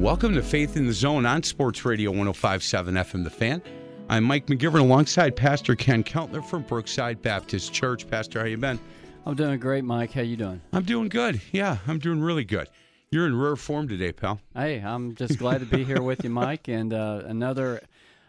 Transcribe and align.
Welcome 0.00 0.34
to 0.36 0.42
Faith 0.42 0.78
in 0.78 0.86
the 0.86 0.94
Zone 0.94 1.26
on 1.26 1.42
Sports 1.42 1.84
Radio 1.84 2.10
1057 2.10 2.94
FM 2.94 3.22
The 3.22 3.28
Fan. 3.28 3.60
I'm 4.08 4.24
Mike 4.24 4.46
McGivern 4.46 4.80
alongside 4.80 5.36
Pastor 5.36 5.76
Ken 5.76 6.02
Keltner 6.02 6.42
from 6.42 6.62
Brookside 6.62 7.20
Baptist 7.20 7.74
Church. 7.74 8.08
Pastor, 8.08 8.40
how 8.40 8.46
you 8.46 8.56
been? 8.56 8.80
I'm 9.26 9.34
doing 9.34 9.60
great, 9.60 9.84
Mike. 9.84 10.10
How 10.12 10.22
you 10.22 10.38
doing? 10.38 10.62
I'm 10.72 10.84
doing 10.84 11.10
good. 11.10 11.42
Yeah, 11.52 11.76
I'm 11.86 11.98
doing 11.98 12.22
really 12.22 12.46
good. 12.46 12.68
You're 13.10 13.26
in 13.26 13.38
rare 13.38 13.56
form 13.56 13.88
today, 13.88 14.10
pal. 14.10 14.40
Hey, 14.54 14.78
I'm 14.80 15.14
just 15.16 15.38
glad 15.38 15.60
to 15.60 15.66
be 15.66 15.84
here 15.84 16.00
with 16.00 16.24
you, 16.24 16.30
Mike, 16.30 16.66
and 16.68 16.94
uh, 16.94 17.20
another 17.26 17.82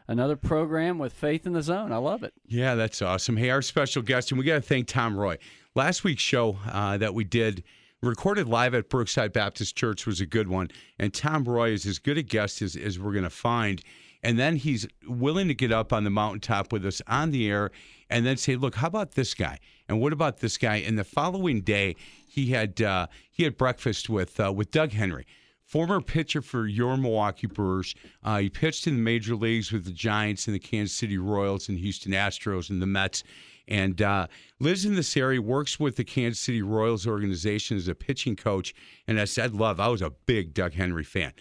another 0.09 0.35
program 0.35 0.99
with 0.99 1.13
Faith 1.13 1.45
in 1.45 1.53
the 1.53 1.63
Zone. 1.63 1.93
I 1.93 1.97
love 1.97 2.23
it. 2.23 2.33
Yeah, 2.47 2.75
that's 2.75 3.01
awesome. 3.01 3.37
Hey, 3.37 3.49
our 3.49 3.61
special 3.61 4.01
guest, 4.01 4.31
and 4.31 4.37
we 4.37 4.43
got 4.43 4.55
to 4.55 4.61
thank 4.61 4.87
Tom 4.87 5.17
Roy. 5.17 5.37
Last 5.73 6.03
week's 6.03 6.21
show 6.21 6.57
uh, 6.69 6.97
that 6.97 7.13
we 7.13 7.23
did 7.23 7.63
recorded 8.09 8.47
live 8.47 8.73
at 8.73 8.89
Brookside 8.89 9.31
Baptist 9.31 9.75
Church 9.75 10.07
was 10.07 10.21
a 10.21 10.25
good 10.25 10.47
one, 10.47 10.69
and 10.97 11.13
Tom 11.13 11.43
Roy 11.43 11.69
is 11.69 11.85
as 11.85 11.99
good 11.99 12.17
a 12.17 12.23
guest 12.23 12.61
as, 12.61 12.75
as 12.75 12.99
we're 12.99 13.11
going 13.11 13.23
to 13.23 13.29
find. 13.29 13.81
And 14.23 14.37
then 14.37 14.55
he's 14.55 14.87
willing 15.07 15.47
to 15.47 15.53
get 15.53 15.71
up 15.71 15.93
on 15.93 16.03
the 16.03 16.09
mountaintop 16.09 16.71
with 16.71 16.85
us 16.85 17.01
on 17.07 17.31
the 17.31 17.49
air 17.49 17.71
and 18.09 18.25
then 18.25 18.37
say, 18.37 18.55
look, 18.55 18.75
how 18.75 18.87
about 18.87 19.13
this 19.13 19.33
guy? 19.33 19.59
And 19.87 19.99
what 19.99 20.13
about 20.13 20.37
this 20.39 20.57
guy? 20.57 20.77
And 20.77 20.97
the 20.97 21.03
following 21.03 21.61
day, 21.61 21.95
he 22.27 22.47
had 22.47 22.81
uh, 22.81 23.07
he 23.29 23.43
had 23.43 23.57
breakfast 23.57 24.09
with 24.09 24.39
uh, 24.39 24.51
with 24.53 24.71
Doug 24.71 24.91
Henry, 24.91 25.25
former 25.63 26.01
pitcher 26.01 26.41
for 26.41 26.67
your 26.67 26.97
Milwaukee 26.97 27.47
Brewers. 27.47 27.95
Uh, 28.23 28.39
he 28.39 28.49
pitched 28.49 28.87
in 28.87 28.95
the 28.95 29.01
major 29.01 29.35
leagues 29.35 29.71
with 29.71 29.85
the 29.85 29.91
Giants 29.91 30.47
and 30.47 30.55
the 30.55 30.59
Kansas 30.59 30.95
City 30.95 31.17
Royals 31.17 31.67
and 31.67 31.79
Houston 31.79 32.13
Astros 32.13 32.69
and 32.69 32.81
the 32.81 32.87
Mets. 32.87 33.23
And 33.71 34.01
uh, 34.01 34.27
lives 34.59 34.83
in 34.83 34.95
this 34.95 35.15
area, 35.15 35.41
works 35.41 35.79
with 35.79 35.95
the 35.95 36.03
Kansas 36.03 36.41
City 36.41 36.61
Royals 36.61 37.07
organization 37.07 37.77
as 37.77 37.87
a 37.87 37.95
pitching 37.95 38.35
coach. 38.35 38.75
And 39.07 39.19
I 39.19 39.25
said, 39.25 39.55
love, 39.55 39.79
I 39.79 39.87
was 39.87 40.01
a 40.01 40.09
big 40.09 40.53
Doug 40.53 40.73
Henry 40.73 41.05
fan 41.05 41.31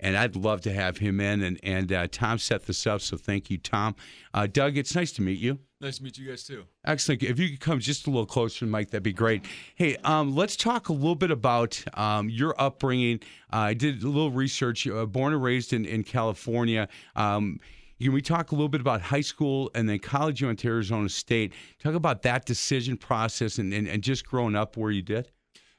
and 0.00 0.16
I'd 0.16 0.36
love 0.36 0.60
to 0.62 0.72
have 0.72 0.98
him 0.98 1.20
in. 1.20 1.42
And 1.42 1.60
and 1.62 1.92
uh, 1.92 2.06
Tom 2.10 2.38
set 2.38 2.66
this 2.66 2.86
up, 2.86 3.00
so 3.00 3.16
thank 3.16 3.50
you, 3.50 3.58
Tom. 3.58 3.96
Uh, 4.32 4.46
Doug, 4.46 4.76
it's 4.76 4.94
nice 4.94 5.12
to 5.12 5.22
meet 5.22 5.38
you. 5.38 5.58
Nice 5.80 5.98
to 5.98 6.04
meet 6.04 6.18
you 6.18 6.28
guys 6.28 6.42
too. 6.42 6.64
Excellent. 6.84 7.22
If 7.22 7.38
you 7.38 7.50
could 7.50 7.60
come 7.60 7.78
just 7.78 8.06
a 8.06 8.10
little 8.10 8.26
closer, 8.26 8.66
Mike, 8.66 8.90
that'd 8.90 9.02
be 9.02 9.12
great. 9.12 9.44
Hey, 9.76 9.96
um, 10.04 10.34
let's 10.34 10.56
talk 10.56 10.88
a 10.88 10.92
little 10.92 11.14
bit 11.14 11.30
about 11.30 11.82
um, 11.94 12.28
your 12.28 12.54
upbringing. 12.60 13.20
Uh, 13.52 13.56
I 13.56 13.74
did 13.74 14.02
a 14.02 14.08
little 14.08 14.30
research. 14.30 14.86
Uh, 14.86 15.06
born 15.06 15.32
and 15.32 15.42
raised 15.42 15.72
in 15.72 15.84
in 15.84 16.04
California. 16.04 16.88
Um, 17.16 17.60
can 18.00 18.12
we 18.12 18.22
talk 18.22 18.52
a 18.52 18.54
little 18.54 18.68
bit 18.68 18.80
about 18.80 19.00
high 19.00 19.20
school 19.20 19.70
and 19.74 19.88
then 19.88 19.98
college? 19.98 20.40
You 20.40 20.46
went 20.46 20.58
to 20.60 20.68
Arizona 20.68 21.08
State. 21.08 21.52
Talk 21.82 21.94
about 21.94 22.22
that 22.22 22.44
decision 22.44 22.96
process 22.96 23.58
and, 23.58 23.72
and, 23.72 23.88
and 23.88 24.02
just 24.02 24.26
growing 24.26 24.54
up 24.54 24.76
where 24.76 24.90
you 24.90 25.02
did. 25.02 25.30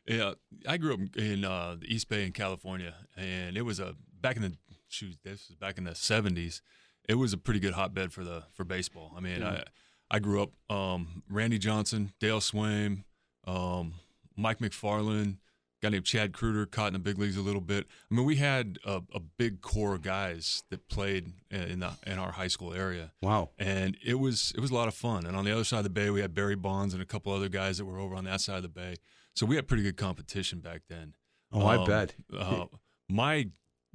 Yeah, 0.05 0.33
I 0.67 0.77
grew 0.77 0.95
up 0.95 0.99
in 1.17 1.45
uh, 1.45 1.77
the 1.79 1.93
East 1.93 2.09
Bay 2.09 2.25
in 2.25 2.31
California, 2.31 2.95
and 3.15 3.55
it 3.55 3.61
was 3.61 3.79
a 3.79 3.95
back 4.19 4.37
in 4.37 4.41
the 4.41 4.53
shoot. 4.87 5.15
This 5.23 5.47
was 5.49 5.55
back 5.55 5.77
in 5.77 5.83
the 5.83 5.91
'70s. 5.91 6.61
It 7.07 7.15
was 7.15 7.31
a 7.31 7.37
pretty 7.37 7.59
good 7.59 7.73
hotbed 7.73 8.11
for 8.11 8.23
the 8.23 8.43
for 8.53 8.63
baseball. 8.63 9.13
I 9.15 9.19
mean, 9.19 9.43
I 9.43 9.63
I 10.09 10.17
grew 10.17 10.41
up 10.41 10.51
um, 10.69 11.21
Randy 11.29 11.59
Johnson, 11.59 12.11
Dale 12.19 12.39
Sveum, 12.39 13.03
um, 13.45 13.93
Mike 14.35 14.57
McFarland, 14.59 15.37
guy 15.81 15.89
named 15.89 16.05
Chad 16.05 16.33
Kruger 16.33 16.65
caught 16.65 16.87
in 16.87 16.93
the 16.93 16.99
big 16.99 17.17
leagues 17.17 17.37
a 17.37 17.41
little 17.41 17.61
bit. 17.61 17.87
I 18.11 18.15
mean, 18.15 18.25
we 18.25 18.35
had 18.37 18.79
a, 18.85 19.01
a 19.13 19.19
big 19.19 19.61
core 19.61 19.95
of 19.95 20.01
guys 20.01 20.63
that 20.69 20.87
played 20.89 21.31
in 21.51 21.79
the 21.79 21.91
in 22.05 22.17
our 22.17 22.31
high 22.33 22.47
school 22.47 22.73
area. 22.73 23.11
Wow, 23.21 23.49
and 23.57 23.97
it 24.05 24.15
was 24.15 24.51
it 24.55 24.61
was 24.61 24.71
a 24.71 24.75
lot 24.75 24.87
of 24.87 24.93
fun. 24.93 25.25
And 25.25 25.35
on 25.35 25.45
the 25.45 25.51
other 25.51 25.63
side 25.63 25.79
of 25.79 25.83
the 25.83 25.89
bay, 25.89 26.09
we 26.09 26.21
had 26.21 26.33
Barry 26.33 26.55
Bonds 26.55 26.93
and 26.93 27.01
a 27.01 27.05
couple 27.05 27.31
other 27.33 27.49
guys 27.49 27.77
that 27.77 27.85
were 27.85 27.99
over 27.99 28.15
on 28.15 28.25
that 28.25 28.41
side 28.41 28.57
of 28.57 28.63
the 28.63 28.69
bay. 28.69 28.95
So 29.33 29.45
we 29.45 29.55
had 29.55 29.67
pretty 29.67 29.83
good 29.83 29.97
competition 29.97 30.59
back 30.59 30.81
then. 30.89 31.13
Oh, 31.51 31.65
I 31.65 31.85
bet. 31.85 32.13
uh, 32.37 32.65
my 33.07 33.49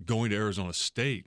going 0.05 0.31
to 0.31 0.37
Arizona 0.37 0.73
State, 0.73 1.27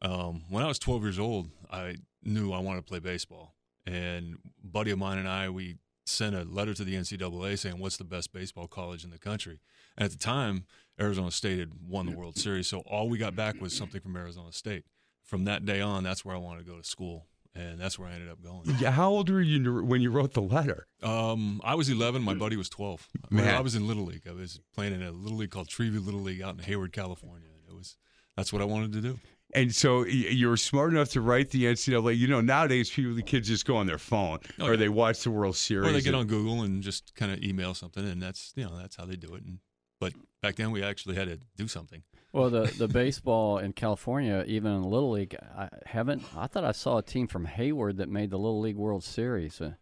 um, 0.00 0.44
when 0.48 0.64
I 0.64 0.68
was 0.68 0.78
12 0.78 1.02
years 1.02 1.18
old, 1.18 1.50
I 1.70 1.96
knew 2.22 2.52
I 2.52 2.58
wanted 2.60 2.80
to 2.80 2.88
play 2.88 3.00
baseball. 3.00 3.54
And 3.86 4.38
a 4.62 4.66
buddy 4.66 4.90
of 4.90 4.98
mine 4.98 5.18
and 5.18 5.28
I, 5.28 5.48
we 5.48 5.76
sent 6.08 6.34
a 6.34 6.44
letter 6.44 6.74
to 6.74 6.84
the 6.84 6.94
NCAA 6.94 7.58
saying, 7.58 7.78
"What's 7.78 7.96
the 7.96 8.04
best 8.04 8.32
baseball 8.32 8.66
college 8.66 9.04
in 9.04 9.10
the 9.10 9.18
country?" 9.18 9.60
And 9.96 10.04
at 10.04 10.10
the 10.10 10.18
time, 10.18 10.64
Arizona 11.00 11.30
State 11.30 11.58
had 11.58 11.72
won 11.86 12.06
the 12.06 12.16
World 12.16 12.36
Series, 12.36 12.66
so 12.66 12.80
all 12.80 13.08
we 13.08 13.18
got 13.18 13.36
back 13.36 13.60
was 13.60 13.76
something 13.76 14.00
from 14.00 14.16
Arizona 14.16 14.52
State. 14.52 14.84
From 15.22 15.44
that 15.44 15.64
day 15.64 15.80
on, 15.80 16.04
that's 16.04 16.24
where 16.24 16.34
I 16.34 16.38
wanted 16.38 16.64
to 16.64 16.70
go 16.70 16.78
to 16.78 16.84
school, 16.84 17.26
and 17.54 17.78
that's 17.78 17.98
where 17.98 18.08
I 18.08 18.12
ended 18.14 18.30
up 18.30 18.42
going. 18.42 18.62
Yeah, 18.78 18.90
how 18.90 19.10
old 19.10 19.28
were 19.28 19.40
you 19.40 19.84
when 19.84 20.00
you 20.00 20.10
wrote 20.10 20.32
the 20.32 20.42
letter? 20.42 20.86
Um, 21.02 21.60
I 21.62 21.74
was 21.74 21.88
11. 21.88 22.22
My 22.22 22.34
buddy 22.34 22.56
was 22.56 22.68
12. 22.68 23.08
Man. 23.30 23.54
I 23.54 23.60
was 23.60 23.74
in 23.74 23.86
Little 23.86 24.04
League. 24.04 24.26
I 24.28 24.32
was 24.32 24.60
playing 24.74 24.94
in 24.94 25.02
a 25.02 25.12
little 25.12 25.36
league 25.36 25.50
called 25.50 25.68
Treeview 25.68 26.04
Little 26.04 26.20
League 26.20 26.42
out 26.42 26.54
in 26.54 26.64
Hayward, 26.64 26.92
California. 26.92 27.48
It 27.68 27.74
was 27.74 27.96
that's 28.36 28.52
what 28.52 28.62
I 28.62 28.64
wanted 28.64 28.92
to 28.92 29.00
do. 29.00 29.18
And 29.54 29.74
so 29.74 30.04
you 30.04 30.48
were 30.48 30.58
smart 30.58 30.92
enough 30.92 31.08
to 31.10 31.20
write 31.22 31.50
the 31.50 31.64
NCAA. 31.64 32.18
You 32.18 32.28
know, 32.28 32.42
nowadays 32.42 32.90
people, 32.90 33.14
the 33.14 33.22
kids 33.22 33.48
just 33.48 33.64
go 33.66 33.76
on 33.76 33.86
their 33.86 33.98
phone 33.98 34.40
Oh, 34.60 34.66
or 34.66 34.70
yeah. 34.72 34.76
they 34.76 34.88
watch 34.90 35.22
the 35.22 35.30
World 35.30 35.56
Series. 35.56 35.88
Or 35.88 35.92
they 35.92 36.00
get 36.00 36.08
and- 36.08 36.16
on 36.16 36.26
Google 36.26 36.62
and 36.62 36.82
just 36.82 37.14
kind 37.14 37.32
of 37.32 37.42
email 37.42 37.72
something, 37.74 38.06
and 38.06 38.22
that's 38.22 38.52
you 38.56 38.64
know 38.64 38.76
that's 38.76 38.96
how 38.96 39.06
they 39.06 39.16
do 39.16 39.34
it. 39.34 39.42
And, 39.44 39.58
but 40.00 40.12
back 40.42 40.56
then 40.56 40.70
we 40.70 40.82
actually 40.82 41.14
had 41.16 41.28
to 41.28 41.38
do 41.56 41.66
something. 41.66 42.02
Well, 42.32 42.50
the 42.50 42.62
the 42.76 42.88
baseball 43.02 43.56
in 43.56 43.72
California, 43.72 44.44
even 44.46 44.70
in 44.72 44.82
the 44.82 44.88
Little 44.88 45.12
League, 45.12 45.34
I 45.56 45.70
haven't. 45.86 46.22
I 46.36 46.46
thought 46.46 46.64
I 46.64 46.72
saw 46.72 46.98
a 46.98 47.02
team 47.02 47.26
from 47.26 47.46
Hayward 47.46 47.96
that 47.96 48.10
made 48.10 48.28
the 48.30 48.38
Little 48.38 48.60
League 48.60 48.76
World 48.76 49.02
Series. 49.02 49.60
Uh, 49.62 49.72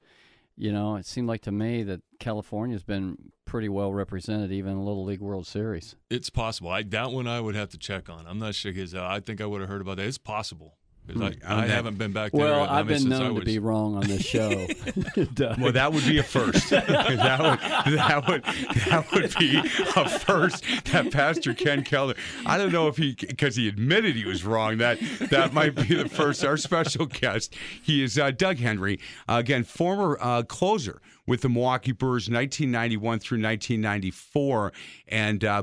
you 0.57 0.73
know, 0.73 0.97
it 0.97 1.07
seemed 1.07 1.29
like 1.29 1.43
to 1.43 1.53
me 1.53 1.83
that 1.83 2.01
California's 2.19 2.83
been 2.83 3.33
pretty 3.45 3.69
well 3.69 3.93
represented, 3.93 4.51
even 4.51 4.73
in 4.73 4.79
Little 4.85 5.05
League 5.05 5.21
World 5.21 5.47
Series. 5.47 5.97
It's 6.11 6.31
possible. 6.31 6.71
I 6.71 6.83
that 6.83 7.13
one 7.13 7.27
I 7.27 7.41
would 7.41 7.55
have 7.55 7.69
to 7.71 7.79
check 7.79 8.09
on. 8.09 8.27
I'm 8.27 8.39
not 8.39 8.55
sure 8.55 8.73
because 8.73 8.95
uh, 8.95 9.07
I 9.07 9.21
think 9.21 9.41
I 9.41 9.47
would 9.47 9.61
have 9.61 9.71
heard 9.71 9.81
about 9.81 9.99
that. 9.99 10.07
It's 10.07 10.19
possible 10.19 10.79
because 11.07 11.35
I, 11.47 11.63
I 11.63 11.67
haven't 11.67 11.99
been 11.99 12.13
back 12.13 12.33
there. 12.33 12.41
Well, 12.41 12.63
I 12.65 12.81
I've 12.81 12.87
mean, 12.87 12.95
been 12.95 13.03
since 13.03 13.15
I 13.15 13.19
known 13.19 13.35
to 13.37 13.45
be 13.45 13.59
wrong 13.59 13.97
on 13.97 14.07
this 14.07 14.23
show. 14.23 14.67
Well, 15.59 15.73
that 15.73 15.93
would 15.93 16.05
be 16.05 16.19
a 16.19 16.23
first. 16.23 16.71
that 16.71 16.89
would 16.89 17.95
that 17.99 18.29
would 18.29 18.43
that 18.43 19.13
would 19.13 19.35
be 19.39 19.59
a 19.97 20.09
first. 20.09 20.65
That 20.93 21.11
Pastor 21.11 21.55
Ken 21.55 21.83
Keller. 21.85 22.15
I 22.45 22.59
don't 22.59 22.73
know 22.73 22.89
if 22.89 22.97
he 22.97 23.15
because 23.15 23.57
he 23.57 23.69
admitted 23.69 24.17
he 24.17 24.25
was 24.25 24.45
wrong. 24.45 24.79
That 24.79 24.99
that 25.31 25.53
might 25.53 25.75
be 25.75 25.95
the 25.95 26.09
first. 26.09 26.45
Our 26.45 26.57
special 26.57 27.07
guest. 27.07 27.55
He 27.83 28.03
is 28.03 28.19
uh, 28.19 28.31
Doug 28.31 28.59
Henry, 28.59 28.99
uh, 29.29 29.37
again 29.37 29.65
former 29.65 30.19
uh, 30.21 30.43
closer 30.43 31.01
with 31.27 31.43
the 31.43 31.49
Milwaukee 31.49 31.93
Brewers, 31.93 32.29
1991 32.31 33.19
through 33.19 33.43
1994, 33.43 34.73
and 35.09 35.45
uh, 35.45 35.63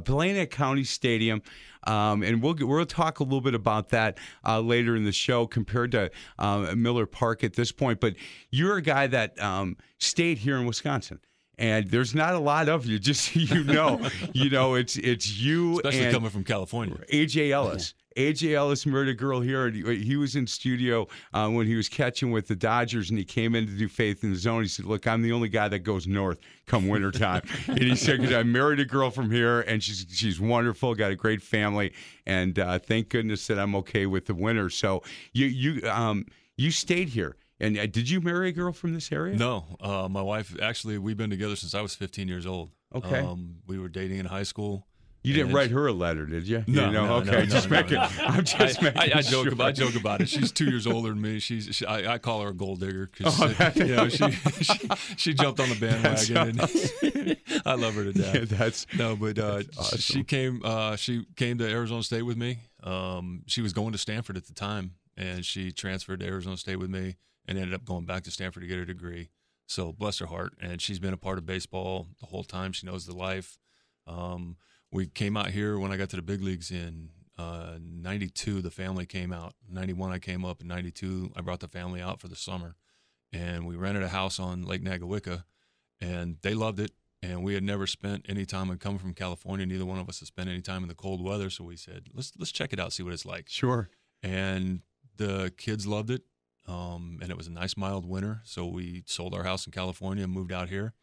County 0.49 0.83
Stadium. 0.83 1.41
Um, 1.85 2.23
and 2.23 2.41
we'll 2.41 2.55
we'll 2.59 2.85
talk 2.85 3.19
a 3.19 3.23
little 3.23 3.41
bit 3.41 3.55
about 3.55 3.89
that 3.89 4.17
uh, 4.45 4.59
later 4.61 4.95
in 4.95 5.03
the 5.03 5.11
show 5.11 5.47
compared 5.47 5.91
to 5.91 6.11
uh, 6.39 6.73
Miller 6.75 7.05
Park 7.05 7.43
at 7.43 7.53
this 7.53 7.71
point. 7.71 7.99
But 7.99 8.15
you're 8.51 8.77
a 8.77 8.81
guy 8.81 9.07
that 9.07 9.41
um, 9.41 9.77
stayed 9.97 10.37
here 10.37 10.57
in 10.57 10.65
Wisconsin, 10.65 11.19
And 11.57 11.89
there's 11.89 12.15
not 12.15 12.33
a 12.33 12.39
lot 12.39 12.69
of 12.69 12.85
you, 12.85 12.99
just 13.09 13.33
so 13.33 13.39
you 13.39 13.63
know. 13.63 14.07
you 14.33 14.49
know, 14.49 14.75
it's 14.75 14.97
it's 14.97 15.37
you 15.37 15.77
Especially 15.77 16.05
and 16.05 16.13
coming 16.13 16.29
from 16.29 16.43
California. 16.43 16.97
AJ 17.11 17.51
Ellis. 17.51 17.93
AJ 18.17 18.53
Ellis 18.53 18.85
married 18.85 19.09
a 19.09 19.13
girl 19.13 19.41
here. 19.41 19.65
And 19.67 19.75
he, 19.75 20.03
he 20.03 20.15
was 20.15 20.35
in 20.35 20.45
studio 20.45 21.07
uh, 21.33 21.49
when 21.49 21.65
he 21.65 21.75
was 21.75 21.89
catching 21.89 22.31
with 22.31 22.47
the 22.47 22.55
Dodgers, 22.55 23.09
and 23.09 23.17
he 23.17 23.25
came 23.25 23.55
in 23.55 23.65
to 23.65 23.71
do 23.73 23.87
Faith 23.87 24.23
in 24.23 24.31
the 24.31 24.37
Zone. 24.37 24.61
He 24.61 24.67
said, 24.67 24.85
"Look, 24.85 25.07
I'm 25.07 25.21
the 25.21 25.31
only 25.31 25.49
guy 25.49 25.67
that 25.67 25.79
goes 25.79 26.07
north 26.07 26.39
come 26.65 26.87
wintertime." 26.87 27.41
and 27.67 27.79
he 27.81 27.95
said, 27.95 28.21
"Because 28.21 28.35
I 28.35 28.43
married 28.43 28.79
a 28.79 28.85
girl 28.85 29.09
from 29.09 29.31
here, 29.31 29.61
and 29.61 29.81
she's 29.83 30.05
she's 30.09 30.39
wonderful, 30.39 30.95
got 30.95 31.11
a 31.11 31.15
great 31.15 31.41
family, 31.41 31.93
and 32.25 32.57
uh, 32.59 32.79
thank 32.79 33.09
goodness 33.09 33.47
that 33.47 33.59
I'm 33.59 33.75
okay 33.75 34.05
with 34.05 34.25
the 34.25 34.35
winter." 34.35 34.69
So 34.69 35.03
you 35.33 35.47
you 35.47 35.89
um 35.89 36.25
you 36.57 36.71
stayed 36.71 37.09
here, 37.09 37.35
and 37.63 37.77
uh, 37.77 37.85
did 37.87 38.09
you 38.09 38.21
marry 38.21 38.49
a 38.49 38.51
girl 38.51 38.71
from 38.73 38.93
this 38.93 39.11
area? 39.11 39.35
No, 39.35 39.65
uh, 39.81 40.07
my 40.09 40.21
wife 40.21 40.55
actually 40.61 40.97
we've 40.97 41.17
been 41.17 41.29
together 41.29 41.55
since 41.55 41.73
I 41.73 41.81
was 41.81 41.95
15 41.95 42.27
years 42.27 42.45
old. 42.45 42.71
Okay. 42.95 43.19
Um, 43.19 43.55
we 43.65 43.79
were 43.79 43.89
dating 43.89 44.19
in 44.19 44.25
high 44.25 44.43
school. 44.43 44.87
You 45.25 45.33
didn't 45.33 45.53
write 45.53 45.71
her 45.71 45.87
a 45.87 45.93
letter, 45.93 46.25
did 46.25 46.45
you? 46.49 46.65
No, 46.67 46.87
You 46.87 46.91
know? 46.91 47.05
no, 47.05 47.13
okay, 47.21 47.31
no, 47.31 47.45
just 47.45 47.69
no, 47.69 47.77
making. 47.77 47.95
no. 47.95 48.01
I'm 48.19 48.43
just 48.43 48.81
I, 48.81 48.83
making. 48.83 49.01
I, 49.13 49.19
I 49.19 49.21
joke 49.21 49.45
sure. 49.45 49.53
about 49.53 49.67
I 49.67 49.71
joke 49.71 49.95
about 49.95 50.19
it. 50.19 50.27
She's 50.27 50.51
two 50.51 50.65
years 50.65 50.85
older 50.85 51.09
than 51.09 51.21
me. 51.21 51.39
She's 51.39 51.69
she, 51.73 51.85
I, 51.85 52.15
I 52.15 52.17
call 52.17 52.41
her 52.41 52.49
a 52.49 52.53
gold 52.53 52.81
digger 52.81 53.09
because 53.09 53.41
Oh, 53.41 53.47
that- 53.47 53.75
you 53.77 53.85
know 53.95 54.09
she, 54.09 54.29
she 54.61 54.79
she 55.15 55.33
jumped 55.33 55.61
on 55.61 55.69
the 55.69 55.75
bandwagon 55.79 56.59
and 56.59 57.37
I 57.65 57.75
love 57.75 57.95
her 57.95 58.03
to 58.03 58.11
death. 58.11 58.35
Yeah, 58.35 58.43
that's 58.57 58.85
No, 58.97 59.15
but 59.15 59.39
uh, 59.39 59.55
That's 59.59 59.77
awesome. 59.77 59.99
she 59.99 60.23
came. 60.25 60.61
Uh, 60.63 60.97
she 60.97 61.25
came 61.37 61.57
to 61.59 61.69
Arizona 61.69 62.03
State 62.03 62.23
with 62.23 62.35
me. 62.35 62.57
Um, 62.83 63.43
she 63.47 63.61
was 63.61 63.71
going 63.71 63.93
to 63.93 63.97
Stanford 63.97 64.35
at 64.35 64.47
the 64.47 64.53
time, 64.53 64.95
and 65.15 65.45
she 65.45 65.71
transferred 65.71 66.19
to 66.19 66.25
Arizona 66.25 66.57
State 66.57 66.75
with 66.79 66.89
me, 66.89 67.15
and 67.47 67.57
ended 67.57 67.73
up 67.73 67.85
going 67.85 68.05
back 68.05 68.23
to 68.23 68.31
Stanford 68.31 68.61
to 68.61 68.67
get 68.67 68.77
her 68.77 68.85
degree. 68.85 69.29
So 69.65 69.91
bless 69.91 70.19
her 70.19 70.25
heart, 70.25 70.53
and 70.61 70.81
she's 70.81 70.99
been 70.99 71.13
a 71.13 71.17
part 71.17 71.37
of 71.37 71.45
baseball 71.45 72.07
the 72.19 72.27
whole 72.27 72.43
time. 72.43 72.73
She 72.73 72.85
knows 72.85 73.05
the 73.05 73.15
life. 73.15 73.57
Um, 74.05 74.57
we 74.91 75.07
came 75.07 75.37
out 75.37 75.49
here 75.49 75.79
when 75.79 75.91
I 75.91 75.97
got 75.97 76.09
to 76.09 76.15
the 76.15 76.21
big 76.21 76.41
leagues 76.41 76.69
in 76.69 77.09
uh, 77.37 77.77
'92. 77.81 78.61
The 78.61 78.71
family 78.71 79.05
came 79.05 79.31
out. 79.31 79.53
'91, 79.69 80.11
I 80.11 80.19
came 80.19 80.43
up. 80.45 80.61
In 80.61 80.67
'92, 80.67 81.31
I 81.35 81.41
brought 81.41 81.61
the 81.61 81.67
family 81.67 82.01
out 82.01 82.19
for 82.19 82.27
the 82.27 82.35
summer, 82.35 82.75
and 83.31 83.65
we 83.65 83.75
rented 83.75 84.03
a 84.03 84.09
house 84.09 84.39
on 84.39 84.63
Lake 84.63 84.83
Nagawicka, 84.83 85.45
and 86.01 86.37
they 86.41 86.53
loved 86.53 86.79
it 86.79 86.91
and 87.23 87.41
we 87.41 87.53
had 87.53 87.63
never 87.63 87.87
spent 87.87 88.25
any 88.27 88.45
time 88.45 88.69
and 88.69 88.79
come 88.79 88.97
from 88.97 89.13
California. 89.13 89.65
Neither 89.65 89.85
one 89.85 89.97
of 89.97 90.09
us 90.09 90.19
had 90.19 90.27
spent 90.27 90.49
any 90.49 90.61
time 90.61 90.83
in 90.83 90.89
the 90.89 90.95
cold 90.95 91.23
weather, 91.23 91.49
so 91.49 91.63
we 91.63 91.77
said 91.77 92.09
let's 92.13 92.33
let's 92.37 92.51
check 92.51 92.73
it 92.73 92.79
out, 92.79 92.91
see 92.93 93.01
what 93.01 93.13
it's 93.13 93.25
like. 93.25 93.47
sure. 93.47 93.89
And 94.21 94.81
the 95.17 95.53
kids 95.57 95.87
loved 95.87 96.11
it, 96.11 96.23
um, 96.67 97.19
and 97.21 97.29
it 97.29 97.37
was 97.37 97.47
a 97.47 97.51
nice 97.51 97.75
mild 97.75 98.05
winter. 98.05 98.41
So 98.43 98.65
we 98.65 99.03
sold 99.05 99.33
our 99.33 99.43
house 99.43 99.65
in 99.65 99.71
California 99.71 100.23
and 100.23 100.33
moved 100.33 100.51
out 100.51 100.69
here. 100.69 100.93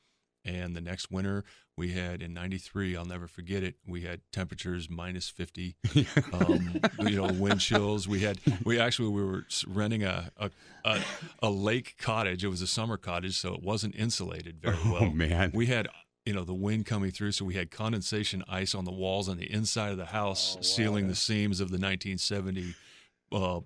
And 0.45 0.75
the 0.75 0.81
next 0.81 1.11
winter 1.11 1.45
we 1.77 1.93
had 1.93 2.23
in 2.23 2.33
'93, 2.33 2.97
I'll 2.97 3.05
never 3.05 3.27
forget 3.27 3.63
it. 3.63 3.75
We 3.87 4.03
had 4.03 4.23
temperatures 4.33 4.89
minus 4.89 5.29
50, 5.29 5.77
um, 6.33 6.81
you 7.01 7.17
know, 7.17 7.31
wind 7.33 7.61
chills. 7.61 8.09
We 8.09 8.21
had 8.21 8.39
we 8.65 8.81
actually 8.81 9.11
we 9.11 9.23
were 9.23 9.45
renting 9.67 10.03
a, 10.03 10.31
a 10.39 10.51
a 10.87 11.01
a 11.43 11.51
lake 11.51 11.97
cottage. 11.99 12.43
It 12.43 12.49
was 12.49 12.63
a 12.63 12.67
summer 12.67 12.97
cottage, 12.97 13.37
so 13.39 13.53
it 13.53 13.63
wasn't 13.63 13.95
insulated 13.97 14.63
very 14.63 14.79
well. 14.87 15.05
Oh 15.05 15.11
man. 15.11 15.51
We 15.53 15.67
had, 15.67 15.89
you 16.25 16.33
know, 16.33 16.45
the 16.45 16.55
wind 16.55 16.87
coming 16.87 17.11
through, 17.11 17.33
so 17.33 17.45
we 17.45 17.55
had 17.55 17.71
condensation 17.71 18.43
ice 18.49 18.75
on 18.75 18.87
the 18.87 18.93
walls 18.93 19.29
on 19.29 19.37
the 19.37 19.53
inside 19.53 19.91
of 19.91 19.99
the 19.99 20.07
house, 20.07 20.57
sealing 20.63 21.09
the 21.09 21.15
seams 21.15 21.61
of 21.61 21.69
the 21.69 21.79
1970 21.79 22.75
uh, 23.33 23.61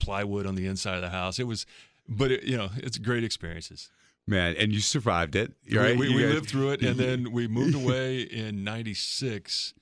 plywood 0.00 0.46
on 0.46 0.54
the 0.56 0.66
inside 0.66 0.96
of 0.96 1.02
the 1.02 1.10
house. 1.10 1.38
It 1.38 1.46
was, 1.46 1.66
but 2.08 2.30
it, 2.32 2.42
you 2.44 2.56
know, 2.56 2.70
it's 2.76 2.98
great 2.98 3.22
experiences. 3.24 3.90
Man, 4.26 4.54
and 4.58 4.72
you 4.72 4.80
survived 4.80 5.34
it, 5.36 5.52
We- 5.70 5.78
right? 5.78 5.96
We, 5.98 6.14
we 6.14 6.22
guys- 6.22 6.34
lived 6.34 6.48
through 6.50 6.70
it, 6.72 6.82
and 6.82 6.96
then 7.04 7.32
we 7.32 7.46
moved 7.48 7.74
away 7.84 8.20
in 8.22 8.64
'96 8.64 9.74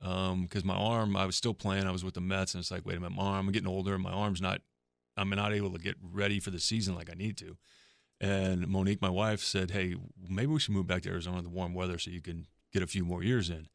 because 0.00 0.32
um, 0.32 0.66
my 0.66 0.74
arm, 0.74 1.16
I 1.16 1.24
was 1.24 1.36
still 1.36 1.54
playing. 1.54 1.86
I 1.86 1.90
was 1.90 2.04
with 2.04 2.14
the 2.14 2.20
Mets, 2.20 2.54
and 2.54 2.60
it's 2.60 2.70
like, 2.70 2.84
wait 2.84 2.96
a 2.96 3.00
minute, 3.00 3.16
my 3.16 3.22
arm, 3.22 3.46
I'm 3.46 3.52
getting 3.52 3.68
older, 3.68 3.94
and 3.94 4.02
my 4.02 4.10
arm's 4.12 4.40
not, 4.42 4.60
I'm 5.16 5.30
not 5.30 5.52
able 5.54 5.70
to 5.72 5.78
get 5.78 5.96
ready 6.02 6.40
for 6.40 6.50
the 6.50 6.60
season 6.60 6.94
like 6.94 7.08
I 7.10 7.14
need 7.14 7.36
to. 7.38 7.56
And 8.20 8.68
Monique, 8.68 9.00
my 9.02 9.08
wife, 9.10 9.40
said, 9.40 9.70
"Hey, 9.70 9.96
maybe 10.28 10.46
we 10.52 10.60
should 10.60 10.74
move 10.74 10.86
back 10.86 11.02
to 11.02 11.10
Arizona 11.10 11.38
in 11.38 11.44
the 11.44 11.50
warm 11.50 11.72
weather 11.74 11.98
so 11.98 12.10
you 12.10 12.20
can 12.20 12.46
get 12.72 12.82
a 12.82 12.86
few 12.86 13.04
more 13.04 13.22
years 13.22 13.48
in." 13.50 13.68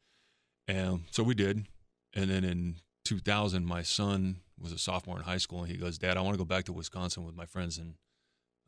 And 0.68 1.04
so 1.10 1.22
we 1.22 1.34
did. 1.34 1.66
And 2.14 2.30
then 2.30 2.44
in 2.44 2.76
2000, 3.04 3.64
my 3.66 3.82
son 3.82 4.36
was 4.60 4.72
a 4.72 4.78
sophomore 4.78 5.16
in 5.16 5.22
high 5.24 5.38
school, 5.38 5.62
and 5.62 5.70
he 5.70 5.76
goes, 5.76 5.98
"Dad, 5.98 6.16
I 6.16 6.20
want 6.20 6.34
to 6.34 6.38
go 6.38 6.44
back 6.44 6.64
to 6.66 6.72
Wisconsin 6.72 7.24
with 7.24 7.34
my 7.34 7.46
friends 7.46 7.78
and 7.78 7.94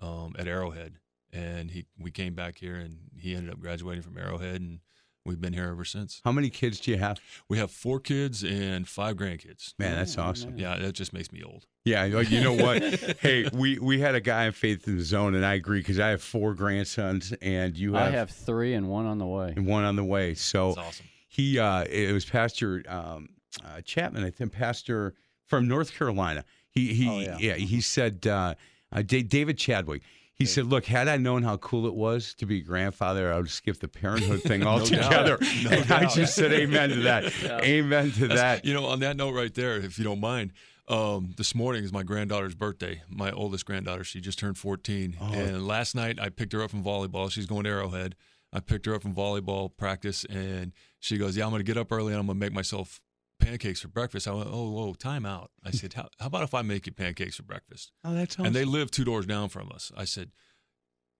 um, 0.00 0.34
at 0.38 0.46
Arrowhead." 0.48 0.94
And 1.32 1.70
he, 1.70 1.86
we 1.98 2.10
came 2.10 2.34
back 2.34 2.58
here, 2.58 2.74
and 2.76 2.98
he 3.16 3.34
ended 3.34 3.52
up 3.52 3.58
graduating 3.60 4.02
from 4.02 4.18
Arrowhead, 4.18 4.60
and 4.60 4.80
we've 5.24 5.40
been 5.40 5.54
here 5.54 5.68
ever 5.68 5.84
since. 5.84 6.20
How 6.24 6.32
many 6.32 6.50
kids 6.50 6.78
do 6.80 6.90
you 6.90 6.98
have? 6.98 7.18
We 7.48 7.56
have 7.56 7.70
four 7.70 8.00
kids 8.00 8.42
and 8.44 8.86
five 8.86 9.16
grandkids. 9.16 9.72
Man, 9.78 9.96
that's 9.96 10.18
Oh, 10.18 10.24
awesome. 10.24 10.50
man. 10.50 10.58
Yeah, 10.58 10.76
that 10.78 10.92
just 10.92 11.14
makes 11.14 11.32
me 11.32 11.42
old. 11.42 11.66
Yeah, 11.86 12.04
you 12.04 12.20
you 12.20 12.42
know 12.42 12.52
what? 12.52 12.82
hey, 13.20 13.48
we 13.52 13.78
we 13.78 13.98
had 13.98 14.14
a 14.14 14.20
guy 14.20 14.44
in 14.44 14.52
Faith 14.52 14.86
in 14.86 14.98
the 14.98 15.04
Zone, 15.04 15.34
and 15.34 15.44
I 15.44 15.54
agree 15.54 15.80
because 15.80 15.98
I 15.98 16.08
have 16.08 16.22
four 16.22 16.52
grandsons, 16.54 17.32
and 17.40 17.76
you 17.78 17.96
I 17.96 18.04
have, 18.04 18.12
have 18.14 18.30
three 18.30 18.74
and 18.74 18.88
one 18.90 19.06
on 19.06 19.16
the 19.18 19.26
way. 19.26 19.54
and 19.56 19.66
one 19.66 19.84
on 19.84 19.96
the 19.96 20.04
way. 20.04 20.34
So 20.34 20.74
That's 20.74 20.86
awesome. 20.88 21.06
he, 21.28 21.58
uh, 21.58 21.84
it 21.88 22.12
was 22.12 22.26
Pastor 22.26 22.82
um, 22.88 23.30
uh, 23.64 23.80
Chapman, 23.80 24.22
I 24.22 24.30
think, 24.30 24.52
Pastor 24.52 25.14
from 25.46 25.68
North 25.68 25.94
Carolina. 25.96 26.44
He 26.70 26.94
he 26.94 27.08
Oh, 27.08 27.20
yeah. 27.20 27.36
yeah. 27.38 27.54
he 27.54 27.80
said 27.80 28.26
uh, 28.26 28.54
uh, 28.92 29.02
Da- 29.02 29.22
David 29.22 29.58
Chadwick. 29.58 30.02
He 30.34 30.46
said, 30.46 30.66
"Look, 30.66 30.86
had 30.86 31.06
I 31.08 31.18
known 31.18 31.42
how 31.44 31.56
cool 31.58 31.86
it 31.86 31.94
was 31.94 32.34
to 32.34 32.46
be 32.46 32.58
a 32.58 32.62
grandfather, 32.62 33.32
I 33.32 33.36
would 33.36 33.50
skip 33.50 33.78
the 33.78 33.86
parenthood 33.86 34.42
thing 34.50 34.66
altogether." 34.66 35.38
No 35.64 35.70
and 35.70 35.92
I 35.92 36.06
just 36.12 36.34
said, 36.34 36.52
"Amen 36.52 36.88
to 36.90 37.00
that. 37.02 37.32
Amen 37.62 38.10
to 38.12 38.28
that." 38.28 38.64
You 38.64 38.74
know, 38.74 38.86
on 38.86 39.00
that 39.00 39.16
note 39.16 39.34
right 39.34 39.54
there, 39.54 39.76
if 39.76 39.98
you 39.98 40.04
don't 40.04 40.18
mind, 40.20 40.52
um, 40.88 41.34
this 41.36 41.54
morning 41.54 41.84
is 41.84 41.92
my 41.92 42.02
granddaughter's 42.02 42.54
birthday. 42.56 43.02
My 43.08 43.30
oldest 43.30 43.66
granddaughter, 43.66 44.02
she 44.04 44.20
just 44.20 44.38
turned 44.38 44.58
14. 44.58 45.16
Oh. 45.20 45.32
And 45.32 45.66
last 45.66 45.94
night 45.94 46.18
I 46.18 46.28
picked 46.30 46.52
her 46.54 46.62
up 46.62 46.70
from 46.70 46.82
volleyball. 46.82 47.30
She's 47.30 47.46
going 47.46 47.64
to 47.64 47.70
Arrowhead. 47.70 48.16
I 48.52 48.60
picked 48.60 48.86
her 48.86 48.94
up 48.94 49.02
from 49.02 49.14
volleyball 49.14 49.70
practice, 49.76 50.24
and 50.24 50.72
she 50.98 51.18
goes, 51.18 51.36
"Yeah, 51.36 51.44
I'm 51.44 51.50
going 51.50 51.60
to 51.60 51.64
get 51.64 51.76
up 51.76 51.92
early 51.92 52.12
and 52.14 52.18
I'm 52.20 52.26
going 52.26 52.38
to 52.38 52.44
make 52.44 52.52
myself 52.54 53.00
pancakes 53.44 53.80
for 53.80 53.88
breakfast." 53.88 54.26
I 54.28 54.32
went, 54.32 54.48
"Oh, 54.50 54.70
whoa, 54.70 54.94
time 54.94 55.26
out." 55.26 55.50
I 55.64 55.70
said, 55.70 55.92
"How, 55.94 56.08
how 56.20 56.26
about 56.26 56.42
if 56.44 56.54
I 56.54 56.62
make 56.62 56.86
you 56.86 56.92
pancakes 56.92 57.36
for 57.36 57.42
breakfast?" 57.42 57.92
Oh, 58.04 58.14
that's 58.14 58.34
awesome. 58.36 58.46
And 58.46 58.54
they 58.54 58.64
live 58.64 58.90
two 58.90 59.04
doors 59.04 59.26
down 59.26 59.48
from 59.48 59.70
us. 59.72 59.92
I 59.96 60.04
said, 60.04 60.30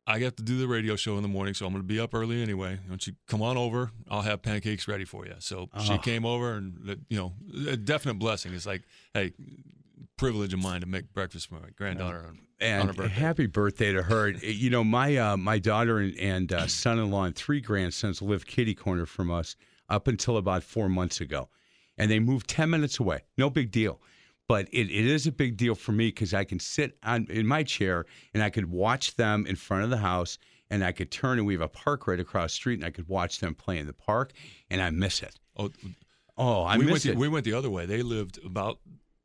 I 0.06 0.18
have 0.18 0.34
to 0.36 0.42
do 0.42 0.58
the 0.58 0.66
radio 0.66 0.96
show 0.96 1.16
in 1.16 1.22
the 1.22 1.28
morning, 1.28 1.54
so 1.54 1.64
I'm 1.64 1.72
going 1.72 1.82
to 1.84 1.86
be 1.86 2.00
up 2.00 2.12
early 2.12 2.42
anyway. 2.42 2.72
Why 2.74 2.88
don't 2.88 3.06
you 3.06 3.12
come 3.28 3.40
on 3.40 3.56
over? 3.56 3.92
I'll 4.10 4.22
have 4.22 4.42
pancakes 4.42 4.88
ready 4.88 5.04
for 5.04 5.26
you. 5.26 5.34
So 5.38 5.68
she 5.84 5.92
Oh. 5.94 5.98
came 5.98 6.24
over, 6.26 6.54
and 6.54 7.04
you 7.08 7.16
know, 7.16 7.34
a 7.68 7.76
definite 7.76 8.14
blessing. 8.18 8.52
It's 8.52 8.66
like, 8.66 8.82
hey, 9.14 9.32
privilege 10.16 10.52
of 10.54 10.60
mine 10.60 10.80
to 10.80 10.86
make 10.86 11.12
breakfast 11.12 11.48
for 11.48 11.54
my 11.54 11.70
granddaughter 11.76 12.26
on, 12.26 12.38
and 12.60 12.96
birthday. 12.96 13.14
happy 13.14 13.46
birthday 13.46 13.92
to 13.92 14.02
her. 14.02 14.28
you 14.42 14.70
know, 14.70 14.82
my 14.84 15.16
uh, 15.16 15.36
my 15.36 15.58
daughter 15.60 15.98
and, 15.98 16.16
and 16.18 16.52
uh, 16.52 16.66
son-in-law 16.66 17.24
and 17.24 17.36
three 17.36 17.60
grandsons 17.60 18.20
live 18.22 18.44
kitty 18.46 18.74
corner 18.74 19.06
from 19.06 19.30
us 19.30 19.56
up 19.88 20.08
until 20.08 20.36
about 20.36 20.62
four 20.64 20.88
months 20.88 21.20
ago, 21.20 21.48
and 21.98 22.10
they 22.10 22.18
moved 22.18 22.48
ten 22.48 22.70
minutes 22.70 22.98
away. 22.98 23.20
No 23.38 23.50
big 23.50 23.70
deal, 23.70 24.00
but 24.48 24.68
it, 24.72 24.90
it 24.90 25.06
is 25.06 25.26
a 25.26 25.32
big 25.32 25.56
deal 25.56 25.74
for 25.74 25.92
me 25.92 26.08
because 26.08 26.34
I 26.34 26.44
can 26.44 26.58
sit 26.60 26.96
on 27.02 27.26
in 27.30 27.46
my 27.46 27.62
chair 27.62 28.06
and 28.34 28.42
I 28.42 28.50
could 28.50 28.70
watch 28.70 29.16
them 29.16 29.46
in 29.46 29.56
front 29.56 29.84
of 29.84 29.90
the 29.90 29.96
house, 29.98 30.38
and 30.70 30.84
I 30.84 30.92
could 30.92 31.10
turn 31.10 31.38
and 31.38 31.46
we 31.46 31.54
have 31.54 31.60
a 31.62 31.68
park 31.68 32.06
right 32.06 32.20
across 32.20 32.52
the 32.52 32.56
street, 32.56 32.74
and 32.78 32.84
I 32.84 32.90
could 32.90 33.08
watch 33.08 33.38
them 33.40 33.54
play 33.54 33.78
in 33.78 33.86
the 33.86 33.92
park, 33.92 34.32
and 34.70 34.80
I 34.80 34.90
miss 34.90 35.22
it. 35.22 35.38
oh, 35.56 35.70
Oh, 36.38 36.62
I 36.62 36.78
we 36.78 36.84
went 36.86 36.94
miss 36.94 37.02
the, 37.02 37.10
it. 37.10 37.18
we 37.18 37.28
went 37.28 37.44
the 37.44 37.52
other 37.52 37.68
way. 37.68 37.84
They 37.84 38.02
lived 38.02 38.38
about 38.42 38.78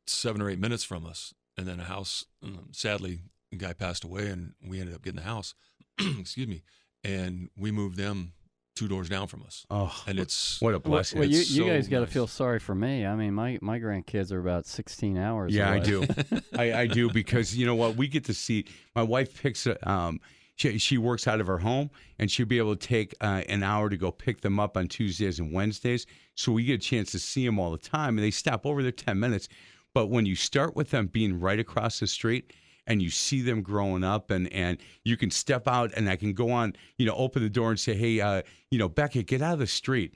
seven 0.06 0.42
or 0.42 0.50
eight 0.50 0.58
minutes 0.60 0.84
from 0.84 1.06
us, 1.06 1.32
and 1.56 1.66
then 1.66 1.80
a 1.80 1.84
house. 1.84 2.26
Um, 2.42 2.68
sadly, 2.70 3.20
the 3.50 3.56
guy 3.56 3.72
passed 3.72 4.04
away, 4.04 4.26
and 4.28 4.52
we 4.62 4.78
ended 4.78 4.94
up 4.94 5.02
getting 5.02 5.20
the 5.20 5.26
house. 5.26 5.54
Excuse 5.98 6.46
me, 6.46 6.62
and 7.02 7.48
we 7.56 7.70
moved 7.70 7.96
them 7.96 8.32
two 8.78 8.88
doors 8.88 9.08
down 9.08 9.26
from 9.26 9.42
us, 9.42 9.66
oh, 9.70 9.92
and 10.06 10.18
it's 10.18 10.60
what 10.60 10.74
a 10.74 10.78
blessing! 10.78 11.18
well, 11.18 11.28
you, 11.28 11.38
you 11.38 11.44
so 11.44 11.66
guys 11.66 11.88
got 11.88 11.98
to 11.98 12.04
nice. 12.04 12.12
feel 12.12 12.26
sorry 12.26 12.58
for 12.58 12.74
me. 12.74 13.04
I 13.04 13.14
mean, 13.16 13.34
my, 13.34 13.58
my 13.60 13.78
grandkids 13.80 14.30
are 14.32 14.38
about 14.38 14.66
16 14.66 15.18
hours 15.18 15.54
Yeah, 15.54 15.70
I 15.70 15.78
do. 15.78 16.06
I, 16.58 16.72
I 16.72 16.86
do 16.86 17.10
because 17.10 17.56
you 17.56 17.66
know 17.66 17.74
what? 17.74 17.96
We 17.96 18.06
get 18.08 18.24
to 18.26 18.34
see. 18.34 18.64
My 18.94 19.02
wife 19.02 19.42
picks. 19.42 19.66
a- 19.66 19.90
Um, 19.90 20.20
she 20.56 20.76
she 20.78 20.98
works 20.98 21.28
out 21.28 21.40
of 21.40 21.46
her 21.46 21.58
home, 21.58 21.88
and 22.18 22.28
she'll 22.30 22.46
be 22.46 22.58
able 22.58 22.74
to 22.74 22.86
take 22.88 23.14
uh, 23.20 23.42
an 23.48 23.62
hour 23.62 23.88
to 23.88 23.96
go 23.96 24.10
pick 24.10 24.40
them 24.40 24.58
up 24.58 24.76
on 24.76 24.88
Tuesdays 24.88 25.38
and 25.38 25.52
Wednesdays. 25.52 26.04
So 26.34 26.50
we 26.52 26.64
get 26.64 26.74
a 26.74 26.78
chance 26.78 27.12
to 27.12 27.18
see 27.20 27.46
them 27.46 27.58
all 27.60 27.70
the 27.70 27.78
time, 27.78 28.18
and 28.18 28.24
they 28.24 28.32
stop 28.32 28.66
over 28.66 28.82
there 28.82 28.90
ten 28.92 29.20
minutes. 29.20 29.48
But 29.94 30.06
when 30.08 30.26
you 30.26 30.34
start 30.34 30.74
with 30.76 30.90
them 30.90 31.06
being 31.06 31.38
right 31.40 31.58
across 31.58 32.00
the 32.00 32.06
street. 32.06 32.52
And 32.88 33.00
you 33.00 33.10
see 33.10 33.42
them 33.42 33.62
growing 33.62 34.02
up, 34.02 34.32
and, 34.32 34.52
and 34.52 34.78
you 35.04 35.16
can 35.16 35.30
step 35.30 35.68
out, 35.68 35.92
and 35.94 36.08
I 36.08 36.16
can 36.16 36.32
go 36.32 36.50
on, 36.50 36.74
you 36.96 37.06
know, 37.06 37.14
open 37.14 37.42
the 37.42 37.50
door 37.50 37.70
and 37.70 37.78
say, 37.78 37.94
"Hey, 37.94 38.20
uh, 38.20 38.42
you 38.70 38.78
know, 38.78 38.88
Beckett, 38.88 39.26
get 39.26 39.42
out 39.42 39.52
of 39.52 39.58
the 39.60 39.66
street." 39.68 40.14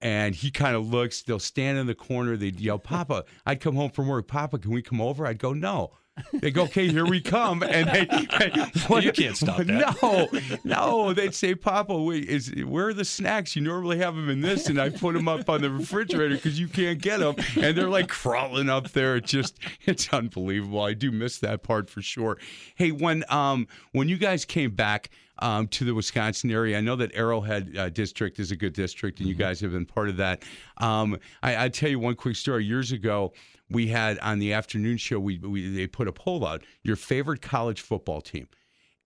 And 0.00 0.34
he 0.34 0.50
kind 0.50 0.74
of 0.74 0.88
looks. 0.88 1.22
They'll 1.22 1.38
stand 1.38 1.78
in 1.78 1.86
the 1.86 1.94
corner. 1.94 2.36
They'd 2.36 2.60
yell, 2.60 2.78
"Papa!" 2.78 3.24
I'd 3.44 3.60
come 3.60 3.74
home 3.74 3.90
from 3.90 4.08
work. 4.08 4.28
Papa, 4.28 4.58
can 4.58 4.70
we 4.70 4.82
come 4.82 5.00
over? 5.00 5.26
I'd 5.26 5.38
go, 5.38 5.52
"No, 5.52 5.92
They 6.34 6.50
go, 6.50 6.64
okay, 6.64 6.88
here 6.88 7.06
we 7.06 7.20
come, 7.20 7.62
and 7.62 7.88
they, 7.88 8.00
You 9.00 9.12
can't 9.12 9.36
stop 9.36 9.58
that. 9.58 9.96
No, 10.02 10.28
no, 10.62 11.12
they'd 11.14 11.34
say, 11.34 11.54
Papa, 11.54 11.96
wait, 11.96 12.28
is 12.28 12.52
where 12.64 12.88
are 12.88 12.94
the 12.94 13.04
snacks? 13.04 13.56
You 13.56 13.62
normally 13.62 13.98
have 13.98 14.14
them 14.14 14.28
in 14.28 14.42
this, 14.42 14.68
and 14.68 14.78
I 14.78 14.90
put 14.90 15.14
them 15.14 15.26
up 15.26 15.48
on 15.48 15.62
the 15.62 15.70
refrigerator 15.70 16.34
because 16.34 16.60
you 16.60 16.68
can't 16.68 17.00
get 17.00 17.20
them, 17.20 17.36
and 17.56 17.76
they're 17.76 17.88
like 17.88 18.08
crawling 18.08 18.68
up 18.68 18.90
there. 18.90 19.16
It 19.16 19.24
just, 19.24 19.58
it's 19.86 20.12
unbelievable. 20.12 20.82
I 20.82 20.92
do 20.92 21.10
miss 21.10 21.38
that 21.38 21.62
part 21.62 21.88
for 21.88 22.02
sure. 22.02 22.38
Hey, 22.74 22.92
when 22.92 23.24
um 23.30 23.66
when 23.92 24.08
you 24.08 24.18
guys 24.18 24.44
came 24.44 24.72
back 24.72 25.10
um, 25.38 25.66
to 25.68 25.84
the 25.84 25.94
Wisconsin 25.94 26.50
area. 26.50 26.78
I 26.78 26.80
know 26.80 26.94
that 26.96 27.10
Arrowhead 27.14 27.76
uh, 27.76 27.88
District 27.88 28.38
is 28.38 28.52
a 28.52 28.56
good 28.56 28.74
district, 28.74 29.18
and 29.18 29.28
you 29.28 29.34
guys 29.34 29.60
have 29.60 29.72
been 29.72 29.86
part 29.86 30.08
of 30.08 30.18
that. 30.18 30.44
Um, 30.76 31.18
I, 31.42 31.64
I 31.64 31.68
tell 31.68 31.88
you 31.90 31.98
one 31.98 32.14
quick 32.14 32.36
story. 32.36 32.64
Years 32.64 32.92
ago, 32.92 33.32
we 33.72 33.88
had 33.88 34.18
on 34.20 34.38
the 34.38 34.52
afternoon 34.52 34.96
show, 34.96 35.18
we, 35.18 35.38
we 35.38 35.68
they 35.68 35.86
put 35.86 36.08
a 36.08 36.12
poll 36.12 36.46
out: 36.46 36.62
your 36.82 36.96
favorite 36.96 37.42
college 37.42 37.80
football 37.80 38.20
team. 38.20 38.48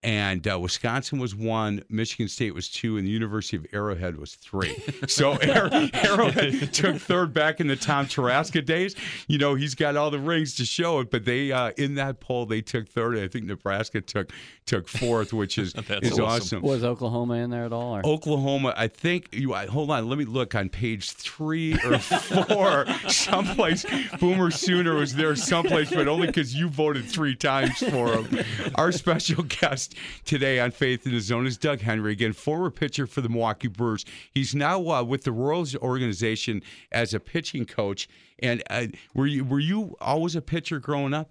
And 0.07 0.47
uh, 0.47 0.57
Wisconsin 0.61 1.19
was 1.19 1.35
one, 1.35 1.83
Michigan 1.89 2.29
State 2.29 2.55
was 2.55 2.69
two, 2.69 2.97
and 2.97 3.05
the 3.05 3.11
University 3.11 3.57
of 3.57 3.67
Arrowhead 3.73 4.17
was 4.19 4.37
three. 4.37 4.77
So 5.09 5.33
Arrow, 5.35 5.89
Arrowhead 5.95 6.73
took 6.73 6.97
third 6.97 7.33
back 7.33 7.61
in 7.61 7.67
the 7.69 7.77
Tom 7.77 8.07
Taraska 8.07 8.65
days. 8.65 8.95
You 9.29 9.39
know, 9.39 9.55
he's 9.55 9.75
got 9.75 9.97
all 9.97 10.11
the 10.11 10.19
rings 10.19 10.55
to 10.57 10.65
show 10.65 11.01
it, 11.01 11.11
but 11.11 11.25
they 11.25 11.53
uh, 11.53 11.71
in 11.77 11.95
that 11.95 12.21
poll 12.21 12.45
they 12.47 12.61
took 12.61 12.89
third. 12.89 13.17
I 13.19 13.29
think 13.29 13.47
Nebraska 13.47 14.01
took 14.01 14.33
took 14.67 14.89
fourth, 14.89 15.33
which 15.33 15.59
is 15.59 15.75
is 16.03 16.13
awesome. 16.13 16.25
awesome. 16.25 16.63
Was 16.63 16.85
Oklahoma 16.85 17.35
in 17.35 17.51
there 17.51 17.65
at 17.65 17.73
all? 17.73 17.97
Or? 17.97 18.07
Oklahoma, 18.07 18.75
I 18.77 18.89
think 18.89 19.29
you 19.33 19.55
I- 19.55 19.67
hold 19.67 19.91
on, 19.91 20.09
let 20.09 20.19
me 20.19 20.25
look 20.25 20.55
on 20.55 20.69
page 20.69 21.13
three 21.13 21.75
or 21.85 21.99
four. 21.99 22.87
someplace 23.09 23.87
Boomer 24.19 24.51
Sooner 24.51 24.95
was 24.95 25.15
there 25.15 25.35
someplace, 25.37 25.91
but 25.91 26.09
only 26.09 26.27
because 26.27 26.55
you 26.55 26.69
voted 26.69 27.05
three 27.07 27.37
times 27.37 27.79
for 27.79 28.17
him. 28.23 28.45
Our 28.75 28.93
special 28.93 29.43
guest 29.45 29.96
today 30.25 30.61
on 30.61 30.71
Faith 30.71 31.07
in 31.07 31.13
the 31.13 31.21
Zone 31.21 31.47
is 31.47 31.57
Doug 31.57 31.81
Henry, 31.81 32.13
again, 32.13 32.33
former 32.33 32.71
pitcher 32.71 33.07
for 33.07 33.21
the 33.21 33.29
Milwaukee 33.29 33.69
Brewers. 33.69 34.05
He's 34.33 34.55
now 34.55 34.81
uh, 34.91 35.03
with 35.03 35.25
the 35.25 35.33
Royals 35.33 35.75
organization 35.77 36.63
as 36.93 37.15
a 37.15 37.21
pitching 37.21 37.65
coach. 37.65 38.09
And 38.39 38.63
uh, 38.69 38.87
were 39.15 39.27
you 39.27 39.45
were 39.45 39.61
you 39.61 39.97
always 40.01 40.37
a 40.37 40.43
pitcher 40.43 40.79
growing 40.79 41.15
up? 41.15 41.31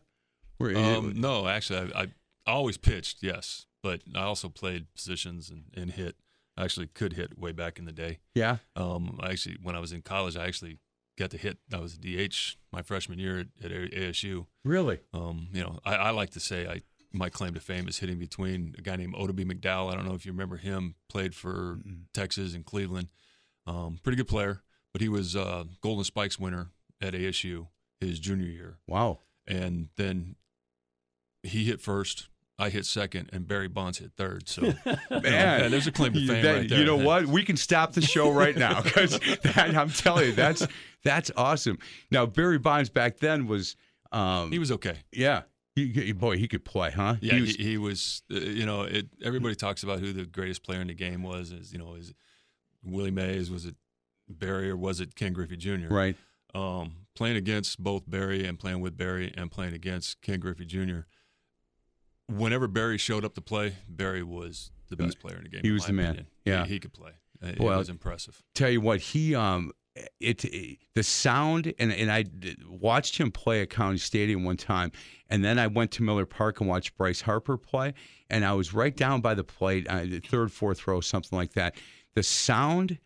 Were, 0.60 0.76
Um, 0.76 1.14
no, 1.16 1.48
actually, 1.48 1.94
I, 1.94 2.04
I 2.04 2.08
always 2.48 2.78
pitched, 2.78 3.22
yes, 3.22 3.66
but 3.84 4.02
I 4.16 4.22
also 4.22 4.50
played 4.50 4.88
positions 4.94 5.50
and, 5.50 5.66
and 5.76 5.92
hit. 5.92 6.16
I 6.58 6.64
actually 6.64 6.88
could 6.88 7.14
hit 7.14 7.38
way 7.38 7.52
back 7.52 7.78
in 7.80 7.86
the 7.86 7.92
day. 7.92 8.20
yeah. 8.34 8.58
Um, 8.76 9.20
I 9.22 9.32
actually, 9.32 9.58
when 9.62 9.76
I 9.76 9.80
was 9.80 9.92
in 9.92 10.02
college, 10.02 10.38
I 10.38 10.46
actually 10.46 10.80
got 11.18 11.32
to 11.32 11.38
hit. 11.38 11.58
I 11.74 11.80
was 11.80 11.96
a 11.96 11.98
DH 11.98 12.56
my 12.72 12.82
freshman 12.82 13.20
year 13.20 13.40
at, 13.40 13.72
at 13.72 13.92
ASU. 13.92 14.46
Really? 14.64 15.00
Um, 15.14 15.48
you 15.52 15.62
know, 15.62 15.80
I, 15.86 15.96
I 15.96 16.10
like 16.12 16.30
to 16.32 16.40
say 16.40 16.68
I 16.68 16.82
my 17.18 17.30
claim 17.30 17.54
to 17.54 17.60
fame 17.60 17.88
is 17.88 18.00
hitting 18.00 18.20
between 18.20 18.76
a 18.78 18.82
guy 18.82 18.96
named 18.96 19.16
Oddibe 19.16 19.46
McDowell. 19.52 19.92
I 19.92 19.96
don't 19.96 20.06
know 20.08 20.14
if 20.14 20.26
you 20.26 20.32
remember 20.32 20.58
him. 20.58 20.96
Played 21.10 21.34
for 21.36 21.80
Texas 22.14 22.54
and 22.54 22.66
Cleveland. 22.66 23.08
Um, 23.68 24.00
pretty 24.04 24.18
good 24.18 24.28
player, 24.28 24.62
but 24.92 25.02
he 25.02 25.10
was 25.10 25.36
uh, 25.36 25.64
Golden 25.82 26.04
Spikes 26.04 26.38
winner 26.38 26.70
at 27.02 27.14
ASU 27.14 27.68
his 28.00 28.20
junior 28.20 28.46
year, 28.48 28.78
Wow. 28.88 29.20
and 29.48 29.88
then 29.98 30.36
he 31.44 31.64
hit 31.66 31.82
first. 31.82 32.28
I 32.58 32.70
hit 32.70 32.86
second, 32.86 33.30
and 33.34 33.46
Barry 33.48 33.68
Bonds 33.68 33.98
hit 33.98 34.12
third. 34.16 34.48
So, 34.48 34.62
Man, 34.86 35.22
yeah, 35.24 35.68
there's 35.68 35.88
a 35.88 35.92
claim 35.92 36.14
to 36.14 36.26
fame 36.26 36.42
that- 36.44 36.56
right 36.56 36.70
there. 36.70 36.80
You 36.80 36.86
know 36.86 36.96
what? 36.96 37.26
We 37.26 37.44
can 37.44 37.58
stop 37.58 37.92
the 37.94 38.02
show 38.02 38.32
right 38.32 38.56
now 38.56 38.82
because 38.82 39.20
I'm 39.56 39.90
telling 39.90 40.28
you, 40.28 40.32
that's 40.34 40.66
that's 41.04 41.32
awesome. 41.36 41.80
Now 42.12 42.26
Barry 42.26 42.58
Bonds 42.58 42.90
back 42.90 43.18
then 43.18 43.48
was, 43.48 43.76
um, 44.14 44.52
He 44.54 44.60
was 44.60 44.72
okay. 44.74 45.00
yeah, 45.12 45.42
he, 45.76 45.88
he- 45.90 46.12
boy, 46.14 46.38
he 46.38 46.48
could 46.48 46.64
play, 46.66 46.92
huh? 46.92 47.16
Yeah, 47.22 47.34
He 47.34 47.38
he 47.38 47.42
was- 47.42 47.48
was, 47.48 48.24
he, 48.30 48.38
was 48.38 48.44
uh, 48.48 48.50
you 48.50 48.66
know, 48.66 48.82
it, 48.84 49.08
everybody 49.24 49.56
talks 49.56 49.84
about 49.84 50.00
who 50.00 50.14
the 50.14 50.26
greatest 50.26 50.64
player 50.64 50.82
in 50.82 50.88
the 50.88 50.94
game 50.94 51.22
was. 51.24 51.52
Is 51.52 51.72
you 51.74 51.80
know, 51.80 51.96
is 51.96 52.14
Willie 52.84 53.12
Mays? 53.12 53.50
Was 53.52 53.66
it 53.66 53.76
Barry 54.30 54.70
or 54.70 54.78
was 54.78 55.00
it 55.02 55.16
Ken 55.16 55.34
Griffey 55.34 55.58
Jr.? 55.58 55.88
right. 55.90 56.16
Um, 56.54 56.94
playing 57.16 57.36
against 57.36 57.84
both 57.84 58.10
Barry 58.10 58.46
and 58.48 58.58
playing 58.58 58.80
with 58.80 58.96
Barry 58.98 59.34
and 59.36 59.52
playing 59.52 59.74
against 59.74 60.22
Ken 60.22 60.40
Griffey 60.40 60.64
Jr. 60.66 61.00
Whenever 62.28 62.68
Barry 62.68 62.98
showed 62.98 63.26
up 63.26 63.36
to 63.36 63.42
play, 63.42 63.76
Barry 63.90 64.24
was 64.24 64.72
the 64.90 64.96
best 64.96 65.20
player 65.20 65.36
in 65.38 65.44
the 65.44 65.50
game. 65.50 65.62
He 65.64 65.72
was 65.72 65.86
the 65.86 65.94
man. 65.94 66.06
opinion. 66.06 66.28
Yeah. 66.46 66.64
he, 66.66 66.74
he 66.76 66.80
could 66.80 66.94
play. 66.94 67.12
It, 67.42 67.60
Well, 67.60 67.74
it 67.74 67.78
was 67.78 67.90
impressive. 67.90 68.42
Tell 68.54 68.70
you 68.70 68.80
what, 68.82 69.00
he 69.02 69.36
um, 69.36 69.72
it, 70.20 70.80
the 70.94 71.04
sound 71.04 71.74
and 71.80 71.92
and 71.92 72.12
I 72.12 72.26
watched 72.68 73.18
him 73.18 73.32
play 73.32 73.62
at 73.62 73.70
County 73.70 73.98
Stadium 73.98 74.44
one 74.44 74.58
time, 74.58 74.92
and 75.30 75.44
then 75.44 75.58
I 75.58 75.68
went 75.68 75.92
to 75.92 76.04
Miller 76.04 76.26
Park 76.26 76.60
and 76.60 76.70
watched 76.70 76.98
Bryce 76.98 77.22
Harper 77.22 77.58
play, 77.58 77.94
and 78.30 78.44
I 78.46 78.54
was 78.54 78.74
right 78.74 78.96
down 78.96 79.22
by 79.22 79.34
the 79.34 79.44
plate, 79.44 79.88
uh, 79.88 80.02
the 80.02 80.20
third, 80.20 80.52
fourth 80.52 80.86
row, 80.88 81.02
something 81.02 81.38
like 81.38 81.54
that. 81.54 81.76
The 82.14 82.24
sound 82.24 83.00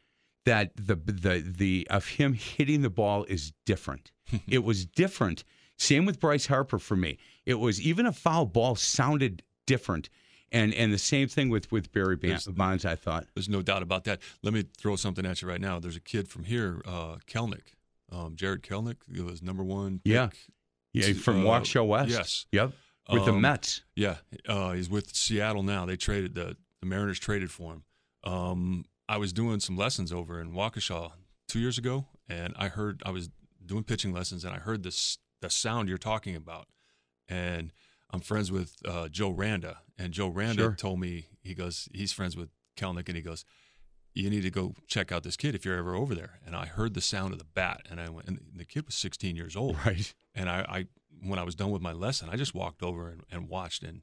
that 0.46 0.72
the 0.75 0.96
the 0.96 1.43
the 1.46 1.88
of 1.89 2.08
him 2.08 2.34
hitting 2.34 2.81
the 2.81 2.89
ball 2.89 3.25
is 3.25 3.53
different. 3.65 4.12
it 4.48 4.63
was 4.63 4.86
different. 4.86 5.43
Same 5.77 6.05
with 6.05 6.19
Bryce 6.19 6.48
Harper 6.48 6.79
for 6.79 6.96
me. 6.96 7.17
It 7.46 7.55
was 7.55 7.79
even 7.79 8.05
a 8.05 8.12
foul 8.12 8.46
ball 8.46 8.75
sounded 8.75 9.43
different. 9.65 10.10
And 10.51 10.73
and 10.73 10.91
the 10.91 10.97
same 10.97 11.27
thing 11.27 11.49
with 11.49 11.71
with 11.71 11.91
Barry 11.91 12.15
Ban- 12.15 12.29
There's- 12.31 12.47
Bonds, 12.47 12.85
I 12.85 12.95
thought. 12.95 13.27
There's 13.35 13.49
no 13.49 13.61
doubt 13.61 13.83
about 13.83 14.03
that. 14.05 14.19
Let 14.41 14.53
me 14.53 14.63
throw 14.77 14.95
something 14.95 15.25
at 15.25 15.41
you 15.41 15.47
right 15.47 15.61
now. 15.61 15.79
There's 15.79 15.95
a 15.95 15.99
kid 16.01 16.27
from 16.27 16.43
here, 16.45 16.81
uh, 16.85 17.17
Kelenic, 17.27 17.73
um, 18.11 18.35
Jarred 18.35 18.63
Kelenic. 18.63 18.97
He 19.13 19.21
was 19.21 19.41
number 19.43 19.63
one. 19.63 19.99
Pick. 19.99 20.11
Yeah. 20.13 20.29
Yeah, 20.91 21.13
from 21.13 21.45
Uh, 21.45 21.49
Waukesha 21.51 21.85
West. 21.85 22.09
yes. 22.09 22.45
Yep. 22.51 22.73
With 23.11 23.25
the 23.25 23.31
Um, 23.33 23.41
Mets. 23.41 23.81
Yeah, 23.95 24.17
uh, 24.47 24.71
he's 24.73 24.89
with 24.89 25.15
Seattle 25.15 25.61
now. 25.63 25.85
They 25.85 25.95
traded 25.97 26.33
the 26.35 26.57
the 26.81 26.85
Mariners 26.87 27.19
traded 27.19 27.51
for 27.51 27.73
him. 27.73 27.83
Um, 28.23 28.85
I 29.07 29.17
was 29.17 29.33
doing 29.33 29.59
some 29.59 29.75
lessons 29.77 30.11
over 30.13 30.39
in 30.39 30.53
Waukesha 30.53 31.11
two 31.47 31.59
years 31.59 31.77
ago, 31.77 32.07
and 32.27 32.53
I 32.57 32.69
heard 32.69 33.01
I 33.05 33.11
was 33.11 33.29
doing 33.65 33.83
pitching 33.83 34.13
lessons, 34.13 34.45
and 34.45 34.55
I 34.55 34.59
heard 34.59 34.81
this 34.83 35.17
the 35.41 35.49
sound 35.49 35.89
you're 35.89 35.97
talking 35.97 36.35
about, 36.35 36.67
and 37.27 37.71
I'm 38.11 38.19
friends 38.21 38.51
with 38.51 38.75
uh, 38.85 39.07
Joe 39.09 39.29
Randa, 39.29 39.79
and 39.97 40.13
Joe 40.13 40.29
Randa 40.29 40.63
Sure. 40.63 40.75
told 40.75 40.99
me 40.99 41.27
he 41.41 41.53
goes 41.53 41.87
he's 41.93 42.11
friends 42.11 42.35
with 42.35 42.49
Kelenic, 42.77 43.07
and 43.07 43.15
he 43.15 43.21
goes. 43.21 43.45
You 44.15 44.29
need 44.31 44.41
to 44.41 44.49
go 44.49 44.73
check 44.87 45.11
out 45.11 45.21
this 45.21 45.37
kid 45.37 45.53
if 45.53 45.63
you're 45.63 45.77
ever 45.77 45.93
over 45.93 46.15
there. 46.15 46.39
And 46.43 46.55
I 46.55 46.65
heard 46.65 46.95
the 46.95 46.99
sound 46.99 47.31
of 47.31 47.37
the 47.37 47.45
bat, 47.45 47.81
and 47.89 48.01
I 48.01 48.09
went. 48.09 48.27
And 48.27 48.39
the 48.55 48.65
kid 48.65 48.87
was 48.87 48.95
16 48.95 49.35
years 49.35 49.55
old, 49.55 49.77
Right. 49.85 50.13
and 50.33 50.49
I, 50.49 50.61
I 50.67 50.85
when 51.21 51.37
I 51.37 51.43
was 51.43 51.53
done 51.53 51.69
with 51.69 51.83
my 51.83 51.93
lesson, 51.93 52.27
I 52.29 52.35
just 52.35 52.55
walked 52.55 52.81
over 52.81 53.07
and, 53.09 53.21
and 53.31 53.47
watched, 53.47 53.83
and 53.83 54.01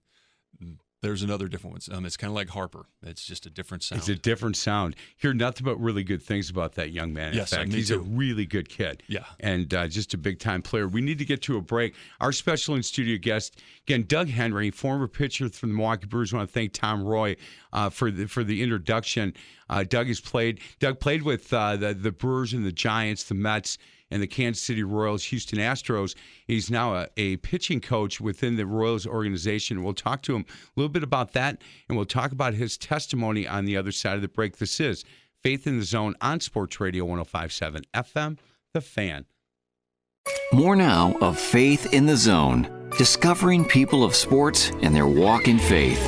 there's 1.06 1.22
another 1.22 1.46
different 1.46 1.74
one. 1.88 1.96
Um, 1.96 2.04
it's 2.04 2.16
kind 2.16 2.28
of 2.30 2.34
like 2.34 2.48
Harper. 2.48 2.86
It's 3.04 3.24
just 3.24 3.46
a 3.46 3.50
different 3.50 3.84
sound. 3.84 4.00
It's 4.00 4.08
a 4.08 4.16
different 4.16 4.56
sound. 4.56 4.96
Hear 5.16 5.32
nothing 5.32 5.64
but 5.64 5.76
really 5.80 6.02
good 6.02 6.20
things 6.20 6.50
about 6.50 6.74
that 6.74 6.90
young 6.90 7.12
man. 7.12 7.28
In 7.30 7.36
Yes, 7.38 7.50
fact, 7.50 7.72
he's 7.72 7.92
a 7.92 8.00
really 8.00 8.44
good 8.44 8.68
kid. 8.68 9.04
Yeah. 9.06 9.20
And 9.38 9.72
uh, 9.72 9.86
just 9.86 10.14
a 10.14 10.18
big 10.18 10.40
time 10.40 10.62
player. 10.62 10.88
We 10.88 11.00
need 11.00 11.18
to 11.18 11.24
get 11.24 11.42
to 11.42 11.56
a 11.58 11.60
break. 11.60 11.94
Our 12.20 12.32
special 12.32 12.74
in 12.74 12.82
studio 12.82 13.18
guest, 13.22 13.60
again, 13.86 14.04
Doug 14.08 14.28
Henry, 14.28 14.72
former 14.72 15.06
pitcher 15.06 15.48
from 15.48 15.68
the 15.68 15.76
Milwaukee 15.76 16.06
Brewers. 16.06 16.34
I 16.34 16.38
want 16.38 16.48
to 16.48 16.52
thank 16.52 16.72
Tom 16.72 17.04
Roy 17.04 17.36
uh, 17.72 17.88
for 17.90 18.10
the 18.10 18.26
for 18.26 18.42
the 18.42 18.60
introduction. 18.62 19.32
Uh, 19.70 19.84
Doug 19.84 20.08
has 20.08 20.20
played. 20.20 20.58
Doug 20.80 20.98
played 20.98 21.22
with 21.22 21.52
uh, 21.52 21.76
the 21.76 21.94
the 21.94 22.10
Brewers 22.10 22.52
and 22.52 22.64
the 22.66 22.72
Giants, 22.72 23.22
the 23.24 23.34
Mets, 23.34 23.78
and 24.10 24.22
the 24.22 24.26
Kansas 24.26 24.62
City 24.62 24.82
Royals, 24.82 25.24
Houston 25.24 25.58
Astros. 25.58 26.14
He's 26.46 26.70
now 26.70 26.94
a, 26.94 27.08
a 27.16 27.36
pitching 27.38 27.80
coach 27.80 28.20
within 28.20 28.56
the 28.56 28.66
Royals 28.66 29.06
organization. 29.06 29.82
We'll 29.82 29.94
talk 29.94 30.22
to 30.22 30.34
him 30.34 30.44
a 30.48 30.80
little 30.80 30.92
bit 30.92 31.02
about 31.02 31.32
that, 31.32 31.60
and 31.88 31.96
we'll 31.96 32.06
talk 32.06 32.32
about 32.32 32.54
his 32.54 32.76
testimony 32.76 33.46
on 33.46 33.64
the 33.64 33.76
other 33.76 33.92
side 33.92 34.16
of 34.16 34.22
the 34.22 34.28
break. 34.28 34.58
This 34.58 34.80
is 34.80 35.04
Faith 35.42 35.66
in 35.66 35.78
the 35.78 35.84
Zone 35.84 36.14
on 36.20 36.40
Sports 36.40 36.80
Radio 36.80 37.04
1057 37.04 37.82
FM, 37.94 38.38
The 38.72 38.80
Fan. 38.80 39.26
More 40.52 40.76
now 40.76 41.16
of 41.20 41.38
Faith 41.38 41.92
in 41.92 42.06
the 42.06 42.16
Zone, 42.16 42.90
discovering 42.98 43.64
people 43.64 44.04
of 44.04 44.14
sports 44.14 44.70
and 44.82 44.94
their 44.94 45.06
walk 45.06 45.48
in 45.48 45.58
faith. 45.58 46.00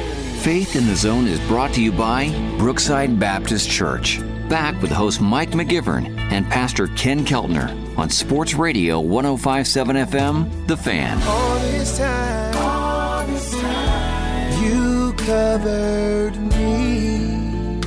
Faith 0.43 0.77
in 0.77 0.87
the 0.87 0.97
Zone 0.97 1.27
is 1.27 1.41
brought 1.49 1.75
to 1.75 1.83
you 1.83 1.93
by 1.93 2.31
Brookside 2.59 3.19
Baptist 3.19 3.69
Church. 3.69 4.21
Back 4.49 4.81
with 4.81 4.91
host 4.91 5.21
Mike 5.21 5.51
McGivern 5.51 6.19
and 6.33 6.49
Pastor 6.49 6.87
Ken 6.89 7.25
Keltner 7.25 7.69
on 7.99 8.09
Sports 8.09 8.55
Radio 8.55 8.99
1057 9.01 9.97
FM, 9.97 10.67
The 10.67 10.77
Fan. 10.77 11.21
All 11.23 11.59
this 11.59 11.99
time, 11.99 12.57
all 12.57 13.27
this 13.27 13.61
time, 13.61 14.65
you 14.65 15.13
covered 15.19 16.37
me. 16.55 17.79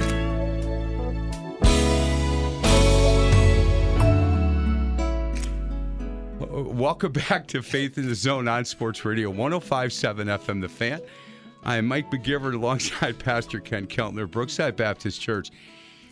Uh, 6.39 6.63
Welcome 6.63 7.11
back 7.13 7.47
to 7.47 7.61
Faith 7.61 7.97
in 7.97 8.07
the 8.07 8.15
Zone 8.15 8.47
on 8.47 8.65
Sports 8.65 9.05
Radio 9.05 9.29
1057 9.29 10.27
FM 10.27 10.61
The 10.61 10.69
Fan. 10.69 11.01
I 11.63 11.77
am 11.77 11.85
Mike 11.87 12.09
McGivern 12.11 12.55
alongside 12.55 13.19
Pastor 13.23 13.59
Ken 13.59 13.87
Keltner, 13.87 14.29
Brookside 14.29 14.75
Baptist 14.75 15.21
Church, 15.21 15.49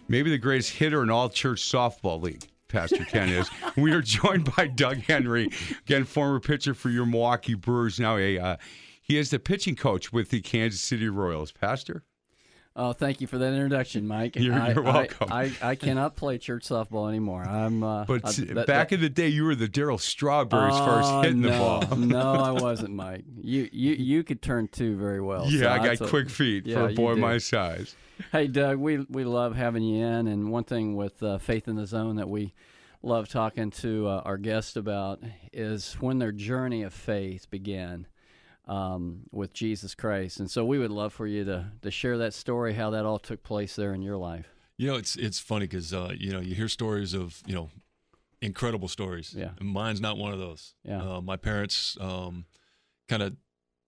maybe 0.10 0.30
the 0.30 0.38
greatest 0.38 0.72
hitter 0.72 1.02
in 1.02 1.10
all 1.10 1.30
church 1.30 1.62
softball 1.62 2.22
league. 2.22 2.46
Pastor 2.68 3.06
Ken 3.06 3.30
is. 3.30 3.50
we 3.78 3.94
are 3.94 4.02
joined 4.02 4.54
by 4.56 4.68
Doug 4.68 4.98
Henry, 4.98 5.50
again, 5.86 6.04
former 6.04 6.40
pitcher 6.40 6.74
for 6.74 6.90
your 6.90 7.06
Milwaukee 7.06 7.56
Brewers, 7.56 8.00
now 8.00 8.18
a 8.18 8.38
uh, 8.38 8.58
he 9.02 9.18
is 9.18 9.32
the 9.32 9.40
pitching 9.40 9.76
coach 9.76 10.14
with 10.14 10.30
the 10.30 10.40
Kansas 10.42 10.82
City 10.82 11.10
Royals. 11.10 11.52
Pastor? 11.52 12.04
Oh, 12.76 12.94
thank 12.94 13.20
you 13.20 13.28
for 13.28 13.40
that 13.40 13.54
introduction, 13.54 14.08
Mike. 14.08 14.36
You're, 14.36 14.54
I, 14.54 14.72
you're 14.72 14.84
welcome. 14.84 15.34
I, 15.34 15.52
I, 15.62 15.72
I, 15.72 15.76
cannot 15.76 16.16
play 16.16 16.38
church 16.38 16.64
softball 16.70 17.10
anymore. 17.10 17.44
I'm. 17.44 17.84
Uh, 17.84 18.06
but 18.06 18.22
I, 18.24 18.32
that, 18.54 18.68
back 18.68 18.90
that, 18.90 18.96
in 18.96 19.02
the 19.02 19.10
day, 19.10 19.28
you 19.28 19.44
were 19.44 19.56
the 19.56 19.68
Darryl 19.68 20.00
Strawberry 20.00 20.72
as 20.72 20.78
far 20.78 21.02
as 21.02 21.26
hitting 21.26 21.42
no, 21.42 21.80
the 21.80 21.88
ball. 21.88 21.98
no, 21.98 22.32
I 22.34 22.52
wasn't, 22.62 22.92
Mike. 22.92 23.26
You 23.42 23.68
you 23.72 23.96
you 23.96 24.24
could 24.24 24.42
turn 24.42 24.68
two 24.68 24.96
very 24.96 25.20
well. 25.20 25.48
Yeah, 25.48 25.62
so 25.62 25.70
I 25.70 25.96
got 25.96 26.08
quick 26.08 26.30
feet 26.30 26.68
yeah, 26.68 26.76
for 26.76 26.90
a 26.90 26.94
boy 26.94 27.16
my 27.16 27.40
size. 27.40 27.96
Hey, 28.32 28.48
Doug, 28.48 28.78
we 28.78 29.00
we 29.10 29.24
love 29.24 29.56
having 29.56 29.84
you 29.84 30.06
in, 30.06 30.28
and 30.28 30.52
one 30.52 30.66
thing 30.66 30.96
with 30.96 31.24
uh, 31.24 31.38
Faith 31.38 31.68
in 31.68 31.76
the 31.76 31.88
Zone 31.88 32.18
that 32.18 32.30
we 32.30 32.54
love 33.02 33.30
talking 33.30 33.72
to 33.72 34.08
uh, 34.08 34.22
our 34.26 34.38
guests 34.38 34.76
about 34.76 35.24
is 35.54 35.94
when 36.02 36.20
their 36.20 36.32
journey 36.32 36.84
of 36.84 36.94
faith 36.94 37.50
began 37.50 38.08
um, 38.68 39.22
with 39.32 39.54
Jesus 39.54 39.96
Christ. 39.96 40.40
And 40.40 40.50
so 40.50 40.66
we 40.66 40.78
would 40.78 40.92
love 40.92 41.14
for 41.14 41.26
you 41.26 41.44
to, 41.46 41.72
to 41.82 41.92
share 41.92 42.18
that 42.20 42.34
story, 42.34 42.74
how 42.74 42.90
that 42.92 43.06
all 43.06 43.20
took 43.20 43.42
place 43.42 43.76
there 43.76 43.94
in 43.94 44.02
your 44.02 44.18
life. 44.18 44.48
You 44.78 44.88
know, 44.88 44.96
it's 44.96 45.16
it's 45.16 45.40
funny 45.40 45.66
because 45.66 45.94
uh, 45.94 46.14
you 46.16 46.32
know 46.32 46.40
you 46.40 46.56
hear 46.56 46.70
stories 46.70 47.14
of 47.14 47.42
you 47.46 47.56
know 47.56 47.70
incredible 48.42 48.88
stories. 48.88 49.34
Yeah, 49.38 49.52
mine's 49.60 50.00
not 50.00 50.18
one 50.18 50.32
of 50.32 50.40
those. 50.40 50.74
Yeah, 50.84 51.16
uh, 51.16 51.22
my 51.22 51.36
parents 51.36 51.98
um, 52.00 52.46
kind 53.10 53.22
of 53.22 53.36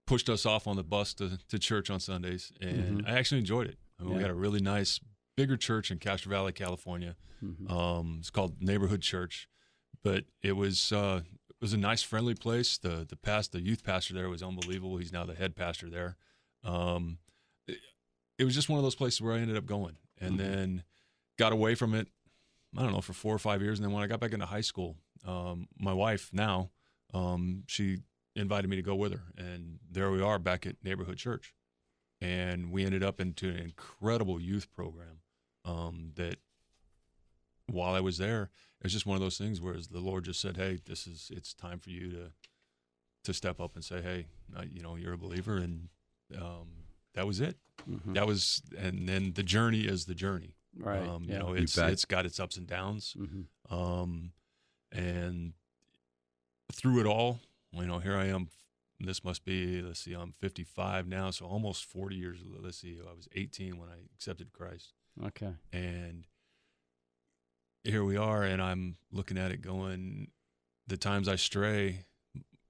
pushed 0.05 0.29
us 0.29 0.45
off 0.45 0.67
on 0.67 0.75
the 0.75 0.83
bus 0.83 1.13
to, 1.13 1.37
to 1.47 1.57
church 1.57 1.89
on 1.89 2.01
Sundays, 2.01 2.51
and 2.59 3.01
mm-hmm. 3.01 3.07
I 3.07 3.17
actually 3.17 3.39
enjoyed 3.39 3.67
it. 3.67 3.77
I 4.01 4.03
mean, 4.03 4.13
yeah. 4.13 4.17
We 4.17 4.23
had 4.23 4.31
a 4.31 4.35
really 4.35 4.59
nice, 4.59 4.99
bigger 5.37 5.57
church 5.57 5.91
in 5.91 5.99
Castro 5.99 6.29
Valley, 6.29 6.51
California. 6.51 7.15
Mm-hmm. 7.43 7.71
Um, 7.71 8.17
it's 8.19 8.29
called 8.29 8.61
Neighborhood 8.61 9.01
Church, 9.01 9.47
but 10.03 10.25
it 10.41 10.53
was 10.53 10.91
uh, 10.91 11.21
it 11.25 11.61
was 11.61 11.73
a 11.73 11.77
nice, 11.77 12.01
friendly 12.01 12.35
place. 12.35 12.77
The 12.77 13.05
the 13.07 13.15
past 13.15 13.51
the 13.51 13.61
youth 13.61 13.83
pastor 13.83 14.13
there 14.13 14.29
was 14.29 14.43
unbelievable. 14.43 14.97
He's 14.97 15.13
now 15.13 15.25
the 15.25 15.35
head 15.35 15.55
pastor 15.55 15.89
there. 15.89 16.17
Um, 16.63 17.17
it, 17.67 17.77
it, 18.37 18.43
was 18.43 18.53
just 18.53 18.69
one 18.69 18.77
of 18.77 18.83
those 18.83 18.95
places 18.95 19.21
where 19.21 19.33
I 19.33 19.39
ended 19.39 19.57
up 19.57 19.65
going, 19.65 19.97
and 20.19 20.37
mm-hmm. 20.37 20.51
then 20.51 20.83
got 21.39 21.51
away 21.51 21.75
from 21.75 21.95
it. 21.95 22.07
I 22.77 22.83
don't 22.83 22.93
know 22.93 23.01
for 23.01 23.13
four 23.13 23.33
or 23.33 23.39
five 23.39 23.61
years, 23.61 23.79
and 23.79 23.85
then 23.85 23.93
when 23.93 24.03
I 24.03 24.07
got 24.07 24.19
back 24.19 24.33
into 24.33 24.45
high 24.45 24.61
school, 24.61 24.95
um, 25.25 25.67
my 25.77 25.93
wife 25.93 26.29
now 26.31 26.69
um, 27.13 27.63
she 27.67 27.97
invited 28.35 28.69
me 28.69 28.75
to 28.75 28.81
go 28.81 28.95
with 28.95 29.11
her, 29.11 29.23
and 29.37 29.79
there 29.89 30.11
we 30.11 30.21
are 30.21 30.39
back 30.39 30.65
at 30.65 30.75
Neighborhood 30.83 31.17
Church, 31.17 31.53
and 32.21 32.71
we 32.71 32.85
ended 32.85 33.03
up 33.03 33.19
into 33.19 33.49
an 33.49 33.57
incredible 33.57 34.39
youth 34.39 34.71
program 34.71 35.19
um, 35.65 36.11
that 36.15 36.37
while 37.67 37.93
I 37.93 37.99
was 37.99 38.17
there, 38.17 38.43
it 38.79 38.83
was 38.83 38.93
just 38.93 39.05
one 39.05 39.15
of 39.15 39.21
those 39.21 39.37
things 39.37 39.61
where 39.61 39.75
the 39.75 39.99
Lord 39.99 40.25
just 40.25 40.39
said, 40.39 40.57
"Hey, 40.57 40.79
this 40.85 41.07
is 41.07 41.31
it's 41.33 41.53
time 41.53 41.79
for 41.79 41.89
you 41.89 42.11
to 42.11 42.31
to 43.23 43.33
step 43.33 43.59
up 43.59 43.75
and 43.75 43.83
say, 43.83 44.01
hey, 44.01 44.25
uh, 44.57 44.63
you 44.69 44.81
know, 44.81 44.95
you're 44.95 45.13
a 45.13 45.17
believer," 45.17 45.57
and 45.57 45.89
um, 46.35 46.67
that 47.13 47.27
was 47.27 47.39
it. 47.39 47.57
Mm-hmm. 47.89 48.13
That 48.13 48.27
was, 48.27 48.61
and 48.77 49.07
then 49.07 49.33
the 49.33 49.43
journey 49.43 49.81
is 49.81 50.05
the 50.05 50.15
journey. 50.15 50.55
Right. 50.77 51.07
Um, 51.07 51.25
yeah. 51.25 51.33
You 51.33 51.39
know, 51.39 51.53
it's 51.53 51.77
it's 51.77 52.05
got 52.05 52.25
its 52.25 52.39
ups 52.39 52.57
and 52.57 52.67
downs, 52.67 53.15
mm-hmm. 53.19 53.73
um, 53.73 54.31
and 54.91 55.53
through 56.71 57.01
it 57.01 57.05
all, 57.05 57.39
you 57.73 57.85
know, 57.85 57.99
here 57.99 58.17
I 58.17 58.27
am. 58.27 58.47
This 59.03 59.23
must 59.23 59.43
be 59.45 59.81
let's 59.81 59.99
see, 59.99 60.13
I'm 60.13 60.33
55 60.39 61.07
now, 61.07 61.31
so 61.31 61.45
almost 61.45 61.85
40 61.85 62.15
years. 62.15 62.39
Let's 62.45 62.77
see, 62.77 62.99
I 63.01 63.13
was 63.13 63.27
18 63.35 63.77
when 63.77 63.89
I 63.89 63.95
accepted 64.15 64.53
Christ. 64.53 64.93
Okay. 65.25 65.53
And 65.73 66.25
here 67.83 68.03
we 68.03 68.17
are, 68.17 68.43
and 68.43 68.61
I'm 68.61 68.97
looking 69.11 69.37
at 69.37 69.51
it 69.51 69.61
going, 69.61 70.29
the 70.87 70.97
times 70.97 71.27
I 71.27 71.35
stray, 71.35 72.05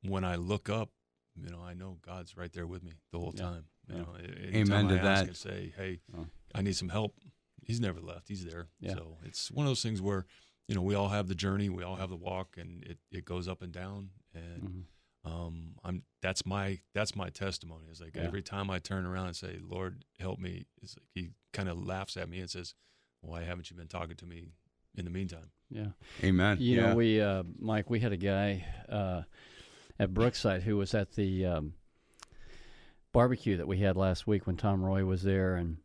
when 0.03 0.23
I 0.23 0.35
look 0.35 0.69
up, 0.69 0.89
you 1.35 1.49
know, 1.49 1.61
I 1.63 1.73
know 1.73 1.97
God's 2.05 2.37
right 2.37 2.51
there 2.51 2.67
with 2.67 2.83
me 2.83 2.93
the 3.11 3.19
whole 3.19 3.33
yeah. 3.35 3.41
time. 3.41 3.65
You 3.87 3.95
yeah. 3.95 4.01
know, 4.01 4.59
Amen 4.59 4.87
to 4.89 4.99
I 4.99 5.03
that. 5.03 5.27
and 5.27 5.35
say, 5.35 5.73
hey, 5.75 5.99
oh. 6.17 6.27
I 6.53 6.61
need 6.61 6.75
some 6.75 6.89
help. 6.89 7.15
He's 7.63 7.79
never 7.79 7.99
left. 7.99 8.27
He's 8.27 8.45
there. 8.45 8.67
Yeah. 8.79 8.93
So 8.93 9.17
it's 9.23 9.51
one 9.51 9.65
of 9.65 9.69
those 9.69 9.83
things 9.83 10.01
where, 10.01 10.25
you 10.67 10.75
know, 10.75 10.81
we 10.81 10.95
all 10.95 11.09
have 11.09 11.27
the 11.27 11.35
journey, 11.35 11.69
we 11.69 11.83
all 11.83 11.95
have 11.95 12.09
the 12.09 12.15
walk, 12.15 12.55
and 12.57 12.83
it, 12.83 12.97
it 13.11 13.25
goes 13.25 13.47
up 13.47 13.61
and 13.61 13.71
down. 13.71 14.09
And 14.33 14.63
mm-hmm. 14.63 14.79
Um, 15.23 15.75
I'm 15.83 16.03
that's 16.21 16.45
my 16.45 16.79
that's 16.93 17.15
my 17.15 17.29
testimony. 17.29 17.85
Is 17.91 18.01
like 18.01 18.15
yeah. 18.15 18.23
every 18.23 18.41
time 18.41 18.69
I 18.69 18.79
turn 18.79 19.05
around 19.05 19.27
and 19.27 19.35
say, 19.35 19.59
Lord, 19.61 20.03
help 20.19 20.39
me, 20.39 20.65
it's 20.81 20.95
like 20.97 21.07
he 21.13 21.29
kind 21.53 21.69
of 21.69 21.77
laughs 21.77 22.17
at 22.17 22.29
me 22.29 22.39
and 22.39 22.49
says, 22.49 22.73
Why 23.21 23.43
haven't 23.43 23.69
you 23.69 23.75
been 23.75 23.87
talking 23.87 24.15
to 24.15 24.25
me 24.25 24.53
in 24.95 25.05
the 25.05 25.11
meantime? 25.11 25.51
Yeah. 25.69 25.87
Amen. 26.23 26.57
You 26.59 26.75
yeah. 26.75 26.89
know, 26.89 26.95
we, 26.95 27.21
uh, 27.21 27.43
Mike, 27.59 27.89
we 27.89 27.99
had 27.99 28.11
a 28.11 28.17
guy 28.17 28.65
uh, 28.89 29.21
at 29.99 30.13
Brookside 30.13 30.63
who 30.63 30.77
was 30.77 30.93
at 30.93 31.13
the 31.13 31.45
um, 31.45 31.73
barbecue 33.13 33.57
that 33.57 33.67
we 33.67 33.77
had 33.77 33.95
last 33.95 34.27
week 34.27 34.45
when 34.45 34.57
Tom 34.57 34.83
Roy 34.83 35.05
was 35.05 35.23
there. 35.23 35.55
And, 35.55 35.77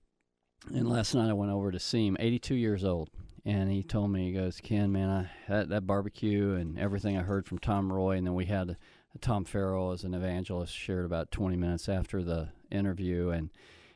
and 0.74 0.88
last 0.88 1.14
night 1.14 1.30
I 1.30 1.34
went 1.34 1.52
over 1.52 1.70
to 1.70 1.78
see 1.78 2.06
him, 2.06 2.16
82 2.18 2.54
years 2.56 2.84
old. 2.84 3.10
And 3.44 3.70
he 3.70 3.84
told 3.84 4.10
me, 4.10 4.26
he 4.26 4.32
goes, 4.32 4.60
Ken, 4.60 4.90
man, 4.90 5.08
I, 5.08 5.30
that, 5.48 5.68
that 5.68 5.86
barbecue 5.86 6.54
and 6.54 6.76
everything 6.76 7.16
I 7.16 7.22
heard 7.22 7.46
from 7.46 7.58
Tom 7.58 7.92
Roy. 7.92 8.16
And 8.16 8.26
then 8.26 8.34
we 8.34 8.46
had 8.46 8.76
Tom 9.20 9.44
Farrell 9.44 9.92
as 9.92 10.04
an 10.04 10.14
evangelist 10.14 10.74
shared 10.74 11.04
about 11.04 11.30
20 11.30 11.56
minutes 11.56 11.88
after 11.88 12.22
the 12.22 12.48
interview. 12.70 13.30
And 13.30 13.50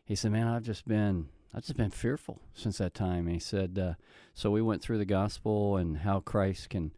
he 0.05 0.15
said, 0.15 0.33
man, 0.33 0.47
I've 0.47 0.63
just 0.63 0.87
been 0.87 1.29
I've 1.55 1.63
just 1.63 1.77
been 1.77 1.91
fearful 1.91 2.41
since 2.55 2.79
that 2.79 2.95
time. 2.95 3.27
And 3.27 3.35
he 3.35 3.41
said, 3.41 3.79
uh, 3.79 3.95
so 4.35 4.51
we 4.51 4.63
went 4.63 4.83
through 4.83 4.99
the 4.99 5.05
gospel 5.05 5.77
and 5.77 5.99
how 5.99 6.21
Christ 6.21 6.71
can 6.71 6.93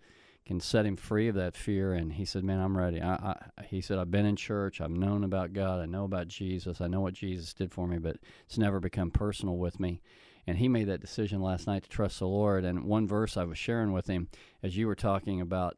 can 0.45 0.61
set 0.61 0.85
him 0.85 0.97
free 0.97 1.29
of 1.29 1.37
that 1.37 1.57
fear. 1.57 1.93
And 1.95 2.15
he 2.15 2.25
said, 2.25 2.45
man, 2.45 2.61
I'm 2.61 2.77
ready. 2.77 3.01
I, 3.01 3.15
I, 3.15 3.63
he 3.65 3.81
said, 3.81 3.99
I've 3.99 4.11
been 4.11 4.27
in 4.27 4.37
church. 4.37 4.81
I've 4.81 4.91
known 4.91 5.23
about 5.25 5.53
God. 5.53 5.81
I 5.81 5.87
know 5.87 6.05
about 6.05 6.29
Jesus. 6.29 6.81
I 6.81 6.89
know 6.89 7.01
what 7.01 7.15
Jesus 7.15 7.55
did 7.55 7.73
for 7.73 7.87
me, 7.87 7.99
but 7.99 8.17
it's 8.47 8.59
never 8.59 8.81
become 8.81 9.11
personal 9.11 9.57
with 9.57 9.79
me. 9.79 10.03
And 10.47 10.59
he 10.59 10.69
made 10.69 10.89
that 10.89 11.01
decision 11.01 11.41
last 11.41 11.69
night 11.69 11.85
to 11.85 11.89
trust 11.89 12.19
the 12.19 12.27
Lord. 12.27 12.65
And 12.65 12.85
one 12.85 13.07
verse 13.07 13.37
I 13.37 13.45
was 13.45 13.57
sharing 13.57 13.93
with 13.93 14.09
him, 14.09 14.29
as 14.63 14.77
you 14.77 14.89
were 14.89 14.97
talking 14.97 15.41
about, 15.41 15.77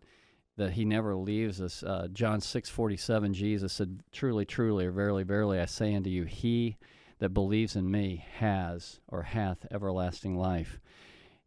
that 0.56 0.72
he 0.72 0.84
never 0.84 1.16
leaves 1.16 1.60
us. 1.60 1.82
Uh, 1.82 2.08
John 2.12 2.40
six 2.40 2.68
forty 2.68 2.96
seven. 2.96 3.34
Jesus 3.34 3.72
said, 3.72 4.00
"Truly, 4.12 4.44
truly, 4.44 4.86
or 4.86 4.92
verily, 4.92 5.22
verily, 5.22 5.58
I 5.60 5.66
say 5.66 5.94
unto 5.94 6.10
you, 6.10 6.24
he." 6.24 6.76
that 7.18 7.30
believes 7.30 7.76
in 7.76 7.90
me 7.90 8.24
has 8.38 9.00
or 9.08 9.22
hath 9.22 9.66
everlasting 9.70 10.36
life. 10.36 10.78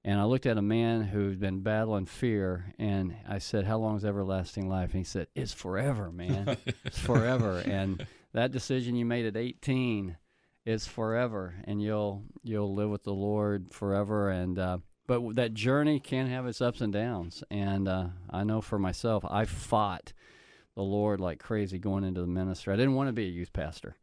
And 0.03 0.19
I 0.19 0.23
looked 0.23 0.45
at 0.45 0.57
a 0.57 0.61
man 0.61 1.01
who'd 1.03 1.39
been 1.39 1.59
battling 1.59 2.05
fear, 2.05 2.73
and 2.79 3.15
I 3.27 3.39
said, 3.39 3.65
How 3.65 3.77
long 3.77 3.97
is 3.97 4.05
everlasting 4.05 4.69
life? 4.69 4.91
And 4.93 4.99
he 4.99 5.03
said, 5.03 5.27
It's 5.35 5.53
forever, 5.53 6.11
man. 6.11 6.57
it's 6.85 6.97
forever. 6.97 7.61
And 7.65 8.05
that 8.33 8.51
decision 8.51 8.95
you 8.95 9.05
made 9.05 9.25
at 9.25 9.35
18 9.35 10.15
is 10.65 10.87
forever, 10.87 11.55
and 11.65 11.81
you'll 11.81 12.23
you'll 12.43 12.73
live 12.73 12.89
with 12.89 13.03
the 13.03 13.13
Lord 13.13 13.67
forever. 13.71 14.29
And 14.29 14.57
uh, 14.57 14.77
but 15.07 15.35
that 15.35 15.53
journey 15.53 15.99
can 15.99 16.27
have 16.27 16.45
its 16.45 16.61
ups 16.61 16.81
and 16.81 16.93
downs. 16.93 17.43
And 17.49 17.87
uh, 17.87 18.07
I 18.29 18.43
know 18.43 18.61
for 18.61 18.77
myself, 18.77 19.25
I 19.27 19.45
fought 19.45 20.13
the 20.75 20.83
Lord 20.83 21.19
like 21.19 21.39
crazy 21.39 21.79
going 21.79 22.03
into 22.03 22.21
the 22.21 22.27
ministry. 22.27 22.73
I 22.73 22.77
didn't 22.77 22.95
want 22.95 23.07
to 23.07 23.13
be 23.13 23.25
a 23.25 23.31
youth 23.31 23.53
pastor 23.53 23.95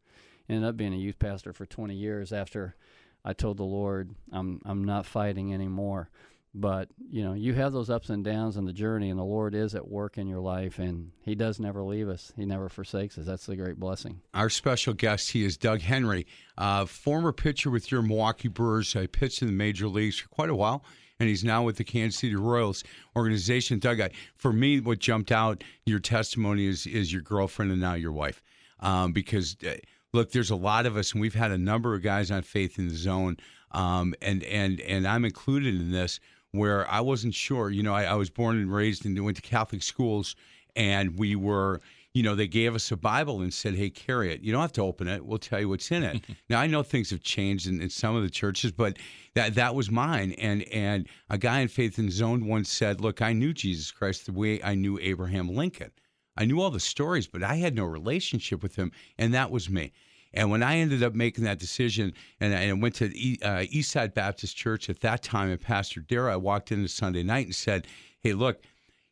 ended 0.49 0.67
up 0.67 0.77
being 0.77 0.93
a 0.93 0.97
youth 0.97 1.19
pastor 1.19 1.53
for 1.53 1.65
20 1.65 1.93
years 1.95 2.31
after 2.31 2.75
I 3.23 3.33
told 3.33 3.57
the 3.57 3.63
Lord 3.63 4.13
I'm 4.31 4.61
I'm 4.65 4.83
not 4.83 5.05
fighting 5.05 5.53
anymore. 5.53 6.09
But 6.57 6.87
you 7.11 7.21
know, 7.21 7.33
you 7.33 7.53
have 7.53 7.73
those 7.73 7.89
ups 7.89 8.09
and 8.09 8.23
downs 8.23 8.55
in 8.55 8.63
the 8.63 8.71
journey, 8.71 9.09
and 9.09 9.19
the 9.19 9.25
Lord 9.25 9.53
is 9.53 9.75
at 9.75 9.89
work 9.89 10.17
in 10.17 10.25
your 10.25 10.39
life, 10.39 10.79
and 10.79 11.11
He 11.21 11.35
does 11.35 11.59
never 11.59 11.83
leave 11.83 12.07
us. 12.07 12.31
He 12.37 12.45
never 12.45 12.69
forsakes 12.69 13.17
us. 13.17 13.25
That's 13.25 13.45
the 13.45 13.57
great 13.57 13.77
blessing. 13.77 14.21
Our 14.33 14.49
special 14.49 14.93
guest, 14.93 15.31
he 15.31 15.43
is 15.43 15.57
Doug 15.57 15.81
Henry, 15.81 16.25
uh, 16.57 16.85
former 16.85 17.33
pitcher 17.33 17.69
with 17.69 17.91
your 17.91 18.01
Milwaukee 18.01 18.47
Brewers. 18.47 18.95
I 18.95 19.07
pitched 19.07 19.41
in 19.41 19.49
the 19.49 19.53
major 19.53 19.89
leagues 19.89 20.17
for 20.17 20.29
quite 20.29 20.49
a 20.49 20.55
while, 20.55 20.85
and 21.19 21.27
he's 21.27 21.43
now 21.43 21.61
with 21.61 21.75
the 21.75 21.83
Kansas 21.83 22.21
City 22.21 22.35
Royals 22.37 22.85
organization. 23.17 23.79
Doug, 23.79 23.99
I, 23.99 24.11
for 24.37 24.53
me, 24.53 24.79
what 24.79 24.99
jumped 24.99 25.33
out 25.33 25.61
your 25.85 25.99
testimony 25.99 26.67
is 26.67 26.87
is 26.87 27.11
your 27.11 27.21
girlfriend 27.21 27.73
and 27.73 27.81
now 27.81 27.95
your 27.95 28.13
wife, 28.13 28.41
um, 28.79 29.11
because. 29.11 29.57
Uh, 29.65 29.75
look, 30.13 30.31
there's 30.31 30.49
a 30.49 30.55
lot 30.55 30.85
of 30.85 30.95
us, 30.95 31.11
and 31.11 31.19
we've 31.19 31.35
had 31.35 31.51
a 31.51 31.57
number 31.57 31.93
of 31.93 32.01
guys 32.01 32.31
on 32.31 32.41
Faith 32.41 32.79
in 32.79 32.87
the 32.87 32.95
Zone, 32.95 33.35
um, 33.71 34.15
and 34.21 34.43
and 34.45 34.79
and 34.79 35.05
I'm 35.05 35.25
included 35.25 35.75
in 35.75 35.91
this, 35.91 36.21
where 36.55 36.89
I 36.89 37.01
wasn't 37.01 37.33
sure. 37.33 37.69
You 37.69 37.83
know, 37.83 37.93
I, 37.93 38.03
I 38.03 38.15
was 38.15 38.29
born 38.29 38.57
and 38.57 38.73
raised 38.73 39.05
and 39.05 39.23
went 39.23 39.37
to 39.37 39.43
Catholic 39.43 39.83
schools, 39.83 40.35
and 40.75 41.17
we 41.17 41.35
were. 41.35 41.81
You 42.13 42.23
know, 42.23 42.33
they 42.33 42.47
gave 42.47 42.75
us 42.75 42.89
a 42.93 42.95
Bible 42.95 43.41
and 43.41 43.53
said, 43.53 43.75
"Hey, 43.75 43.89
carry 43.89 44.31
it. 44.31 44.39
You 44.39 44.53
don't 44.53 44.61
have 44.61 44.71
to 44.73 44.81
open 44.81 45.09
it. 45.09 45.25
We'll 45.25 45.37
tell 45.37 45.59
you 45.59 45.67
what's 45.67 45.91
in 45.91 46.03
it." 46.03 46.23
now, 46.49 46.61
I 46.61 46.67
know 46.67 46.81
things 46.81 47.09
have 47.09 47.21
changed 47.21 47.67
in, 47.67 47.81
in 47.81 47.89
some 47.89 48.15
of 48.15 48.23
the 48.23 48.29
churches, 48.29 48.71
but 48.71 48.97
that 49.33 49.55
that 49.55 49.75
was 49.75 49.91
mine. 49.91 50.31
And 50.33 50.63
and 50.71 51.09
a 51.29 51.37
guy 51.37 51.59
in 51.59 51.67
Faith 51.67 51.99
in 51.99 52.09
Zone 52.09 52.45
once 52.47 52.69
said, 52.69 53.01
"Look, 53.01 53.21
I 53.21 53.33
knew 53.33 53.51
Jesus 53.53 53.91
Christ 53.91 54.27
the 54.27 54.31
way 54.31 54.63
I 54.63 54.75
knew 54.75 54.97
Abraham 55.01 55.49
Lincoln. 55.49 55.91
I 56.37 56.45
knew 56.45 56.61
all 56.61 56.69
the 56.69 56.79
stories, 56.79 57.27
but 57.27 57.43
I 57.43 57.55
had 57.55 57.75
no 57.75 57.83
relationship 57.83 58.63
with 58.63 58.77
him, 58.77 58.93
and 59.17 59.33
that 59.33 59.51
was 59.51 59.69
me." 59.69 59.91
And 60.35 60.51
when 60.51 60.61
I 60.61 60.77
ended 60.77 61.01
up 61.01 61.13
making 61.13 61.43
that 61.45 61.59
decision, 61.59 62.13
and 62.39 62.53
I, 62.53 62.61
and 62.61 62.81
went 62.81 62.95
to 62.95 63.05
E- 63.17 63.39
uh, 63.41 63.65
Eastside 63.73 64.13
Baptist 64.13 64.55
Church 64.55 64.89
at 64.89 64.99
that 65.01 65.23
time, 65.23 65.49
and 65.49 65.59
Pastor 65.59 66.01
Dara, 66.01 66.33
I 66.33 66.37
walked 66.37 66.71
in 66.71 66.81
on 66.81 66.87
Sunday 66.87 67.23
night 67.23 67.45
and 67.45 67.55
said, 67.55 67.87
"Hey, 68.19 68.33
look, 68.33 68.61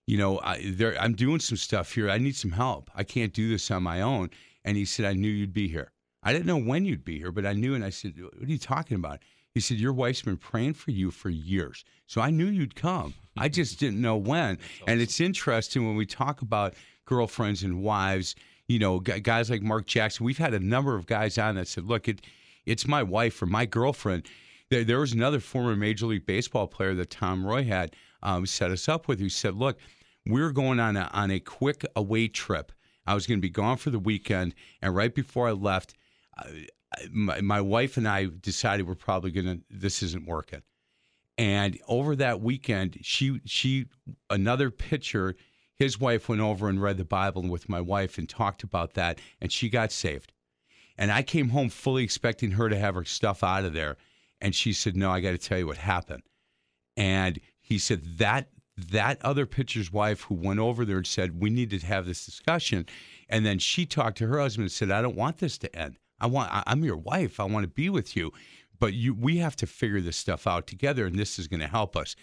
you 0.06 0.18
know, 0.18 0.40
I, 0.44 0.62
there, 0.64 1.00
I'm 1.00 1.14
doing 1.14 1.40
some 1.40 1.58
stuff 1.58 1.94
here. 1.94 2.10
I 2.10 2.18
need 2.18 2.36
some 2.36 2.52
help. 2.52 2.92
I 2.94 3.04
can't 3.04 3.34
do 3.34 3.50
this 3.50 3.72
on 3.72 3.84
my 3.84 4.02
own." 4.02 4.30
And 4.66 4.78
he 4.78 4.86
said, 4.86 5.06
"I 5.06 5.14
knew 5.14 5.30
you'd 5.30 5.54
be 5.54 5.68
here. 5.68 5.92
I 6.22 6.34
didn't 6.34 6.46
know 6.46 6.58
when 6.58 6.86
you'd 6.86 7.06
be 7.06 7.18
here, 7.18 7.32
but 7.32 7.46
I 7.46 7.54
knew." 7.54 7.74
And 7.74 7.86
I 7.86 7.90
said, 7.90 8.14
"What 8.22 8.44
are 8.44 8.52
you 8.52 8.58
talking 8.58 8.96
about?" 8.96 9.20
He 9.54 9.60
said, 9.60 9.78
Your 9.78 9.94
wife's 9.94 10.24
been 10.24 10.38
praying 10.38 10.74
for 10.74 10.92
you 10.92 11.12
for 11.12 11.30
years. 11.30 11.86
So 12.08 12.22
I 12.22 12.32
knew 12.32 12.48
you'd 12.48 12.76
come. 12.76 13.14
I 13.38 13.50
just 13.60 13.80
didn't 13.80 14.02
know 14.02 14.18
when. 14.18 14.58
And 14.88 15.00
it's 15.00 15.20
interesting 15.20 15.86
when 15.86 15.96
we 15.96 16.06
talk 16.06 16.42
about 16.42 16.74
girlfriends 17.06 17.64
and 17.64 17.84
wives, 17.84 18.36
you 18.74 18.80
know, 18.80 19.00
guys 19.00 19.52
like 19.52 19.62
Mark 19.62 19.86
Jackson. 19.86 20.26
We've 20.26 20.40
had 20.40 20.56
a 20.56 20.60
number 20.60 20.96
of 20.96 21.06
guys 21.06 21.38
on 21.38 21.56
that 21.56 21.68
said, 21.68 21.86
Look, 21.86 22.08
it, 22.08 22.22
it's 22.66 22.88
my 22.88 23.04
wife 23.04 23.40
or 23.40 23.46
my 23.46 23.68
girlfriend. 23.68 24.28
There, 24.70 24.84
there 24.84 25.00
was 25.00 25.14
another 25.14 25.40
former 25.40 25.76
Major 25.76 26.08
League 26.08 26.26
Baseball 26.26 26.68
player 26.68 26.96
that 26.96 27.12
Tom 27.12 27.46
Roy 27.46 27.64
had 27.64 27.96
um, 28.24 28.48
set 28.48 28.72
us 28.72 28.90
up 28.90 29.08
with 29.08 29.20
who 29.20 29.30
said, 29.30 29.54
Look, 29.54 29.78
we're 30.26 30.52
going 30.52 30.80
on 30.80 30.98
a, 30.98 31.08
on 31.14 31.30
a 31.30 31.40
quick 31.40 31.86
away 31.96 32.28
trip. 32.28 32.72
I 33.06 33.14
was 33.14 33.28
going 33.28 33.38
to 33.38 33.42
be 33.44 33.50
gone 33.50 33.78
for 33.78 33.92
the 33.92 34.00
weekend. 34.00 34.56
And 34.82 34.96
right 34.96 35.14
before 35.14 35.48
I 35.48 35.52
left, 35.52 35.94
my, 37.12 37.42
my 37.42 37.62
wife 37.62 37.98
and 37.98 38.08
I 38.08 38.28
decided 38.42 38.88
we're 38.88 38.96
probably 38.96 39.32
gonna 39.32 39.60
this 39.70 40.02
isn't 40.04 40.26
working. 40.26 40.62
And 41.38 41.80
over 41.88 42.16
that 42.16 42.42
weekend, 42.42 42.98
she 43.02 43.40
she 43.46 43.88
another 44.30 44.72
pitcher, 44.72 45.36
his 45.84 46.00
wife 46.00 46.30
went 46.30 46.42
over 46.42 46.70
and 46.70 46.82
read 46.82 46.98
the 46.98 47.04
Bible 47.04 47.44
with 47.44 47.68
my 47.68 47.82
wife 47.82 48.18
and 48.18 48.30
talked 48.30 48.64
about 48.64 48.94
that, 48.94 49.20
and 49.42 49.52
she 49.52 49.68
got 49.68 49.92
saved. 49.92 50.32
And 50.98 51.12
I 51.12 51.24
came 51.24 51.50
home 51.50 51.70
fully 51.70 52.04
expecting 52.04 52.52
her 52.52 52.70
to 52.70 52.78
have 52.78 52.96
her 52.96 53.04
stuff 53.04 53.44
out 53.44 53.66
of 53.66 53.74
there, 53.74 53.98
and 54.40 54.56
she 54.56 54.72
said, 54.72 54.96
"No, 54.96 55.12
I 55.12 55.20
got 55.20 55.32
to 55.32 55.38
tell 55.38 55.58
you 55.58 55.68
what 55.68 55.78
happened." 55.78 56.24
And 56.96 57.40
he 57.60 57.78
said 57.78 58.18
that 58.18 58.50
that 58.78 59.22
other 59.24 59.46
pitcher's 59.46 59.92
wife 59.92 60.22
who 60.22 60.36
went 60.36 60.60
over 60.60 60.86
there 60.86 60.98
and 60.98 61.06
said, 61.06 61.42
"We 61.42 61.50
need 61.50 61.70
to 61.72 61.80
have 61.80 62.06
this 62.06 62.26
discussion," 62.26 62.86
and 63.28 63.46
then 63.46 63.60
she 63.60 63.86
talked 63.86 64.18
to 64.20 64.28
her 64.28 64.40
husband 64.40 64.64
and 64.64 64.72
said, 64.72 64.90
"I 64.90 65.02
don't 65.02 65.18
want 65.18 65.40
this 65.40 65.58
to 65.60 65.76
end. 65.76 66.00
I 66.20 66.28
want. 66.28 66.50
I'm 66.66 66.86
your 66.86 66.98
wife. 66.98 67.42
I 67.42 67.44
want 67.44 67.66
to 67.66 67.68
be 67.68 67.90
with 67.90 68.16
you, 68.16 68.32
but 68.80 68.94
you. 68.94 69.14
We 69.14 69.38
have 69.38 69.58
to 69.58 69.68
figure 69.68 70.00
this 70.00 70.16
stuff 70.16 70.48
out 70.48 70.66
together, 70.66 71.06
and 71.06 71.20
this 71.20 71.38
is 71.38 71.50
going 71.50 71.60
to 71.60 71.68
help 71.68 71.98
us." 71.98 72.16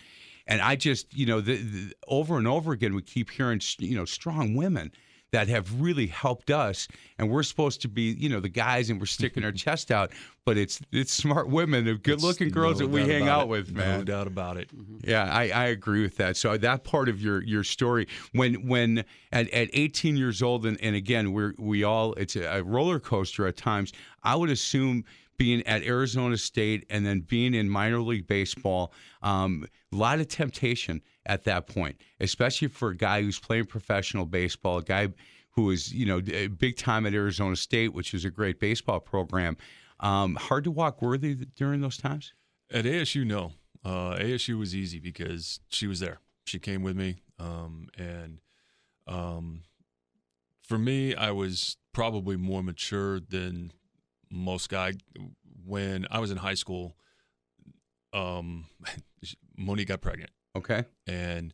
And 0.47 0.61
I 0.61 0.77
just, 0.77 1.13
you 1.17 1.27
know, 1.27 1.41
the, 1.41 1.57
the, 1.57 1.93
over 2.09 2.39
and 2.39 2.47
over 2.47 2.73
again, 2.73 2.95
we 2.95 3.03
keep 3.03 3.31
hearing, 3.31 3.61
you 3.79 3.97
know, 3.97 4.05
strong 4.05 4.55
women 4.55 4.93
that 5.33 5.49
have 5.49 5.81
really 5.81 6.07
helped 6.07 6.51
us, 6.51 6.89
and 7.19 7.31
we're 7.31 7.43
supposed 7.43 7.83
to 7.83 7.89
be, 7.89 8.15
you 8.19 8.29
know, 8.29 8.41
the 8.41 8.49
guys, 8.49 8.91
and 8.91 8.99
we're 8.99 9.07
sticking 9.07 9.45
our 9.45 9.53
chest 9.53 9.91
out. 9.91 10.11
But 10.45 10.59
it's 10.59 10.81
it's 10.93 11.13
smart 11.13 11.49
women, 11.49 11.87
and 11.87 12.03
good-looking 12.03 12.51
girls 12.51 12.81
no 12.81 12.87
that 12.87 12.93
we 12.93 13.03
hang 13.03 13.29
out 13.29 13.43
it. 13.43 13.49
with, 13.49 13.73
man 13.73 14.01
No 14.01 14.05
doubt 14.05 14.27
about 14.27 14.57
it. 14.57 14.71
Yeah, 15.05 15.33
I, 15.33 15.51
I 15.51 15.65
agree 15.67 16.03
with 16.03 16.17
that. 16.17 16.37
So 16.37 16.57
that 16.57 16.85
part 16.85 17.09
of 17.09 17.21
your 17.21 17.43
your 17.45 17.63
story, 17.63 18.09
when 18.33 18.67
when 18.67 19.05
at, 19.31 19.49
at 19.51 19.69
18 19.73 20.17
years 20.17 20.43
old, 20.43 20.67
and, 20.67 20.81
and 20.83 20.97
again, 20.97 21.33
we're 21.33 21.55
we 21.59 21.85
all 21.85 22.15
it's 22.15 22.35
a, 22.35 22.59
a 22.59 22.63
roller 22.63 22.99
coaster 22.99 23.47
at 23.47 23.57
times. 23.57 23.93
I 24.23 24.35
would 24.35 24.51
assume 24.51 25.05
being 25.41 25.67
at 25.67 25.83
Arizona 25.85 26.37
State 26.37 26.85
and 26.91 27.07
then 27.07 27.21
being 27.21 27.55
in 27.55 27.67
minor 27.67 28.01
league 28.01 28.27
baseball, 28.27 28.93
um, 29.23 29.65
a 29.93 29.97
lot 29.97 30.21
of 30.21 30.29
temptation 30.29 31.03
at 31.27 31.45
that 31.45 31.67
point, 31.67 32.01
especially 32.21 32.69
for 32.69 32.91
a 32.91 32.97
guy 32.97 33.23
who's 33.23 33.39
playing 33.39 33.67
professional 33.67 34.27
baseball, 34.27 34.79
a 34.79 34.83
guy 34.83 35.09
who 35.53 35.71
is 35.71 35.93
you 35.93 36.07
know 36.07 36.21
big 36.59 36.77
time 36.77 37.07
at 37.07 37.15
Arizona 37.15 37.57
State, 37.57 37.93
which 37.93 38.15
is 38.15 38.25
a 38.25 38.31
great 38.31 38.61
baseball 38.61 39.01
program. 39.01 39.57
Um, 40.01 40.37
hard 40.37 40.65
to 40.65 40.71
walk 40.71 41.03
worthy 41.03 41.35
during 41.35 41.81
those 41.81 41.97
times. 41.97 42.33
At 42.73 42.85
ASU, 42.85 43.27
no. 43.27 43.53
Uh, 43.85 44.15
ASU 44.15 44.59
was 44.59 44.75
easy 44.75 44.99
because 44.99 45.61
she 45.69 45.87
was 45.87 46.01
there. 46.01 46.21
She 46.45 46.59
came 46.59 46.83
with 46.83 46.97
me, 46.97 47.23
um, 47.39 47.89
and 47.99 48.41
um, 49.07 49.63
for 50.63 50.79
me, 50.79 51.15
I 51.15 51.33
was 51.33 51.77
probably 51.93 52.37
more 52.37 52.63
mature 52.63 53.21
than 53.21 53.73
most 54.31 54.69
guys. 54.69 54.97
When 55.65 56.07
I 56.11 56.21
was 56.21 56.31
in 56.31 56.37
high 56.39 56.55
school, 56.55 56.97
um, 58.13 58.67
Monique 59.61 59.89
got 59.89 60.01
pregnant, 60.01 60.31
Okay. 60.57 60.85
and 61.07 61.53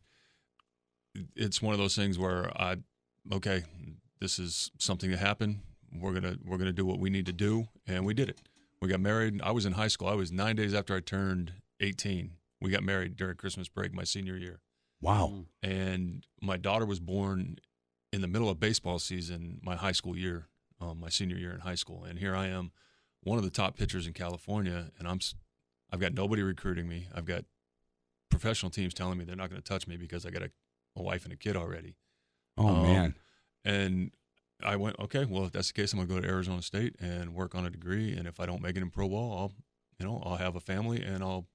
it's 1.35 1.61
one 1.61 1.73
of 1.73 1.79
those 1.79 1.95
things 1.95 2.17
where 2.17 2.49
I, 2.59 2.77
okay, 3.31 3.63
this 4.19 4.39
is 4.39 4.71
something 4.77 5.09
that 5.11 5.17
happened. 5.19 5.59
We're 5.93 6.13
gonna 6.13 6.37
we're 6.45 6.57
gonna 6.57 6.73
do 6.73 6.85
what 6.85 6.99
we 6.99 7.09
need 7.09 7.25
to 7.27 7.33
do, 7.33 7.67
and 7.87 8.05
we 8.05 8.13
did 8.13 8.29
it. 8.29 8.39
We 8.81 8.87
got 8.89 8.99
married. 8.99 9.41
I 9.41 9.51
was 9.51 9.65
in 9.65 9.73
high 9.73 9.87
school. 9.87 10.07
I 10.07 10.13
was 10.15 10.31
nine 10.31 10.55
days 10.55 10.73
after 10.73 10.95
I 10.95 10.99
turned 10.99 11.53
18. 11.79 12.31
We 12.61 12.69
got 12.71 12.83
married 12.83 13.15
during 13.15 13.35
Christmas 13.37 13.67
break, 13.69 13.93
my 13.93 14.03
senior 14.03 14.35
year, 14.37 14.59
Wow. 15.01 15.45
and 15.61 16.25
my 16.41 16.57
daughter 16.57 16.85
was 16.85 16.99
born 16.99 17.57
in 18.11 18.21
the 18.21 18.27
middle 18.27 18.49
of 18.49 18.59
baseball 18.59 18.99
season, 18.99 19.59
my 19.61 19.75
high 19.75 19.91
school 19.91 20.17
year, 20.17 20.47
um, 20.81 20.99
my 20.99 21.09
senior 21.09 21.37
year 21.37 21.51
in 21.51 21.59
high 21.59 21.75
school, 21.75 22.03
and 22.03 22.17
here 22.19 22.35
I 22.35 22.47
am, 22.47 22.71
one 23.21 23.37
of 23.37 23.43
the 23.43 23.49
top 23.51 23.77
pitchers 23.77 24.07
in 24.07 24.13
California, 24.13 24.91
and 24.97 25.07
I'm, 25.07 25.19
I've 25.91 25.99
got 25.99 26.13
nobody 26.13 26.41
recruiting 26.41 26.87
me. 26.87 27.07
I've 27.13 27.25
got 27.25 27.45
professional 28.29 28.69
teams 28.69 28.93
telling 28.93 29.17
me 29.17 29.25
they're 29.25 29.35
not 29.35 29.49
going 29.49 29.61
to 29.61 29.67
touch 29.67 29.87
me 29.87 29.97
because 29.97 30.25
I 30.25 30.29
got 30.29 30.41
a, 30.43 30.51
a 30.95 31.01
wife 31.01 31.23
and 31.23 31.33
a 31.33 31.37
kid 31.37 31.55
already. 31.55 31.95
Oh 32.57 32.67
Um, 32.67 32.83
man. 32.83 33.15
And 33.65 34.11
I 34.63 34.75
went, 34.75 34.97
okay, 34.99 35.25
well, 35.25 35.45
if 35.45 35.51
that's 35.51 35.67
the 35.67 35.73
case, 35.73 35.93
I'm 35.93 35.97
going 35.99 36.07
to 36.09 36.15
go 36.15 36.21
to 36.21 36.27
Arizona 36.27 36.61
State 36.61 36.95
and 36.99 37.33
work 37.35 37.53
on 37.55 37.65
a 37.65 37.69
degree. 37.69 38.13
And 38.15 38.27
if 38.27 38.39
I 38.39 38.45
don't 38.45 38.61
make 38.61 38.75
it 38.75 38.81
in 38.81 38.89
pro 38.89 39.07
ball, 39.09 39.37
I'll, 39.37 39.51
you 39.99 40.05
know, 40.05 40.21
I'll 40.25 40.37
have 40.37 40.55
a 40.55 40.59
family 40.59 41.01
and 41.03 41.23
I'll, 41.23 41.45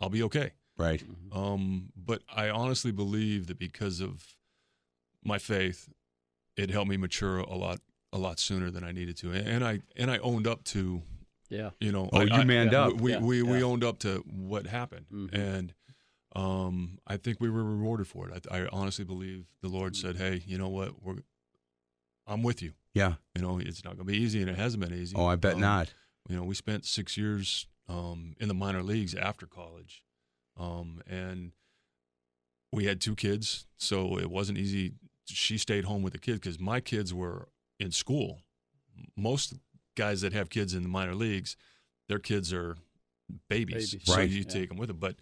I'll 0.00 0.08
be 0.08 0.22
okay. 0.24 0.52
Right. 0.78 1.02
Um, 1.32 1.90
but 1.96 2.22
I 2.34 2.48
honestly 2.50 2.92
believe 2.92 3.46
that 3.48 3.58
because 3.58 4.00
of 4.00 4.36
my 5.24 5.38
faith, 5.38 5.88
it 6.56 6.70
helped 6.70 6.88
me 6.88 6.96
mature 6.96 7.38
a 7.38 7.54
lot, 7.54 7.80
a 8.12 8.18
lot 8.18 8.38
sooner 8.38 8.70
than 8.70 8.84
I 8.84 8.92
needed 8.92 9.16
to. 9.18 9.32
And 9.32 9.64
I, 9.64 9.80
and 9.96 10.10
I 10.10 10.18
owned 10.18 10.46
up 10.46 10.64
to, 10.64 11.02
Yeah. 11.50 11.70
you 11.80 11.92
know, 11.92 12.08
Oh, 12.12 12.20
I- 12.20 12.24
you 12.24 12.30
I- 12.32 12.44
manned 12.44 12.70
we- 12.70 12.76
up. 12.76 12.92
We, 12.94 13.10
Yeah, 13.12 13.18
we, 13.20 13.42
we 13.42 13.58
yeah. 13.58 13.64
owned 13.64 13.84
up 13.84 13.98
to 14.00 14.18
what 14.28 14.66
happened. 14.66 15.06
Mhm. 15.12 15.34
And, 15.34 15.74
um, 16.36 16.98
I 17.06 17.16
think 17.16 17.40
we 17.40 17.48
were 17.50 17.64
rewarded 17.64 18.06
for 18.06 18.28
it. 18.28 18.46
I, 18.50 18.58
I 18.64 18.68
honestly 18.70 19.04
believe 19.04 19.46
the 19.62 19.68
Lord 19.68 19.96
said, 19.96 20.16
Hey, 20.16 20.42
you 20.46 20.58
know 20.58 20.68
what? 20.68 21.02
We're, 21.02 21.22
I'm 22.26 22.42
with 22.42 22.62
you. 22.62 22.72
Yeah. 22.94 23.14
You 23.34 23.42
know, 23.42 23.58
it's 23.58 23.84
not 23.84 23.96
going 23.96 24.06
to 24.06 24.12
be 24.12 24.18
easy, 24.18 24.40
and 24.40 24.50
it 24.50 24.56
hasn't 24.56 24.82
been 24.82 24.92
easy. 24.94 25.14
Oh, 25.16 25.26
I 25.26 25.36
bet 25.36 25.54
Um, 25.54 25.60
not. 25.60 25.92
You 26.28 26.36
know, 26.36 26.42
we 26.44 26.54
spent 26.54 26.84
six 26.84 27.16
years 27.16 27.66
um, 27.88 28.34
in 28.40 28.48
the 28.48 28.54
minor 28.54 28.82
leagues 28.82 29.14
after 29.14 29.46
college, 29.46 30.02
um, 30.58 31.00
and 31.08 31.52
we 32.72 32.84
had 32.84 33.00
two 33.00 33.14
kids, 33.14 33.66
so 33.78 34.18
it 34.18 34.30
wasn't 34.30 34.58
easy. 34.58 34.94
She 35.26 35.56
stayed 35.58 35.84
home 35.84 36.02
with 36.02 36.12
the 36.12 36.18
kids 36.18 36.40
because 36.40 36.58
my 36.58 36.80
kids 36.80 37.14
were 37.14 37.48
in 37.78 37.92
school. 37.92 38.40
Most 39.16 39.54
guys 39.96 40.20
that 40.22 40.32
have 40.32 40.50
kids 40.50 40.74
in 40.74 40.82
the 40.82 40.88
minor 40.88 41.14
leagues, 41.14 41.56
their 42.08 42.18
kids 42.18 42.52
are 42.52 42.76
babies, 43.48 43.92
Babies. 43.92 44.06
so 44.06 44.16
Right. 44.16 44.28
you 44.28 44.38
Yeah. 44.38 44.48
take 44.48 44.68
them 44.68 44.78
with 44.78 44.88
them. 44.88 44.98
But 44.98 45.16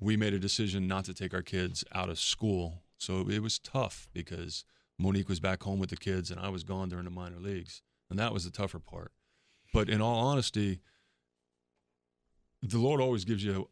we 0.00 0.16
made 0.16 0.32
a 0.34 0.38
decision 0.38 0.86
not 0.88 1.04
to 1.04 1.14
take 1.14 1.34
our 1.34 1.42
kids 1.42 1.84
out 1.92 2.08
of 2.08 2.18
school, 2.18 2.82
so 2.98 3.28
it 3.28 3.40
was 3.42 3.58
tough 3.58 4.08
because 4.12 4.64
Monique 4.98 5.28
was 5.28 5.40
back 5.40 5.62
home 5.62 5.78
with 5.78 5.90
the 5.90 5.96
kids, 5.96 6.30
and 6.30 6.40
I 6.40 6.48
was 6.48 6.62
gone 6.64 6.88
during 6.88 7.04
the 7.04 7.10
minor 7.10 7.38
leagues, 7.38 7.82
and 8.08 8.18
that 8.18 8.32
was 8.32 8.44
the 8.44 8.50
tougher 8.50 8.78
part. 8.78 9.12
But 9.72 9.88
in 9.88 10.00
all 10.00 10.18
honesty, 10.26 10.80
the 12.62 12.78
Lord 12.78 13.00
always 13.00 13.24
gives 13.24 13.44
you, 13.44 13.68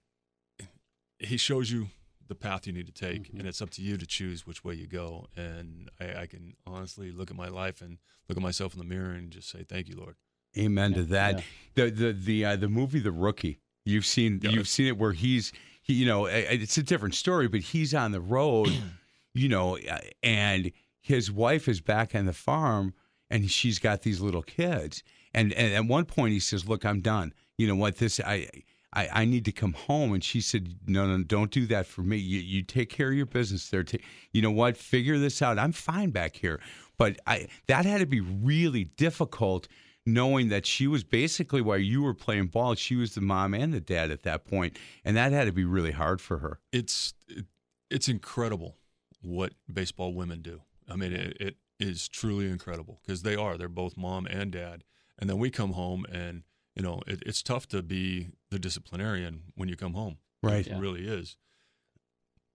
He 1.19 1.37
shows 1.37 1.71
you 1.71 1.89
the 2.29 2.35
path 2.35 2.67
you 2.67 2.73
need 2.73 2.87
to 2.87 2.93
take, 2.93 3.23
Mm-hmm. 3.25 3.39
and 3.41 3.49
it's 3.49 3.61
up 3.63 3.71
to 3.71 3.83
you 3.83 3.97
to 3.97 4.07
choose 4.07 4.47
which 4.47 4.65
way 4.65 4.75
you 4.75 4.87
go. 4.87 5.27
And 5.37 5.91
I, 6.01 6.23
I 6.23 6.27
can 6.27 6.55
honestly 6.67 7.11
look 7.11 7.31
at 7.31 7.37
my 7.37 7.49
life 7.49 7.81
and 7.81 7.99
look 8.29 8.37
at 8.37 8.43
myself 8.43 8.75
in 8.75 8.79
the 8.79 8.85
mirror 8.85 9.13
and 9.13 9.31
just 9.31 9.49
say, 9.51 9.65
"Thank 9.65 9.89
you, 9.89 9.97
Lord." 9.97 10.17
Amen 10.57 10.95
to 10.95 11.03
that. 11.05 11.39
yeah. 11.39 11.85
The 11.87 11.91
the 11.91 12.13
the 12.13 12.45
uh, 12.45 12.57
the 12.57 12.69
movie 12.69 13.01
The 13.01 13.13
Rookie. 13.13 13.61
You've 13.85 14.07
seen 14.07 14.41
Yeah. 14.43 14.51
you've 14.51 14.69
seen 14.69 14.87
it 14.87 14.99
where 14.99 15.13
he's 15.13 15.53
he 15.89 15.95
you 15.95 16.07
know 16.07 16.27
it's 16.27 16.79
a 16.79 16.83
different 16.83 17.15
story, 17.15 17.49
but 17.49 17.61
he's 17.61 17.95
on 17.95 18.13
the 18.13 18.21
road, 18.21 18.71
you 19.35 19.49
know, 19.49 19.79
and 20.23 20.71
his 21.01 21.33
wife 21.33 21.67
is 21.67 21.81
back 21.81 22.15
on 22.15 22.27
the 22.27 22.33
farm, 22.33 22.95
and 23.31 23.51
she's 23.51 23.79
got 23.79 24.03
these 24.03 24.21
little 24.21 24.43
kids. 24.43 25.03
And 25.35 25.53
and 25.55 25.75
at 25.75 25.87
one 25.87 26.05
point 26.05 26.35
he 26.35 26.41
says, 26.41 26.69
"Look, 26.69 26.85
I'm 26.85 27.01
done. 27.01 27.33
You 27.57 27.67
know 27.67 27.77
what? 27.77 27.97
This 27.97 28.21
I." 28.21 28.49
I, 28.91 29.09
I 29.13 29.25
need 29.27 29.45
to 29.45 29.53
come 29.53 29.75
home. 29.75 30.15
And 30.15 30.25
she 30.25 30.41
said, 30.41 30.77
No, 30.87 31.07
no, 31.07 31.23
don't 31.23 31.51
do 31.51 31.67
that 31.67 31.87
for 31.87 32.01
me. 32.01 32.17
You, 32.17 32.41
you 32.41 32.63
take 32.63 32.89
care 32.89 33.11
of 33.11 33.15
your 33.15 33.27
business 33.27 33.69
there. 33.69 33.85
Ta- 33.85 33.99
you 34.33 34.41
know 34.41 34.51
what? 34.51 34.79
Figure 34.79 35.19
this 35.19 35.43
out. 35.43 35.59
I'm 35.59 35.73
fine 35.73 36.09
back 36.09 36.37
here. 36.37 36.59
But 36.97 37.21
I 37.27 37.49
that 37.67 37.85
had 37.85 37.99
to 38.01 38.07
be 38.07 38.21
really 38.23 38.85
difficult 38.85 39.69
knowing 40.09 40.49
that 40.49 40.67
she 40.67 40.87
was 40.87 41.05
basically 41.05 41.61
while 41.61 41.79
you 41.79 42.03
were 42.03 42.15
playing 42.15 42.47
ball, 42.47 42.75
she 42.75 42.97
was 42.97 43.15
the 43.15 43.21
mom 43.21 43.55
and 43.55 43.73
the 43.73 43.81
dad 43.81 44.11
at 44.11 44.23
that 44.23 44.45
point, 44.45 44.79
and 45.05 45.17
that 45.17 45.33
had 45.33 45.45
to 45.45 45.53
be 45.53 45.65
really 45.65 45.93
hard 45.93 46.21
for 46.21 46.39
her. 46.39 46.59
It's 46.73 47.15
it, 47.29 47.47
it's 47.91 48.09
incredible 48.09 48.77
what 49.23 49.53
baseball 49.73 50.15
women 50.15 50.43
do. 50.43 50.63
I 50.89 50.97
mean, 50.97 51.13
it, 51.13 51.37
it 51.41 51.57
is 51.79 52.09
truly 52.09 52.49
incredible 52.49 53.01
because 53.05 53.23
they 53.23 53.37
are. 53.37 53.57
They're 53.57 53.69
both 53.69 53.97
mom 53.97 54.27
and 54.27 54.51
dad, 54.51 54.85
and 55.19 55.29
then 55.29 55.39
we 55.39 55.51
come 55.51 55.73
home 55.73 56.07
and 56.11 56.43
you 56.75 56.83
know 56.83 57.03
it, 57.07 57.23
it's 57.27 57.43
tough 57.43 57.67
to 57.69 57.83
be 57.83 58.29
the 58.51 58.59
disciplinarian 58.59 59.43
when 59.55 59.69
you 59.69 59.77
come 59.77 59.95
home. 59.95 60.19
Right. 60.43 60.67
It 60.67 60.77
really 60.77 61.07
is. 61.07 61.37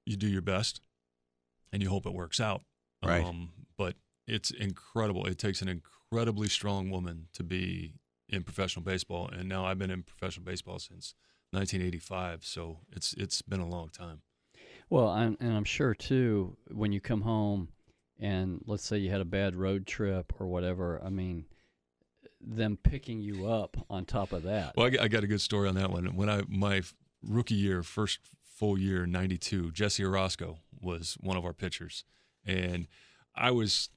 You 0.06 0.18
do 0.18 0.28
your 0.28 0.42
best, 0.42 0.82
and 1.72 1.82
you 1.82 1.90
hope 1.90 2.06
it 2.06 2.14
works 2.14 2.40
out. 2.40 2.62
Right. 3.06 3.24
Um, 3.24 3.52
but 3.78 3.96
it's 4.28 4.52
incredible. 4.52 5.26
It 5.26 5.38
takes 5.38 5.62
an 5.62 5.68
incredibly 6.14 6.48
strong 6.48 6.92
woman 6.92 7.28
to 7.34 7.44
be 7.44 7.96
in 8.30 8.44
professional 8.44 8.86
baseball, 8.86 9.28
and 9.32 9.50
now 9.50 9.66
I've 9.66 9.80
been 9.80 9.90
in 9.90 10.04
professional 10.04 10.46
baseball 10.46 10.78
since 10.78 11.16
1985. 11.52 12.46
So 12.46 12.78
it's 12.92 13.14
it's 13.14 13.42
been 13.42 13.60
a 13.60 13.68
long 13.68 13.90
time. 13.90 14.22
Well, 14.92 15.08
I'm, 15.08 15.38
and 15.40 15.54
I'm 15.54 15.64
sure 15.64 15.96
too 15.96 16.56
when 16.70 16.92
you 16.92 17.02
come 17.02 17.22
home, 17.22 17.70
and 18.20 18.62
let's 18.68 18.86
say 18.86 18.98
you 18.98 19.10
had 19.10 19.22
a 19.22 19.26
bad 19.26 19.56
road 19.56 19.88
trip 19.88 20.34
or 20.40 20.46
whatever. 20.46 21.02
I 21.04 21.10
mean, 21.10 21.46
them 22.40 22.78
picking 22.84 23.20
you 23.20 23.48
up 23.48 23.76
on 23.90 24.06
top 24.06 24.34
of 24.34 24.44
that. 24.44 24.74
Well, 24.78 24.86
I 24.86 24.90
got, 24.92 25.02
I 25.02 25.08
got 25.08 25.24
a 25.24 25.28
good 25.28 25.42
story 25.42 25.68
on 25.68 25.74
that 25.76 25.90
one. 25.90 26.16
When 26.16 26.30
I 26.30 26.44
my 26.48 26.84
rookie 27.28 27.56
year, 27.56 27.82
first 27.82 28.20
full 28.56 28.78
year, 28.78 29.08
'92, 29.08 29.72
Jesse 29.72 30.04
Orosco 30.04 30.58
was 30.80 31.18
one 31.22 31.38
of 31.38 31.44
our 31.44 31.54
pitchers, 31.54 32.06
and 32.46 32.88
I 33.36 33.50
was 33.50 33.90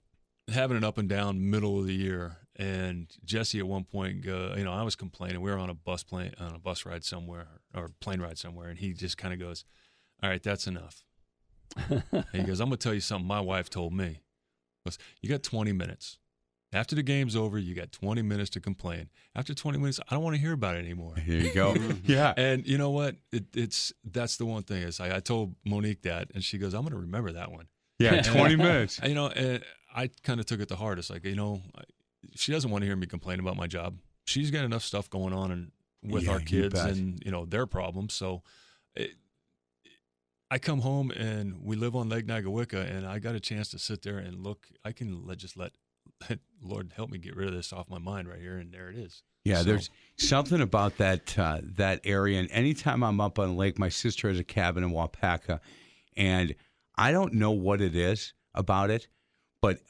having 0.49 0.77
an 0.77 0.85
up 0.85 0.99
and 0.99 1.09
down 1.09 1.51
middle 1.51 1.79
of 1.79 1.87
the 1.87 1.95
year. 1.95 2.39
And 2.57 3.09
Jesse 3.25 3.59
at 3.59 3.67
one 3.67 3.85
point, 3.85 4.23
go, 4.23 4.55
you 4.57 4.65
know, 4.65 4.73
I 4.73 4.83
was 4.83 4.97
complaining. 4.97 5.41
We 5.41 5.51
were 5.51 5.59
on 5.59 5.69
a 5.69 5.75
bus 5.75 6.03
plane 6.03 6.33
on 6.41 6.55
a 6.55 6.59
bus 6.59 6.87
ride 6.87 7.05
somewhere 7.05 7.49
or 7.75 7.91
plane 8.01 8.21
ride 8.21 8.39
somewhere, 8.39 8.69
and 8.69 8.79
he 8.79 8.95
just 8.95 9.19
kind 9.19 9.35
of 9.35 9.41
goes, 9.41 9.65
"All 10.23 10.31
right, 10.31 10.43
that's 10.43 10.67
enough." 10.67 11.05
he 12.33 12.43
goes, 12.43 12.61
"I'm 12.61 12.69
gonna 12.69 12.79
tell 12.79 12.95
you 12.95 13.01
something. 13.01 13.27
My 13.27 13.41
wife 13.41 13.69
told 13.69 13.93
me. 13.93 14.21
You 15.21 15.29
got 15.29 15.43
20 15.43 15.73
minutes." 15.73 16.19
After 16.73 16.95
the 16.95 17.03
game's 17.03 17.37
over, 17.37 17.59
you 17.59 17.75
got 17.75 17.93
20 17.93 18.23
minutes 18.23 18.51
to 18.51 18.61
complain. 18.61 19.09
After 19.35 19.55
20 19.55 19.79
minutes, 19.79 20.01
I 20.11 20.15
don't 20.15 20.25
want 20.25 20.35
to 20.35 20.41
hear 20.41 20.53
about 20.53 20.77
it 20.77 20.81
anymore. 20.81 21.15
Here 21.17 21.39
you 21.39 21.53
go. 21.55 21.75
yeah. 22.05 22.35
And 22.37 22.67
you 22.67 22.77
know 22.77 22.91
what? 22.91 23.17
It, 23.33 23.45
it's 23.55 23.93
that's 24.05 24.37
the 24.37 24.47
one 24.47 24.63
thing 24.63 24.83
is 24.83 25.01
I, 25.01 25.17
I 25.17 25.21
told 25.21 25.55
Monique 25.65 26.03
that, 26.03 26.31
and 26.35 26.43
she 26.43 26.59
goes, 26.59 26.75
"I'm 26.75 26.83
going 26.83 26.93
to 26.93 26.99
remember 26.99 27.33
that 27.33 27.53
one." 27.53 27.69
Yeah. 27.99 28.21
20 28.21 28.57
minutes. 28.57 29.01
You 29.03 29.15
know, 29.15 29.29
and 29.29 29.63
I 29.97 30.11
kind 30.23 30.39
of 30.39 30.47
took 30.47 30.61
it 30.61 30.69
the 30.69 30.77
hardest. 30.77 31.11
Like 31.11 31.25
you 31.25 31.35
know, 31.35 31.63
I- 31.77 31.83
she 32.35 32.53
doesn't 32.53 32.71
want 32.71 32.83
to 32.83 32.87
hear 32.87 32.97
me 32.97 33.07
complain 33.07 33.41
about 33.41 33.57
my 33.57 33.67
job. 33.67 33.99
She's 34.27 34.51
got 34.51 34.65
enough 34.65 34.83
stuff 34.83 35.09
going 35.11 35.33
on 35.33 35.51
and 35.51 35.71
with 36.03 36.25
Yeah, 36.25 36.33
our 36.33 36.41
kids 36.41 36.75
bet. 36.75 36.91
and 36.93 37.21
you 37.25 37.31
know 37.33 37.45
their 37.47 37.67
problems. 37.67 38.15
So. 38.15 38.43
It, 38.95 39.13
I 40.49 40.59
come 40.59 40.81
home 40.81 41.11
and 41.11 41.61
we 41.65 41.75
live 41.75 41.97
on 41.97 42.09
Lake 42.09 42.27
Nagawicka, 42.27 42.89
and 42.89 43.05
I 43.05 43.19
got 43.19 43.35
a 43.35 43.41
chance 43.41 43.69
to 43.71 43.79
sit 43.81 44.03
there 44.03 44.19
and 44.19 44.45
look. 44.45 44.69
I 44.85 44.93
can 44.93 45.27
let, 45.27 45.39
just 45.39 45.57
let, 45.57 45.73
Lord 46.63 46.93
help 46.95 47.11
me 47.11 47.19
get 47.19 47.35
rid 47.35 47.49
of 47.49 47.55
this 47.55 47.73
off 47.73 47.91
my 47.91 47.99
mind 47.99 48.29
right 48.29 48.39
here, 48.41 48.57
and 48.57 48.73
there 48.73 48.89
it 48.89 48.97
is. 48.97 49.23
Yeah, 49.45 49.59
So- 49.59 49.65
there's 49.65 49.91
something 50.17 50.61
about 50.61 50.99
that 50.99 51.37
uh, 51.37 51.61
that 51.77 52.01
area. 52.05 52.39
And 52.39 52.49
anytime 52.53 53.03
I'm 53.03 53.21
up 53.21 53.39
on 53.41 53.57
lake, 53.57 53.77
my 53.79 53.89
sister 53.89 54.29
has 54.29 54.39
a 54.39 54.45
cabin 54.45 54.85
in 54.85 54.91
Waupaca, 54.91 55.59
and 56.17 56.55
I 56.97 57.11
don't 57.11 57.35
know 57.35 57.51
what 57.51 57.81
it 57.81 57.97
is 57.97 58.33
about 58.55 58.91
it, 58.91 59.09
but 59.67 59.81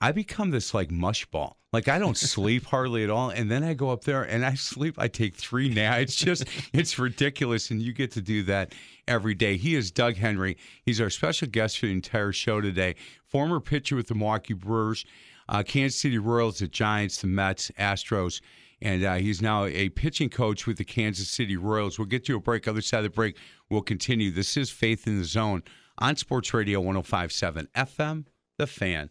I 0.00 0.12
become 0.12 0.50
this 0.50 0.72
like 0.72 0.90
mush 0.90 1.26
ball. 1.26 1.58
Like 1.70 1.88
I 1.88 1.98
don't 1.98 2.16
sleep 2.34 2.64
hardly 2.64 3.04
at 3.04 3.10
all, 3.10 3.28
and 3.28 3.50
then 3.50 3.62
I 3.62 3.74
go 3.74 3.90
up 3.90 4.04
there 4.04 4.22
and 4.22 4.46
I 4.46 4.54
sleep. 4.54 4.94
I 4.96 5.08
take 5.08 5.36
three 5.36 5.68
naps. 5.68 6.02
It's 6.04 6.16
just 6.16 6.44
it's 6.72 6.98
ridiculous, 6.98 7.70
and 7.70 7.82
you 7.82 7.92
get 7.92 8.12
to 8.12 8.22
do 8.22 8.42
that 8.44 8.74
every 9.06 9.34
day. 9.34 9.58
He 9.58 9.74
is 9.74 9.90
Doug 9.90 10.16
Henry. 10.16 10.56
He's 10.86 11.02
our 11.02 11.10
special 11.10 11.48
guest 11.48 11.78
for 11.78 11.84
the 11.84 11.92
entire 11.92 12.32
show 12.32 12.62
today. 12.62 12.94
Former 13.26 13.60
pitcher 13.60 13.94
with 13.94 14.06
the 14.06 14.14
Milwaukee 14.14 14.54
Brewers, 14.54 15.04
uh, 15.50 15.62
Kansas 15.62 16.00
City 16.00 16.16
Royals, 16.16 16.60
the 16.60 16.68
Giants, 16.68 17.20
the 17.20 17.26
Mets, 17.26 17.70
Astros. 17.78 18.40
And 18.80 19.04
uh, 19.04 19.14
he's 19.16 19.42
now 19.42 19.66
a 19.66 19.90
pitching 19.90 20.30
coach 20.30 20.66
with 20.66 20.78
the 20.78 20.84
Kansas 20.84 21.28
City 21.28 21.58
Royals. 21.58 21.98
We'll 21.98 22.06
get 22.06 22.24
to 22.26 22.36
a 22.36 22.40
break. 22.40 22.68
Other 22.68 22.82
side 22.82 22.98
of 22.98 23.04
the 23.04 23.10
break, 23.10 23.36
we'll 23.68 23.82
continue. 23.82 24.30
This 24.30 24.56
is 24.56 24.70
Faith 24.70 25.06
in 25.06 25.18
the 25.18 25.24
Zone 25.24 25.62
on 25.98 26.16
Sports 26.16 26.52
Radio 26.52 26.80
1057 26.80 27.68
FM, 27.74 28.24
The 28.58 28.66
Fan. 28.66 29.10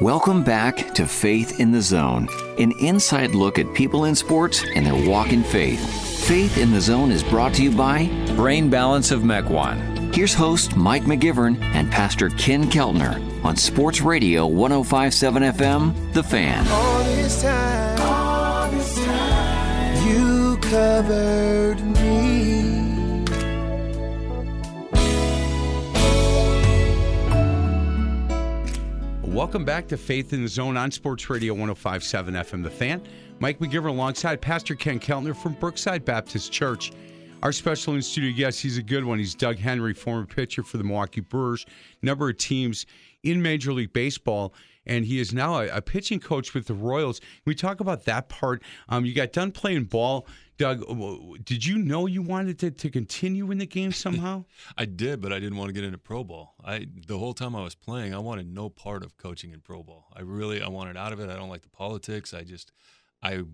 Welcome 0.00 0.44
back 0.44 0.94
to 0.94 1.04
Faith 1.04 1.58
in 1.58 1.72
the 1.72 1.82
Zone, 1.82 2.28
an 2.60 2.72
inside 2.80 3.34
look 3.34 3.58
at 3.58 3.74
people 3.74 4.04
in 4.04 4.14
sports 4.14 4.62
and 4.76 4.86
their 4.86 5.08
walk 5.08 5.32
in 5.32 5.42
faith. 5.42 5.80
Faith 6.28 6.56
in 6.58 6.70
the 6.70 6.80
Zone 6.80 7.10
is 7.10 7.24
brought 7.24 7.54
to 7.54 7.64
you 7.64 7.72
by 7.72 8.06
Brain 8.36 8.70
Balance 8.70 9.10
of 9.10 9.22
Mequon. 9.22 10.14
Here's 10.14 10.32
host 10.32 10.76
Mike 10.76 11.06
McGivern 11.06 11.60
and 11.74 11.90
Pastor 11.90 12.28
Ken 12.30 12.70
Keltner 12.70 13.44
on 13.44 13.56
Sports 13.56 14.00
Radio 14.00 14.46
1057 14.46 15.42
FM, 15.42 16.12
The 16.12 16.22
Fan. 16.22 16.68
All 16.68 17.02
this 17.02 17.42
time, 17.42 18.00
all 18.00 18.70
this 18.70 18.94
time, 19.04 20.08
you 20.08 20.56
covered 20.58 21.80
me. 21.80 21.87
Welcome 29.38 29.64
back 29.64 29.86
to 29.86 29.96
Faith 29.96 30.32
in 30.32 30.42
the 30.42 30.48
Zone 30.48 30.76
on 30.76 30.90
Sports 30.90 31.30
Radio 31.30 31.54
1057 31.54 32.34
FM 32.34 32.64
The 32.64 32.70
Fan. 32.70 33.00
Mike 33.38 33.60
McGivern 33.60 33.90
alongside 33.90 34.40
Pastor 34.40 34.74
Ken 34.74 34.98
Keltner 34.98 35.34
from 35.34 35.52
Brookside 35.52 36.04
Baptist 36.04 36.50
Church. 36.50 36.90
Our 37.44 37.52
special 37.52 37.94
in 37.94 38.02
studio 38.02 38.36
guest, 38.36 38.60
he's 38.60 38.78
a 38.78 38.82
good 38.82 39.04
one. 39.04 39.20
He's 39.20 39.36
Doug 39.36 39.56
Henry, 39.56 39.94
former 39.94 40.26
pitcher 40.26 40.64
for 40.64 40.76
the 40.76 40.82
Milwaukee 40.82 41.20
Brewers, 41.20 41.66
number 42.02 42.28
of 42.28 42.36
teams 42.38 42.84
in 43.22 43.40
Major 43.40 43.72
League 43.72 43.92
Baseball, 43.92 44.54
and 44.86 45.04
he 45.04 45.20
is 45.20 45.32
now 45.32 45.60
a, 45.60 45.80
pitching 45.80 46.18
coach 46.18 46.52
with 46.52 46.66
the 46.66 46.74
Royals. 46.74 47.20
We 47.44 47.54
talk 47.54 47.78
about 47.78 48.06
that 48.06 48.28
part. 48.28 48.64
Um, 48.88 49.04
you 49.04 49.14
got 49.14 49.32
done 49.32 49.52
playing 49.52 49.84
ball. 49.84 50.26
Doug, 50.58 50.84
did 51.44 51.64
you 51.64 51.78
know 51.78 52.06
you 52.06 52.20
wanted 52.20 52.58
to, 52.58 52.72
to 52.72 52.90
continue 52.90 53.50
in 53.52 53.58
the 53.58 53.66
game 53.66 53.92
somehow? 53.92 54.44
I 54.76 54.86
did, 54.86 55.20
but 55.20 55.32
I 55.32 55.38
didn't 55.38 55.56
want 55.56 55.68
to 55.68 55.72
get 55.72 55.84
into 55.84 55.98
pro 55.98 56.24
ball. 56.24 56.56
I 56.64 56.88
the 57.06 57.16
whole 57.16 57.32
time 57.32 57.54
I 57.54 57.62
was 57.62 57.76
playing, 57.76 58.12
I 58.12 58.18
wanted 58.18 58.52
no 58.52 58.68
part 58.68 59.04
of 59.04 59.16
coaching 59.16 59.52
in 59.52 59.60
pro 59.60 59.84
ball. 59.84 60.06
I 60.16 60.22
really 60.22 60.60
I 60.60 60.68
wanted 60.68 60.96
out 60.96 61.12
of 61.12 61.20
it. 61.20 61.30
I 61.30 61.36
don't 61.36 61.48
like 61.48 61.62
the 61.62 61.68
politics. 61.68 62.34
I 62.34 62.42
just 62.42 62.72
I 63.22 63.44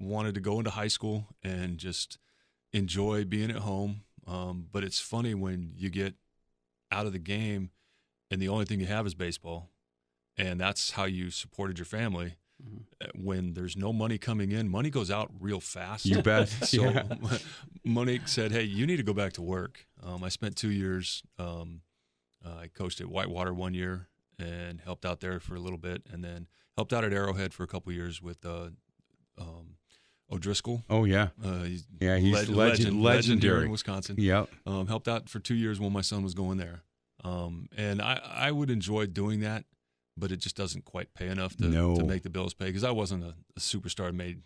wanted 0.00 0.34
to 0.34 0.40
go 0.40 0.58
into 0.58 0.70
high 0.70 0.88
school 0.88 1.28
and 1.44 1.78
just 1.78 2.18
enjoy 2.72 3.24
being 3.24 3.50
at 3.50 3.58
home. 3.58 4.02
Um, 4.26 4.66
but 4.72 4.82
it's 4.82 4.98
funny 4.98 5.34
when 5.34 5.72
you 5.76 5.88
get 5.88 6.14
out 6.90 7.06
of 7.06 7.12
the 7.12 7.20
game 7.20 7.70
and 8.28 8.42
the 8.42 8.48
only 8.48 8.64
thing 8.64 8.80
you 8.80 8.86
have 8.86 9.06
is 9.06 9.14
baseball, 9.14 9.70
and 10.36 10.60
that's 10.60 10.92
how 10.92 11.04
you 11.04 11.30
supported 11.30 11.78
your 11.78 11.86
family. 11.86 12.34
Uh, 13.00 13.06
When 13.14 13.54
there's 13.54 13.76
no 13.76 13.92
money 13.92 14.18
coming 14.18 14.52
in, 14.52 14.68
money 14.68 14.90
goes 14.90 15.10
out 15.10 15.30
real 15.40 15.60
fast. 15.60 16.06
You 16.06 16.22
bet. 16.22 16.48
So 16.64 16.84
Yeah. 16.90 17.04
Monique 17.84 18.28
said, 18.28 18.52
"Hey, 18.52 18.64
you 18.64 18.86
need 18.86 18.96
to 18.98 19.02
go 19.02 19.14
back 19.14 19.32
to 19.34 19.42
work." 19.42 19.86
Um, 20.02 20.22
I 20.24 20.28
spent 20.28 20.56
two 20.56 20.70
years. 20.70 21.22
Um, 21.38 21.82
uh, 22.44 22.56
I 22.64 22.68
coached 22.68 23.00
at 23.00 23.06
Whitewater 23.08 23.52
one 23.54 23.74
year 23.74 24.08
and 24.38 24.80
helped 24.80 25.04
out 25.04 25.20
there 25.20 25.40
for 25.40 25.54
a 25.54 25.60
little 25.60 25.78
bit, 25.78 26.02
and 26.12 26.22
then 26.24 26.46
helped 26.76 26.92
out 26.92 27.04
at 27.04 27.12
Arrowhead 27.12 27.52
for 27.52 27.62
a 27.62 27.66
couple 27.66 27.92
years 27.92 28.22
with 28.22 28.44
uh, 28.46 28.68
um, 29.38 29.76
O'Driscoll. 30.32 30.82
Oh, 30.88 31.04
yeah. 31.04 31.28
Uh, 31.44 31.64
he's 31.64 31.86
Yeah, 32.00 32.16
he's 32.16 32.32
leg- 32.34 32.48
legend- 32.48 32.56
legend, 32.56 33.02
legendary. 33.02 33.64
in 33.64 33.70
Wisconsin. 33.70 34.16
Yep. 34.18 34.48
Um, 34.66 34.86
helped 34.86 35.08
out 35.08 35.28
for 35.28 35.40
two 35.40 35.54
years 35.56 35.78
when 35.80 35.92
my 35.92 36.00
son 36.00 36.22
was 36.22 36.32
going 36.34 36.56
there, 36.58 36.82
um, 37.24 37.68
and 37.76 38.00
I, 38.00 38.20
I 38.24 38.50
would 38.52 38.70
enjoy 38.70 39.06
doing 39.06 39.40
that, 39.40 39.64
but 40.20 40.30
it 40.30 40.36
just 40.38 40.56
doesn't 40.56 40.84
quite 40.84 41.12
pay 41.14 41.26
enough 41.28 41.56
to, 41.56 41.64
No. 41.68 41.96
to 41.96 42.04
make 42.04 42.22
the 42.22 42.30
bills 42.30 42.54
pay 42.54 42.66
because 42.66 42.84
I 42.84 42.90
wasn't 42.92 43.24
a, 43.24 43.34
a 43.56 43.60
superstar 43.60 44.12
made 44.14 44.42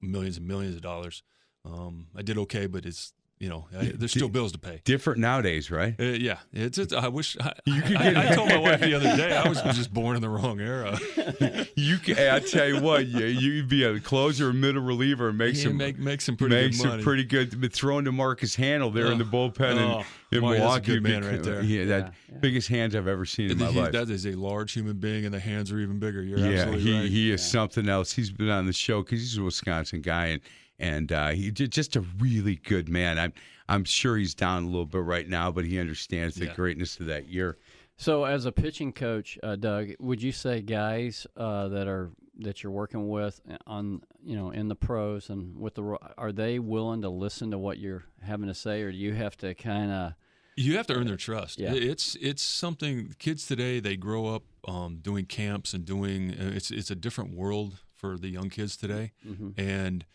millions 0.00 0.36
and 0.36 0.46
millions 0.46 0.76
of 0.76 0.82
dollars. 0.82 1.22
Um, 1.64 2.06
I 2.16 2.22
did 2.22 2.38
okay, 2.38 2.66
but 2.66 2.86
it's 2.86 3.12
you 3.40 3.48
know 3.48 3.66
I, 3.76 3.92
there's 3.96 4.12
still 4.12 4.28
bills 4.28 4.52
to 4.52 4.58
pay. 4.58 4.80
Different 4.84 5.18
nowadays, 5.18 5.70
right? 5.70 5.94
Uh, 5.98 6.04
yeah, 6.04 6.38
it's, 6.52 6.78
it's. 6.78 6.92
I 6.92 7.08
wish 7.08 7.36
I, 7.40 7.52
You 7.64 7.82
could 7.82 7.96
I, 7.96 8.12
get- 8.12 8.16
I 8.16 8.34
told 8.36 8.48
my 8.50 8.58
wife 8.58 8.80
the 8.80 8.94
other 8.94 9.16
day 9.16 9.34
I 9.34 9.48
was 9.48 9.60
just 9.76 9.92
born 9.92 10.14
in 10.14 10.22
the 10.22 10.28
wrong 10.28 10.60
era. 10.60 10.96
You, 11.76 11.96
can, 11.96 12.16
hey, 12.16 12.30
I 12.30 12.40
tell 12.40 12.66
you 12.68 12.80
what, 12.80 13.06
you, 13.06 13.24
you'd 13.24 13.68
be 13.68 13.84
a 13.84 13.98
closer, 14.00 14.50
or 14.50 14.52
middle 14.52 14.82
reliever, 14.82 15.30
and 15.30 15.38
make 15.38 15.54
Yeah, 15.56 15.62
some 15.64 15.76
make 15.78 15.98
make 15.98 16.20
some 16.20 16.36
pretty 16.36 16.54
make 16.54 16.70
good 16.72 16.78
some 16.78 16.88
money. 16.90 17.02
pretty 17.02 17.24
good. 17.24 17.58
But 17.60 17.72
throwing 17.72 18.04
to 18.04 18.12
Marcus 18.12 18.54
Hanel 18.56 18.92
there 18.92 19.06
in 19.10 19.16
the 19.18 19.24
Oh, 19.24 19.28
bullpen 19.28 19.60
oh, 19.78 20.04
in, 20.30 20.38
in 20.38 20.42
Mark, 20.42 20.56
that's 20.58 20.60
a 20.60 20.64
Milwaukee, 20.64 20.92
good 20.94 21.02
man 21.02 21.24
right 21.24 21.42
there. 21.42 21.62
Yeah, 21.62 21.84
that 21.86 21.98
Yeah, 22.06 22.10
yeah. 22.32 22.38
biggest 22.40 22.68
hands 22.68 22.94
I've 22.94 23.08
ever 23.08 23.24
seen 23.24 23.50
in 23.52 23.58
my 23.58 23.68
He- 23.70 23.80
life. 23.80 23.92
that 23.92 24.10
is 24.10 24.26
a 24.26 24.32
large 24.32 24.72
human 24.72 24.98
being, 24.98 25.24
and 25.24 25.32
the 25.32 25.40
hands 25.40 25.72
are 25.72 25.78
even 25.78 25.98
bigger. 25.98 26.22
You're 26.22 26.38
yeah, 26.38 26.60
absolutely 26.60 26.82
he 26.82 26.98
right. 27.00 27.08
he 27.10 27.30
is 27.32 27.48
something 27.50 27.88
else. 27.88 28.12
He's 28.12 28.30
been 28.30 28.50
on 28.50 28.66
the 28.66 28.72
show 28.74 29.02
because 29.02 29.20
he's 29.20 29.38
a 29.38 29.42
Wisconsin 29.42 30.02
guy, 30.02 30.26
and 30.26 30.40
and 30.80 31.12
uh, 31.12 31.28
he 31.28 31.50
j- 31.50 31.68
just 31.68 31.94
a 31.96 32.00
really 32.18 32.56
good 32.56 32.88
man. 32.88 33.18
I'm 33.18 33.32
I'm 33.68 33.84
sure 33.84 34.16
he's 34.16 34.34
down 34.34 34.64
a 34.64 34.66
little 34.66 34.86
bit 34.86 35.02
right 35.04 35.28
now, 35.28 35.52
but 35.52 35.64
he 35.64 35.78
understands 35.78 36.34
the 36.34 36.46
Yeah. 36.46 36.54
greatness 36.54 36.98
of 36.98 37.06
that 37.06 37.28
year. 37.28 37.58
So, 37.96 38.24
as 38.24 38.46
a 38.46 38.52
pitching 38.52 38.92
coach, 38.92 39.38
uh, 39.42 39.56
Doug, 39.56 39.90
would 40.00 40.22
you 40.22 40.32
say 40.32 40.62
guys 40.62 41.26
uh, 41.36 41.68
that 41.68 41.86
are 41.86 42.10
that 42.38 42.62
you're 42.62 42.72
working 42.72 43.08
with 43.10 43.40
on 43.66 44.00
you 44.24 44.34
know 44.36 44.50
in 44.50 44.68
the 44.68 44.74
pros 44.74 45.28
and 45.30 45.56
with 45.58 45.74
the 45.74 45.96
are 46.16 46.32
they 46.32 46.58
willing 46.58 47.02
to 47.02 47.10
listen 47.10 47.50
to 47.50 47.58
what 47.58 47.78
you're 47.78 48.04
having 48.22 48.48
to 48.48 48.54
say, 48.54 48.80
or 48.82 48.90
do 48.90 48.96
you 48.98 49.12
have 49.14 49.36
to 49.36 49.54
kind 49.54 49.90
of 49.92 50.14
You 50.56 50.76
have 50.78 50.86
to 50.86 50.94
earn 50.94 51.06
their 51.06 51.16
trust. 51.18 51.60
Yeah. 51.60 51.74
It's 51.74 52.16
it's 52.20 52.42
something 52.42 53.14
kids 53.18 53.46
today 53.46 53.78
they 53.80 53.96
grow 53.96 54.26
up 54.34 54.44
um, 54.66 54.98
doing 55.02 55.26
camps 55.26 55.74
and 55.74 55.84
doing 55.84 56.30
uh, 56.32 56.52
it's 56.54 56.70
it's 56.70 56.90
a 56.90 56.96
different 56.96 57.34
world 57.34 57.80
for 57.94 58.16
the 58.16 58.28
young 58.28 58.48
kids 58.48 58.76
today, 58.78 59.12
Mm-hmm. 59.28 59.60
and 59.60 60.06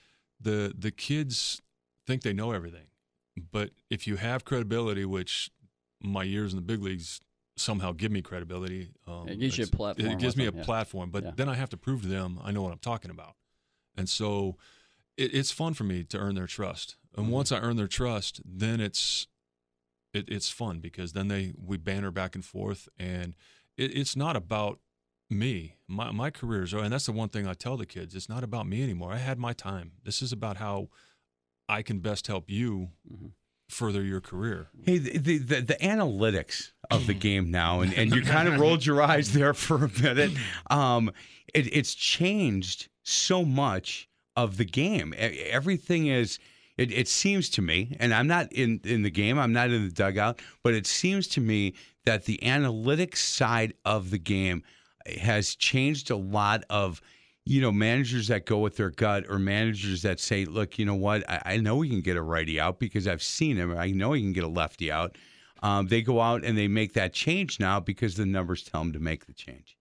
the 0.45 0.73
the 0.77 0.91
kids 0.91 1.61
think 2.07 2.21
they 2.21 2.33
know 2.33 2.51
everything, 2.51 2.87
but 3.51 3.71
if 3.89 4.07
you 4.07 4.15
have 4.15 4.45
credibility, 4.45 5.03
which 5.05 5.49
my 6.01 6.23
years 6.23 6.53
in 6.53 6.57
the 6.57 6.61
big 6.73 6.81
leagues 6.81 7.19
somehow 7.57 7.91
give 7.91 8.11
me 8.11 8.21
credibility, 8.21 8.91
um, 9.07 9.27
It 9.27 9.39
gives 9.39 9.57
you 9.57 9.65
a 9.65 9.67
platform 9.67 10.11
It 10.11 10.19
gives 10.19 10.37
me 10.37 10.45
a 10.45 10.51
yeah. 10.51 10.63
platform, 10.63 11.09
but 11.09 11.23
Yeah. 11.23 11.31
then 11.35 11.49
I 11.49 11.55
have 11.55 11.69
to 11.69 11.77
prove 11.77 12.01
to 12.03 12.07
them 12.07 12.39
I 12.43 12.51
know 12.51 12.61
what 12.61 12.71
I'm 12.71 12.79
talking 12.79 13.11
about, 13.11 13.35
and 13.97 14.07
so 14.07 14.57
it, 15.17 15.33
it's 15.33 15.51
fun 15.51 15.73
for 15.73 15.83
me 15.83 16.03
to 16.03 16.17
earn 16.17 16.35
their 16.35 16.47
trust. 16.47 16.95
And 17.15 17.25
Mm-hmm. 17.25 17.33
once 17.33 17.51
I 17.51 17.59
earn 17.59 17.77
their 17.77 17.87
trust, 17.87 18.41
then 18.45 18.79
it's 18.79 19.27
it, 20.13 20.29
it's 20.29 20.49
fun 20.49 20.79
because 20.79 21.13
then 21.13 21.27
they 21.27 21.53
we 21.57 21.77
banter 21.77 22.11
back 22.11 22.35
and 22.35 22.45
forth, 22.45 22.87
and 22.97 23.33
it, 23.77 23.97
it's 23.97 24.15
not 24.15 24.35
about 24.35 24.79
me. 25.29 25.75
My 25.87 26.11
my 26.11 26.29
career 26.31 26.63
is, 26.63 26.73
and 26.73 26.91
that's 26.93 27.05
the 27.05 27.11
one 27.11 27.29
thing 27.29 27.47
I 27.47 27.53
tell 27.53 27.77
the 27.77 27.85
kids. 27.85 28.15
It's 28.15 28.29
not 28.29 28.43
about 28.43 28.67
me 28.67 28.83
anymore. 28.83 29.13
I 29.13 29.17
had 29.17 29.37
my 29.39 29.53
time. 29.53 29.93
This 30.03 30.21
is 30.21 30.31
about 30.31 30.57
how 30.57 30.89
I 31.67 31.81
can 31.81 31.99
best 31.99 32.27
help 32.27 32.49
you 32.49 32.89
Mm-hmm. 33.11 33.27
further 33.69 34.03
your 34.03 34.21
career. 34.21 34.67
Hey, 34.83 34.97
the, 34.99 35.17
the, 35.17 35.37
the, 35.39 35.61
the 35.61 35.73
analytics 35.75 36.71
of 36.91 37.07
the 37.07 37.13
game 37.15 37.49
now, 37.49 37.81
and, 37.81 37.93
and 37.93 38.13
you 38.13 38.21
kind 38.21 38.47
of 38.47 38.59
rolled 38.59 38.85
your 38.85 39.01
eyes 39.01 39.33
there 39.33 39.53
for 39.55 39.85
a 39.85 39.89
minute. 40.01 40.31
Um, 40.69 41.11
it, 41.53 41.75
it's 41.75 41.95
changed 41.95 42.89
so 43.03 43.43
much 43.43 44.07
of 44.35 44.57
the 44.57 44.65
game. 44.65 45.13
Everything 45.17 46.07
is. 46.07 46.39
It, 46.77 46.91
it 46.91 47.07
seems 47.07 47.49
to 47.51 47.61
me, 47.61 47.95
and 48.01 48.13
I'm 48.13 48.27
not 48.27 48.51
in, 48.51 48.81
in 48.83 49.01
the 49.03 49.09
game, 49.09 49.39
I'm 49.39 49.53
not 49.53 49.71
in 49.71 49.85
the 49.85 49.93
dugout, 49.93 50.41
but 50.61 50.73
it 50.73 50.85
seems 50.85 51.25
to 51.29 51.39
me 51.41 51.73
that 52.05 52.25
the 52.25 52.37
analytics 52.43 53.17
side 53.19 53.73
of 53.85 54.11
the 54.11 54.17
game 54.19 54.61
has 55.21 55.55
changed 55.55 56.11
a 56.11 56.15
lot 56.15 56.63
of 56.69 57.01
you 57.45 57.61
know, 57.61 57.71
managers 57.71 58.27
that 58.27 58.45
go 58.45 58.57
with 58.57 58.75
their 58.75 58.89
gut 58.89 59.25
or 59.29 59.37
managers 59.37 60.01
that 60.01 60.19
say, 60.19 60.45
look, 60.45 60.79
you 60.79 60.85
know 60.85 60.95
what, 60.95 61.29
I, 61.29 61.41
I 61.45 61.57
know 61.57 61.75
we 61.75 61.89
can 61.89 62.01
get 62.01 62.17
a 62.17 62.21
righty 62.21 62.59
out 62.59 62.79
because 62.79 63.07
I've 63.07 63.21
seen 63.21 63.55
him. 63.55 63.77
I 63.77 63.91
know 63.91 64.13
he 64.13 64.21
can 64.21 64.33
get 64.33 64.43
a 64.43 64.47
lefty 64.47 64.91
out. 64.91 65.15
Um, 65.61 65.87
they 65.87 66.01
go 66.01 66.21
out 66.21 66.43
and 66.43 66.57
they 66.57 66.67
make 66.67 66.93
that 66.93 67.13
change 67.13 67.59
now 67.59 67.79
because 67.79 68.15
the 68.15 68.25
numbers 68.25 68.63
tell 68.63 68.81
them 68.81 68.93
to 68.93 68.99
make 68.99 69.27
the 69.27 69.33
change. 69.33 69.77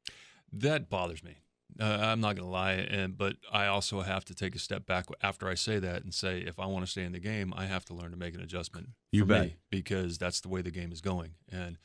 That 0.52 0.88
bothers 0.88 1.24
me. 1.24 1.38
Uh, 1.80 1.84
I'm 1.84 2.20
not 2.20 2.36
going 2.36 2.46
to 2.46 2.52
lie, 2.52 2.74
and 2.74 3.18
but 3.18 3.34
I 3.52 3.66
also 3.66 4.02
have 4.02 4.24
to 4.26 4.34
take 4.34 4.54
a 4.54 4.60
step 4.60 4.86
back 4.86 5.06
after 5.22 5.48
I 5.48 5.54
say 5.54 5.80
that 5.80 6.04
and 6.04 6.14
say 6.14 6.38
if 6.38 6.60
I 6.60 6.66
want 6.66 6.84
to 6.84 6.90
stay 6.90 7.02
in 7.02 7.10
the 7.10 7.18
game, 7.18 7.52
I 7.56 7.66
have 7.66 7.84
to 7.86 7.94
learn 7.94 8.12
to 8.12 8.16
make 8.16 8.34
an 8.34 8.40
adjustment. 8.40 8.90
You 9.10 9.24
bet. 9.24 9.54
because 9.70 10.16
that's 10.16 10.40
the 10.40 10.48
way 10.48 10.62
the 10.62 10.70
game 10.70 10.92
is 10.92 11.00
going, 11.00 11.32
and 11.50 11.76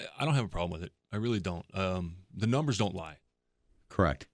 I- 0.00 0.06
I 0.20 0.24
don't 0.24 0.34
have 0.34 0.44
a 0.44 0.48
problem 0.48 0.70
with 0.70 0.82
it. 0.82 0.92
I 1.12 1.16
really 1.16 1.40
don't. 1.40 1.66
Um, 1.74 2.18
the 2.34 2.46
numbers 2.46 2.78
don't 2.78 2.94
lie, 2.94 3.18
Correct. 3.88 4.26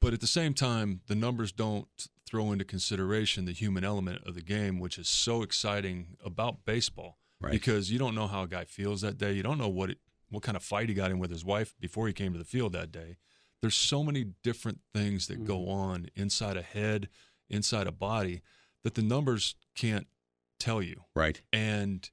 but 0.00 0.12
at 0.12 0.20
the 0.20 0.26
same 0.26 0.54
time, 0.54 1.00
the 1.06 1.14
numbers 1.14 1.52
don't 1.52 1.88
throw 2.26 2.52
into 2.52 2.64
consideration 2.64 3.44
the 3.44 3.52
human 3.52 3.84
element 3.84 4.22
of 4.26 4.34
the 4.34 4.42
game, 4.42 4.78
which 4.80 4.98
is 4.98 5.08
so 5.08 5.42
exciting 5.42 6.16
about 6.24 6.64
baseball. 6.64 7.18
Right. 7.40 7.52
Because 7.52 7.90
you 7.90 7.98
don't 7.98 8.14
know 8.14 8.26
how 8.26 8.42
a 8.44 8.48
guy 8.48 8.64
feels 8.64 9.02
that 9.02 9.18
day. 9.18 9.32
You 9.32 9.42
don't 9.42 9.58
know 9.58 9.68
what 9.68 9.90
it, 9.90 9.98
what 10.30 10.42
kind 10.42 10.56
of 10.56 10.62
fight 10.62 10.88
he 10.88 10.94
got 10.94 11.10
in 11.10 11.18
with 11.18 11.30
his 11.30 11.44
wife 11.44 11.74
before 11.78 12.06
he 12.06 12.12
came 12.12 12.32
to 12.32 12.38
the 12.38 12.44
field 12.44 12.72
that 12.72 12.90
day. 12.90 13.16
There's 13.60 13.76
so 13.76 14.02
many 14.02 14.24
different 14.42 14.80
things 14.94 15.26
that 15.28 15.44
go 15.44 15.68
on 15.68 16.08
inside 16.14 16.56
a 16.56 16.62
head, 16.62 17.08
inside 17.48 17.86
a 17.86 17.92
body, 17.92 18.42
that 18.84 18.94
the 18.94 19.02
numbers 19.02 19.54
can't 19.74 20.06
tell 20.58 20.80
you 20.82 21.04
Right. 21.14 21.42
and 21.52 22.08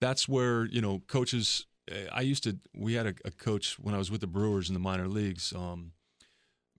that's 0.00 0.28
where 0.28 0.64
you 0.66 0.80
know 0.80 1.00
coaches 1.00 1.66
i 2.12 2.20
used 2.20 2.42
to 2.44 2.58
we 2.74 2.94
had 2.94 3.06
a, 3.06 3.14
a 3.24 3.30
coach 3.30 3.78
when 3.78 3.94
i 3.94 3.98
was 3.98 4.10
with 4.10 4.20
the 4.20 4.26
brewers 4.26 4.68
in 4.68 4.74
the 4.74 4.80
minor 4.80 5.08
leagues 5.08 5.52
um 5.52 5.92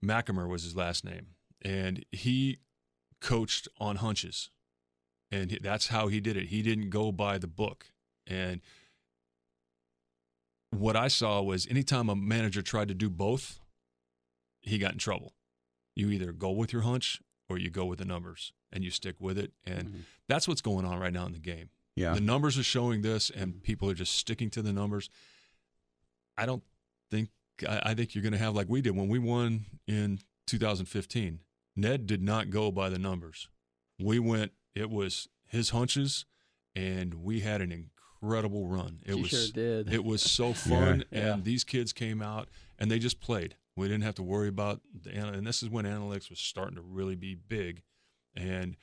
Mackimer 0.04 0.48
was 0.48 0.64
his 0.64 0.74
last 0.74 1.04
name 1.04 1.28
and 1.62 2.04
he 2.10 2.58
coached 3.20 3.68
on 3.78 3.96
hunches 3.96 4.50
and 5.30 5.50
he, 5.50 5.58
that's 5.62 5.86
how 5.86 6.08
he 6.08 6.20
did 6.20 6.36
it. 6.36 6.48
He 6.48 6.60
didn't 6.60 6.90
go 6.90 7.12
by 7.12 7.38
the 7.38 7.46
book 7.46 7.86
and 8.26 8.60
what 10.70 10.96
i 10.96 11.06
saw 11.08 11.40
was 11.42 11.66
anytime 11.68 12.08
a 12.08 12.16
manager 12.16 12.62
tried 12.62 12.88
to 12.88 12.94
do 12.94 13.08
both 13.10 13.60
he 14.60 14.78
got 14.78 14.92
in 14.92 14.98
trouble. 14.98 15.34
You 15.96 16.10
either 16.10 16.32
go 16.32 16.50
with 16.50 16.72
your 16.72 16.82
hunch 16.82 17.20
or 17.48 17.58
you 17.58 17.68
go 17.68 17.84
with 17.84 17.98
the 17.98 18.04
numbers 18.04 18.52
and 18.72 18.82
you 18.84 18.90
stick 18.90 19.16
with 19.18 19.36
it 19.36 19.52
and 19.64 20.04
that's 20.28 20.48
what's 20.48 20.60
going 20.62 20.86
on 20.86 20.98
right 20.98 21.12
now 21.12 21.26
in 21.26 21.32
the 21.32 21.38
game 21.38 21.68
Yeah. 21.94 22.14
the 22.14 22.20
numbers 22.20 22.58
are 22.58 22.62
showing 22.62 23.02
this, 23.02 23.30
and 23.30 23.62
people 23.62 23.88
are 23.90 23.94
just 23.94 24.14
sticking 24.16 24.48
to 24.50 24.62
the 24.62 24.72
numbers. 24.72 25.10
I 26.38 26.46
don't 26.46 26.62
think 27.10 27.28
I, 27.68 27.80
I 27.86 27.94
think 27.94 28.14
you're 28.14 28.22
going 28.22 28.32
to 28.32 28.38
have 28.38 28.54
like 28.54 28.68
we 28.68 28.80
did 28.80 28.96
when 28.96 29.08
we 29.08 29.18
won 29.18 29.66
in 29.86 30.18
2015. 30.46 31.40
Ned 31.76 32.06
did 32.06 32.22
not 32.22 32.50
go 32.50 32.70
by 32.70 32.88
the 32.88 32.98
numbers. 32.98 33.48
We 33.98 34.18
went. 34.18 34.52
It 34.74 34.90
was 34.90 35.28
his 35.46 35.70
hunches, 35.70 36.24
and 36.74 37.14
we 37.14 37.40
had 37.40 37.60
an 37.60 37.70
incredible 37.72 38.66
run. 38.68 39.00
It 39.04 39.16
You 39.16 39.22
was 39.22 39.30
sure 39.30 39.46
did. 39.52 39.92
It 39.92 40.04
was 40.04 40.22
so 40.22 40.52
fun, 40.54 41.04
Yeah. 41.10 41.34
and 41.34 41.44
these 41.44 41.64
kids 41.64 41.92
came 41.92 42.22
out 42.22 42.48
and 42.78 42.90
they 42.90 42.98
just 42.98 43.20
played. 43.20 43.56
We 43.76 43.86
didn't 43.88 44.02
have 44.04 44.14
to 44.16 44.22
worry 44.22 44.48
about 44.48 44.80
the 45.02 45.10
and 45.10 45.46
this 45.46 45.62
is 45.62 45.70
when 45.70 45.84
analytics 45.84 46.28
was 46.30 46.38
starting 46.38 46.76
to 46.76 46.82
really 46.82 47.16
be 47.16 47.34
big, 47.34 47.82
and 48.34 48.76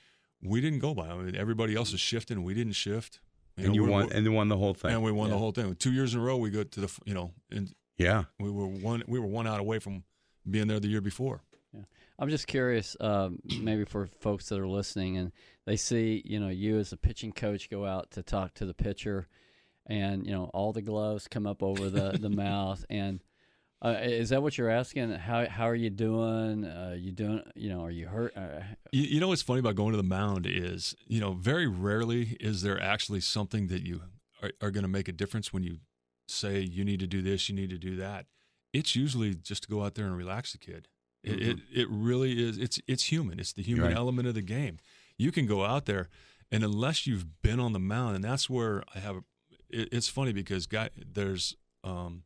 we 0.43 0.61
didn't 0.61 0.79
go 0.79 0.93
by. 0.93 1.07
I 1.09 1.15
mean, 1.15 1.35
everybody 1.35 1.75
else 1.75 1.93
is 1.93 1.99
shifting, 1.99 2.43
we 2.43 2.53
didn't 2.53 2.73
shift. 2.73 3.19
and 3.57 3.67
know, 3.67 3.73
you 3.73 3.85
won 3.85 4.11
and 4.11 4.25
you 4.25 4.31
won 4.31 4.47
the 4.47 4.57
whole 4.57 4.73
thing. 4.73 4.91
and 4.91 5.03
we 5.03 5.11
won 5.11 5.27
Yeah. 5.27 5.33
the 5.33 5.39
whole 5.39 5.51
thing. 5.51 5.75
Two 5.75 5.91
years 5.91 6.13
in 6.13 6.19
a 6.21 6.23
row, 6.23 6.37
we 6.37 6.49
go 6.49 6.63
to 6.63 6.79
the 6.79 6.99
you 7.05 7.13
know, 7.13 7.33
and 7.51 7.73
yeah. 7.97 8.23
we 8.39 8.49
were 8.49 8.67
one 8.67 9.03
we 9.07 9.19
were 9.19 9.27
one 9.27 9.47
out 9.47 9.59
away 9.59 9.79
from 9.79 10.03
being 10.49 10.67
there 10.67 10.79
the 10.79 10.87
year 10.87 11.01
before. 11.01 11.41
Yeah. 11.73 11.81
I'm 12.17 12.29
just 12.29 12.47
curious, 12.47 12.95
um, 12.99 13.39
maybe 13.61 13.83
for 13.85 14.07
folks 14.07 14.47
that 14.49 14.59
are 14.59 14.67
listening 14.67 15.17
and 15.17 15.31
they 15.65 15.75
see, 15.75 16.21
you 16.25 16.39
know, 16.39 16.47
you 16.49 16.77
as 16.79 16.93
a 16.93 16.97
pitching 16.97 17.31
coach 17.33 17.69
go 17.69 17.85
out 17.85 18.11
to 18.11 18.23
talk 18.23 18.53
to 18.55 18.65
the 18.65 18.73
pitcher, 18.73 19.27
and 19.85 20.25
you 20.25 20.31
know 20.31 20.45
all 20.53 20.71
the 20.73 20.81
gloves 20.81 21.27
come 21.27 21.45
up 21.45 21.61
over 21.61 21.89
the 21.89 22.17
the 22.17 22.29
mouth, 22.45 22.85
and 22.89 23.19
uh, 23.83 23.97
is 24.01 24.29
that 24.29 24.41
what 24.43 24.57
you're 24.57 24.69
asking? 24.69 25.11
How 25.11 25.47
how 25.47 25.65
are 25.69 25.75
you 25.75 25.89
doing? 25.89 26.65
Uh, 26.65 26.95
you 26.97 27.11
doing? 27.11 27.41
You 27.55 27.69
know, 27.69 27.81
are 27.85 27.91
you 27.91 28.07
hurt? 28.07 28.35
Uh, 28.35 28.61
You, 28.91 29.03
you 29.03 29.19
know 29.19 29.29
what's 29.29 29.41
funny 29.41 29.59
about 29.59 29.75
going 29.75 29.91
to 29.91 29.97
the 29.97 30.03
mound 30.03 30.45
is 30.47 30.95
you 31.07 31.19
know 31.19 31.33
very 31.33 31.67
rarely 31.67 32.37
is 32.39 32.61
there 32.61 32.81
actually 32.81 33.21
something 33.21 33.67
that 33.67 33.85
you 33.85 34.01
are, 34.43 34.51
are 34.61 34.71
going 34.71 34.83
to 34.83 34.89
make 34.89 35.07
a 35.07 35.13
difference 35.13 35.53
when 35.53 35.63
you 35.63 35.77
say 36.27 36.59
you 36.59 36.83
need 36.85 36.99
to 36.99 37.07
do 37.07 37.21
this, 37.21 37.49
you 37.49 37.55
need 37.55 37.69
to 37.69 37.77
do 37.77 37.95
that. 37.95 38.25
It's 38.73 38.95
usually 38.95 39.33
just 39.33 39.63
to 39.63 39.69
go 39.69 39.83
out 39.83 39.95
there 39.95 40.05
and 40.05 40.15
relax 40.15 40.51
the 40.51 40.57
kid. 40.59 40.87
It, 41.23 41.41
it 41.41 41.57
it 41.73 41.87
really 41.89 42.41
is. 42.47 42.57
It's 42.57 42.79
it's 42.87 43.05
human. 43.11 43.39
It's 43.39 43.51
the 43.53 43.63
human 43.63 43.87
Right. 43.87 43.95
element 43.95 44.27
of 44.27 44.35
the 44.35 44.41
game. 44.41 44.77
You 45.17 45.31
can 45.31 45.45
go 45.47 45.65
out 45.65 45.85
there, 45.85 46.07
and 46.51 46.63
unless 46.63 47.05
you've 47.07 47.41
been 47.41 47.59
on 47.59 47.73
the 47.73 47.79
mound, 47.79 48.15
and 48.15 48.23
that's 48.23 48.49
where 48.49 48.83
I 48.95 48.99
have. 48.99 49.17
It, 49.69 49.89
it's 49.91 50.07
funny 50.07 50.31
because 50.33 50.65
guy 50.65 50.89
there's 50.95 51.55
um, 51.83 52.23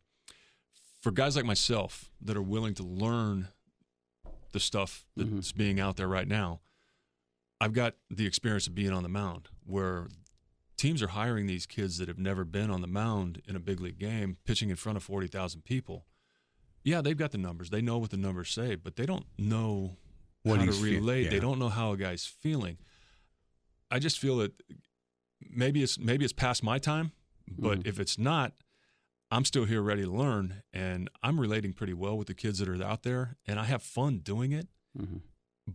for 1.04 1.12
guys 1.12 1.36
like 1.36 1.44
myself 1.46 2.10
that 2.22 2.38
are 2.38 2.42
willing 2.42 2.74
to 2.76 2.84
learn 2.84 3.50
the 4.54 4.60
stuff 4.60 5.06
that's 5.18 5.52
being 5.52 5.80
out 5.80 5.98
there 5.98 6.08
right 6.08 6.28
now. 6.28 6.62
I've 7.60 7.74
got 7.74 7.96
the 8.10 8.26
experience 8.26 8.68
of 8.68 8.74
being 8.74 8.92
on 8.92 9.04
the 9.04 9.10
mound 9.10 9.50
where 9.66 10.08
teams 10.78 11.02
are 11.04 11.08
hiring 11.08 11.46
these 11.46 11.66
kids 11.66 11.98
that 11.98 12.08
have 12.08 12.18
never 12.18 12.46
been 12.46 12.70
on 12.72 12.80
the 12.82 12.88
mound 12.88 13.42
in 13.48 13.56
a 13.56 13.60
big 13.60 13.82
league 13.82 14.00
game, 14.00 14.38
pitching 14.46 14.70
in 14.70 14.78
front 14.78 14.96
of 14.98 15.04
40,000 15.04 15.64
people. 15.66 16.06
Yeah, 16.86 17.02
they've 17.02 17.18
got 17.18 17.32
the 17.32 17.38
numbers. 17.38 17.70
They 17.70 17.82
know 17.82 17.98
what 17.98 18.10
the 18.12 18.18
numbers 18.18 18.50
say, 18.52 18.76
but 18.76 18.96
they 18.96 19.06
don't 19.06 19.26
know 19.38 19.98
What 20.44 20.60
how 20.60 20.66
to 20.66 20.72
relate. 20.84 21.30
They 21.30 21.40
don't 21.40 21.60
know 21.60 21.70
how 21.70 21.92
a 21.92 21.98
guy's 21.98 22.26
feeling. 22.26 22.78
I 23.92 24.00
just 24.00 24.20
feel 24.20 24.38
that 24.38 24.54
maybe 25.42 25.84
it's 25.84 26.00
maybe 26.00 26.24
it's 26.26 26.34
past 26.34 26.64
my 26.64 26.78
time, 26.80 27.12
but 27.48 27.80
Mm-hmm. 27.80 27.88
if 27.90 28.00
it's 28.00 28.18
not, 28.18 28.54
I'm 29.34 29.46
still 29.46 29.66
here 29.66 29.82
ready 29.82 30.04
to 30.04 30.12
learn 30.12 30.62
and 30.72 31.10
I'm 31.24 31.40
relating 31.40 31.74
pretty 31.74 31.96
well 31.96 32.16
with 32.16 32.28
the 32.28 32.36
kids 32.36 32.60
that 32.60 32.70
are 32.70 32.84
out 32.84 33.02
there 33.02 33.36
and 33.48 33.60
I 33.60 33.64
have 33.64 33.82
fun 33.82 34.20
doing 34.20 34.52
it. 34.52 34.68
mhm. 34.98 35.22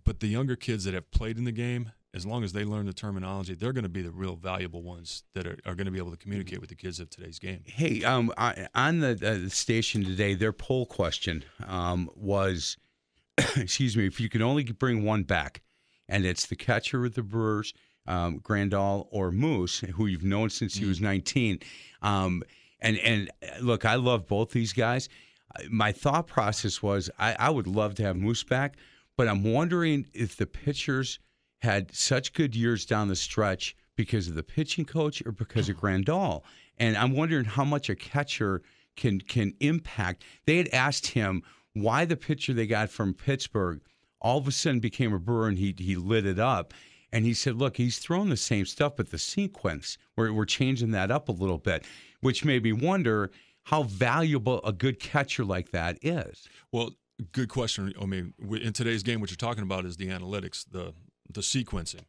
But 0.05 0.21
the 0.21 0.29
younger 0.29 0.55
kids 0.55 0.85
that 0.85 0.95
have 0.95 1.11
played 1.11 1.39
in 1.39 1.45
the 1.45 1.53
game, 1.53 1.93
as 2.15 2.25
long 2.27 2.45
as 2.45 2.53
they 2.53 2.63
learn 2.63 2.87
the 2.87 2.93
terminology, 2.93 3.55
they're 3.55 3.73
going 3.73 3.85
to 3.85 3.89
be 3.89 4.03
the 4.03 4.11
real 4.11 4.37
valuable 4.37 4.83
ones 4.83 5.25
that 5.35 5.47
are, 5.47 5.57
are 5.65 5.75
going 5.75 5.87
to 5.87 5.91
be 5.91 5.99
able 5.99 6.11
to 6.11 6.17
communicate 6.17 6.61
with 6.61 6.69
the 6.69 6.77
kids 6.77 7.01
of 7.01 7.11
today's 7.11 7.39
game. 7.39 7.63
Hey, 7.65 8.05
um, 8.05 8.31
I, 8.37 8.69
on 8.75 9.01
the, 9.01 9.47
uh, 9.47 9.49
station 9.49 10.05
today, 10.05 10.35
their 10.35 10.53
poll 10.53 10.85
question 10.87 11.43
um, 11.67 12.11
was, 12.15 12.77
excuse 13.57 13.97
me, 13.97 14.07
if 14.07 14.21
you 14.21 14.29
could 14.29 14.43
only 14.43 14.65
bring 14.65 15.05
one 15.05 15.23
back, 15.23 15.63
and 16.07 16.25
it's 16.25 16.47
the 16.47 16.57
catcher 16.57 17.07
of 17.07 17.15
the 17.15 17.23
Brewers, 17.23 17.73
um, 18.07 18.41
Grandal 18.41 19.09
or 19.11 19.31
Moose, 19.33 19.81
who 19.81 20.07
you've 20.07 20.25
known 20.25 20.51
since 20.51 20.75
he 20.75 20.85
was 20.85 21.01
19. 21.01 21.61
Um, 22.03 22.43
and 22.81 22.99
and 22.99 23.31
uh, 23.43 23.61
look, 23.61 23.85
I 23.85 23.97
love 23.97 24.27
both 24.27 24.51
these 24.51 24.73
guys. 24.73 25.09
Uh, 25.57 25.65
My 25.71 25.93
thought 25.93 26.27
process 26.27 26.83
was 26.83 27.11
I, 27.19 27.35
I 27.39 27.51
would 27.51 27.67
love 27.67 27.95
to 27.97 28.03
have 28.03 28.17
Moose 28.17 28.45
back, 28.45 28.77
but 29.17 29.29
I'm 29.29 29.45
wondering 29.45 30.07
if 30.15 30.37
the 30.37 30.47
pitchers 30.47 31.19
had 31.63 31.95
such 31.95 32.33
good 32.33 32.55
years 32.55 32.87
down 32.87 33.09
the 33.09 33.17
stretch 33.17 33.77
because 33.97 34.29
of 34.29 34.35
the 34.35 34.43
pitching 34.43 34.85
coach 34.85 35.23
or 35.27 35.33
because 35.33 35.69
of 35.69 35.77
Grandal. 35.77 36.43
And 36.79 36.97
I'm 36.97 37.17
wondering 37.17 37.45
how 37.45 37.65
much 37.65 37.91
a 37.91 37.97
catcher 37.97 38.63
can 38.97 39.21
can 39.21 39.55
impact. 39.61 40.25
They 40.47 40.59
had 40.59 40.69
asked 40.69 41.09
him 41.09 41.43
why 41.73 42.05
the 42.05 42.17
pitcher 42.17 42.53
they 42.53 42.67
got 42.67 42.91
from 42.91 43.15
Pittsburgh 43.15 43.81
all 44.21 44.39
of 44.39 44.49
a 44.49 44.53
sudden 44.53 44.81
became 44.81 45.13
a 45.13 45.19
Brewer, 45.19 45.49
and 45.49 45.59
he 45.59 45.75
he 45.79 45.97
lit 45.97 46.27
it 46.27 46.39
up. 46.39 46.75
And 47.13 47.25
he 47.25 47.35
said, 47.35 47.57
"Look, 47.57 47.77
he's 47.77 47.99
throwing 47.99 48.29
the 48.29 48.37
same 48.37 48.67
stuff, 48.67 48.97
but 48.97 49.11
the 49.11 49.19
sequence 49.19 49.99
we're 50.17 50.33
we're 50.33 50.45
changing 50.45 50.91
that 50.93 51.11
up 51.11 51.29
a 51.29 51.33
little 51.33 51.59
bit, 51.59 51.85
which 52.21 52.45
made 52.45 52.63
me 52.63 52.73
wonder." 52.73 53.31
How 53.65 53.83
valuable 53.83 54.63
a 54.65 54.73
good 54.73 54.99
catcher 54.99 55.45
like 55.45 55.73
that 55.73 55.99
is. 56.01 56.49
Well, 56.73 56.93
good 57.33 57.51
question. 57.51 57.93
I 58.01 58.07
mean, 58.07 58.33
in 58.51 58.73
today's 58.73 59.03
game, 59.03 59.21
what 59.21 59.29
you're 59.31 59.37
talking 59.37 59.63
about 59.63 59.85
is 59.85 59.99
the 59.99 60.09
analytics, 60.09 60.65
the 60.71 60.95
the 61.31 61.43
sequencing. 61.43 62.05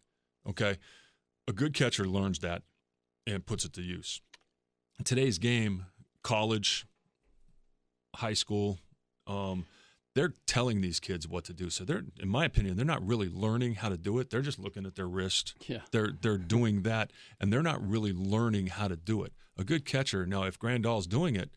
Okay, 0.47 0.77
a 1.49 1.51
good 1.51 1.73
catcher 1.73 2.05
learns 2.05 2.39
that 2.39 2.63
and 3.27 3.45
puts 3.45 3.65
it 3.65 3.73
to 3.73 3.81
use. 3.81 4.21
In 4.97 5.05
today's 5.05 5.37
game, 5.37 5.85
college, 6.23 6.85
high 8.15 8.33
school, 8.33 8.79
um, 9.27 9.65
they're 10.15 10.33
telling 10.47 10.81
these 10.81 10.99
kids 10.99 11.27
what 11.27 11.43
to 11.45 11.53
do. 11.53 11.69
So 11.69 11.83
they're, 11.83 12.03
in 12.19 12.29
my 12.29 12.45
opinion, 12.45 12.75
they're 12.77 12.85
not 12.85 13.05
really 13.05 13.29
learning 13.29 13.75
how 13.75 13.89
to 13.89 13.97
do 13.97 14.19
it. 14.19 14.29
They're 14.29 14.41
just 14.41 14.59
looking 14.59 14.85
at 14.85 14.95
their 14.95 15.07
wrist. 15.07 15.53
Yeah. 15.67 15.81
They're 15.91 16.11
they're 16.19 16.37
doing 16.37 16.83
that, 16.83 17.11
and 17.39 17.53
they're 17.53 17.63
not 17.63 17.85
really 17.87 18.13
learning 18.13 18.67
how 18.67 18.87
to 18.87 18.95
do 18.95 19.23
it. 19.23 19.33
A 19.57 19.63
good 19.63 19.85
catcher. 19.85 20.25
Now, 20.25 20.43
if 20.43 20.57
Grandal's 20.57 21.07
doing 21.07 21.35
it, 21.35 21.51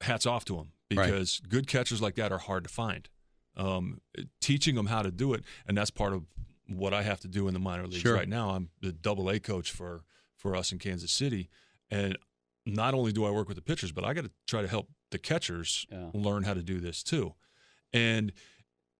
hats 0.00 0.26
off 0.26 0.44
to 0.46 0.56
him 0.56 0.72
because 0.88 1.40
right. 1.42 1.50
good 1.50 1.66
catchers 1.66 2.02
like 2.02 2.16
that 2.16 2.32
are 2.32 2.38
hard 2.38 2.64
to 2.64 2.70
find. 2.70 3.08
Um, 3.56 4.00
teaching 4.40 4.74
them 4.74 4.86
how 4.86 5.02
to 5.02 5.10
do 5.10 5.34
it, 5.34 5.44
and 5.66 5.76
that's 5.76 5.90
part 5.90 6.12
of 6.12 6.24
what 6.66 6.94
I 6.94 7.02
have 7.02 7.20
to 7.20 7.28
do 7.28 7.48
in 7.48 7.54
the 7.54 7.60
minor 7.60 7.84
leagues 7.84 7.98
sure. 8.02 8.14
right 8.14 8.28
now. 8.28 8.50
I'm 8.50 8.70
the 8.80 8.92
Double 8.92 9.28
A 9.28 9.38
coach 9.38 9.70
for 9.70 10.02
for 10.36 10.56
us 10.56 10.72
in 10.72 10.78
Kansas 10.78 11.12
City, 11.12 11.48
and 11.90 12.16
not 12.64 12.94
only 12.94 13.12
do 13.12 13.24
I 13.24 13.30
work 13.30 13.48
with 13.48 13.56
the 13.56 13.62
pitchers, 13.62 13.92
but 13.92 14.04
I 14.04 14.14
got 14.14 14.24
to 14.24 14.30
try 14.46 14.62
to 14.62 14.68
help 14.68 14.88
the 15.10 15.18
catchers 15.18 15.86
yeah. 15.90 16.10
learn 16.14 16.44
how 16.44 16.54
to 16.54 16.62
do 16.62 16.80
this 16.80 17.02
too. 17.02 17.34
And 17.92 18.32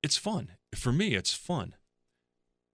it's 0.02 0.16
fun. 0.16 0.52
For 0.74 0.92
me, 0.92 1.14
it's 1.14 1.32
fun. 1.32 1.74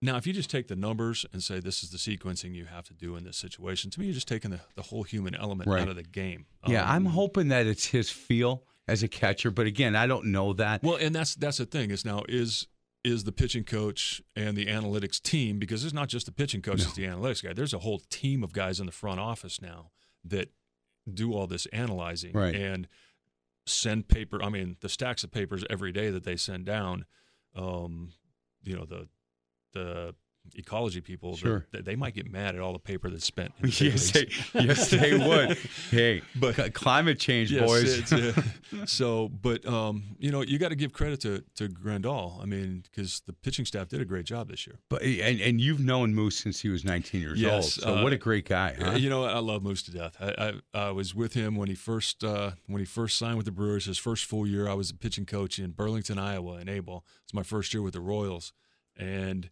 Now, 0.03 0.17
if 0.17 0.27
you 0.27 0.33
just 0.33 0.51
take 0.51 0.69
the 0.69 0.77
numbers 0.77 1.25
and 1.33 1.43
say 1.43 1.59
this 1.59 1.83
is 1.83 1.91
the 1.91 1.97
sequencing 1.97 2.55
you 2.55 2.67
have 2.67 2.87
to 2.89 2.95
do 2.95 3.17
in 3.17 3.25
this 3.25 3.37
situation, 3.37 3.91
to 3.93 4.01
me, 4.01 4.07
you're 4.07 4.15
just 4.15 4.29
taking 4.29 4.51
the, 4.51 4.61
the 4.75 4.83
whole 4.83 5.05
human 5.05 5.35
element 5.35 5.69
right. 5.69 5.83
out 5.83 5.89
of 5.89 5.97
the 5.97 6.03
game. 6.03 6.47
Yeah, 6.67 6.83
um, 6.85 6.91
I'm 6.91 7.05
hoping 7.07 7.49
that 7.49 7.67
it's 7.67 7.87
his 7.87 8.11
feel 8.11 8.65
as 8.87 9.03
a 9.03 9.09
catcher, 9.09 9.51
but 9.51 9.67
again, 9.67 9.97
I 9.97 10.07
don't 10.07 10.27
know 10.27 10.53
that. 10.55 10.83
Well, 10.83 10.97
and 10.97 11.15
that's 11.15 11.35
that's 11.35 11.59
the 11.59 11.67
thing 11.67 11.91
is 11.91 12.05
now 12.05 12.25
is 12.29 12.69
is 13.05 13.25
the 13.25 13.33
pitching 13.33 13.65
coach 13.65 14.21
and 14.35 14.57
the 14.57 14.67
analytics 14.67 15.21
team 15.23 15.59
because 15.59 15.85
it's 15.85 15.95
not 15.95 16.09
just 16.09 16.27
the 16.27 16.33
pitching 16.33 16.61
coach, 16.61 16.79
No. 16.79 16.85
it's 16.85 16.95
the 16.95 17.05
analytics 17.05 17.43
guy. 17.43 17.53
There's 17.53 17.73
a 17.75 17.79
whole 17.79 18.01
team 18.11 18.43
of 18.43 18.53
guys 18.53 18.81
in 18.81 18.87
the 18.87 18.93
front 18.93 19.21
office 19.21 19.63
now 19.63 19.91
that 20.25 20.51
do 21.13 21.33
all 21.33 21.47
this 21.47 21.67
analyzing 21.67 22.33
Right. 22.33 22.55
and 22.55 22.89
send 23.67 24.09
paper. 24.09 24.43
I 24.43 24.49
mean, 24.49 24.77
the 24.81 24.89
stacks 24.89 25.25
of 25.25 25.31
papers 25.31 25.65
every 25.69 25.93
day 25.93 26.11
that 26.11 26.25
they 26.25 26.37
send 26.37 26.67
down. 26.67 27.05
Um, 27.55 28.13
you 28.63 28.77
know 28.77 28.85
the 28.85 29.09
the 29.73 30.15
ecology 30.55 31.01
people. 31.01 31.37
Sure. 31.37 31.67
They, 31.73 31.81
they 31.81 31.97
might 31.97 32.15
get 32.15 32.31
mad 32.31 32.55
at 32.55 32.61
all 32.61 32.73
the 32.73 32.79
paper 32.79 33.11
that's 33.11 33.25
spent. 33.25 33.53
the 33.61 33.69
yes, 33.85 34.11
they, 34.13 34.29
yes, 34.61 34.91
they 34.91 35.17
would. 35.29 35.59
Hey, 35.91 36.23
But- 36.35 36.57
c- 36.57 36.71
climate 36.71 37.19
change, 37.19 37.51
Yes, 37.53 37.67
boys. 37.67 38.13
uh, 38.13 38.33
so, 38.87 39.29
but 39.29 39.67
um, 39.67 40.03
you 40.19 40.31
know, 40.31 40.43
you 40.43 40.59
got 40.59 40.69
to 40.71 40.77
give 40.77 40.93
credit 40.93 41.21
to 41.23 41.43
to 41.57 41.69
Grandal. 41.69 42.41
I 42.43 42.47
mean, 42.47 42.83
because 42.91 43.21
the 43.27 43.33
pitching 43.33 43.65
staff 43.65 43.89
did 43.89 44.01
a 44.01 44.05
great 44.05 44.27
job 44.27 44.49
this 44.51 44.67
year. 44.67 44.77
but 44.89 45.03
and, 45.03 45.41
and 45.41 45.61
you've 45.61 45.81
known 45.81 46.15
Moose 46.15 46.37
since 46.37 46.61
he 46.61 46.69
was 46.69 46.85
19 46.85 47.21
years 47.21 47.41
Yes, 47.41 47.53
old. 47.53 47.65
So 47.65 47.95
uh, 47.97 48.03
what 48.03 48.13
a 48.13 48.17
great 48.19 48.49
guy, 48.49 48.75
huh? 48.79 48.93
You 48.93 49.11
know, 49.11 49.25
I 49.25 49.39
love 49.39 49.63
Moose 49.63 49.83
to 49.85 49.91
death. 49.93 50.17
I, 50.21 50.53
I, 50.75 50.79
I 50.89 50.91
was 50.91 51.15
with 51.15 51.35
him 51.35 51.57
when 51.57 51.69
he 51.69 51.75
first 51.75 52.23
uh, 52.25 52.53
when 52.67 52.81
he 52.81 52.87
first 52.87 53.19
signed 53.19 53.37
with 53.37 53.47
the 53.47 53.53
Brewers. 53.53 53.87
His 53.87 53.99
first 53.99 54.25
full 54.25 54.47
year, 54.47 54.69
I 54.69 54.75
was 54.75 54.91
a 54.91 54.95
pitching 54.95 55.27
coach 55.27 55.59
in 55.59 55.71
Burlington, 55.71 56.19
Iowa, 56.19 56.59
in 56.59 56.69
Able. 56.69 57.05
It's 57.25 57.35
my 57.35 57.43
first 57.43 57.73
year 57.75 57.83
with 57.83 57.95
the 57.95 58.01
Royals, 58.01 58.53
and 58.97 59.51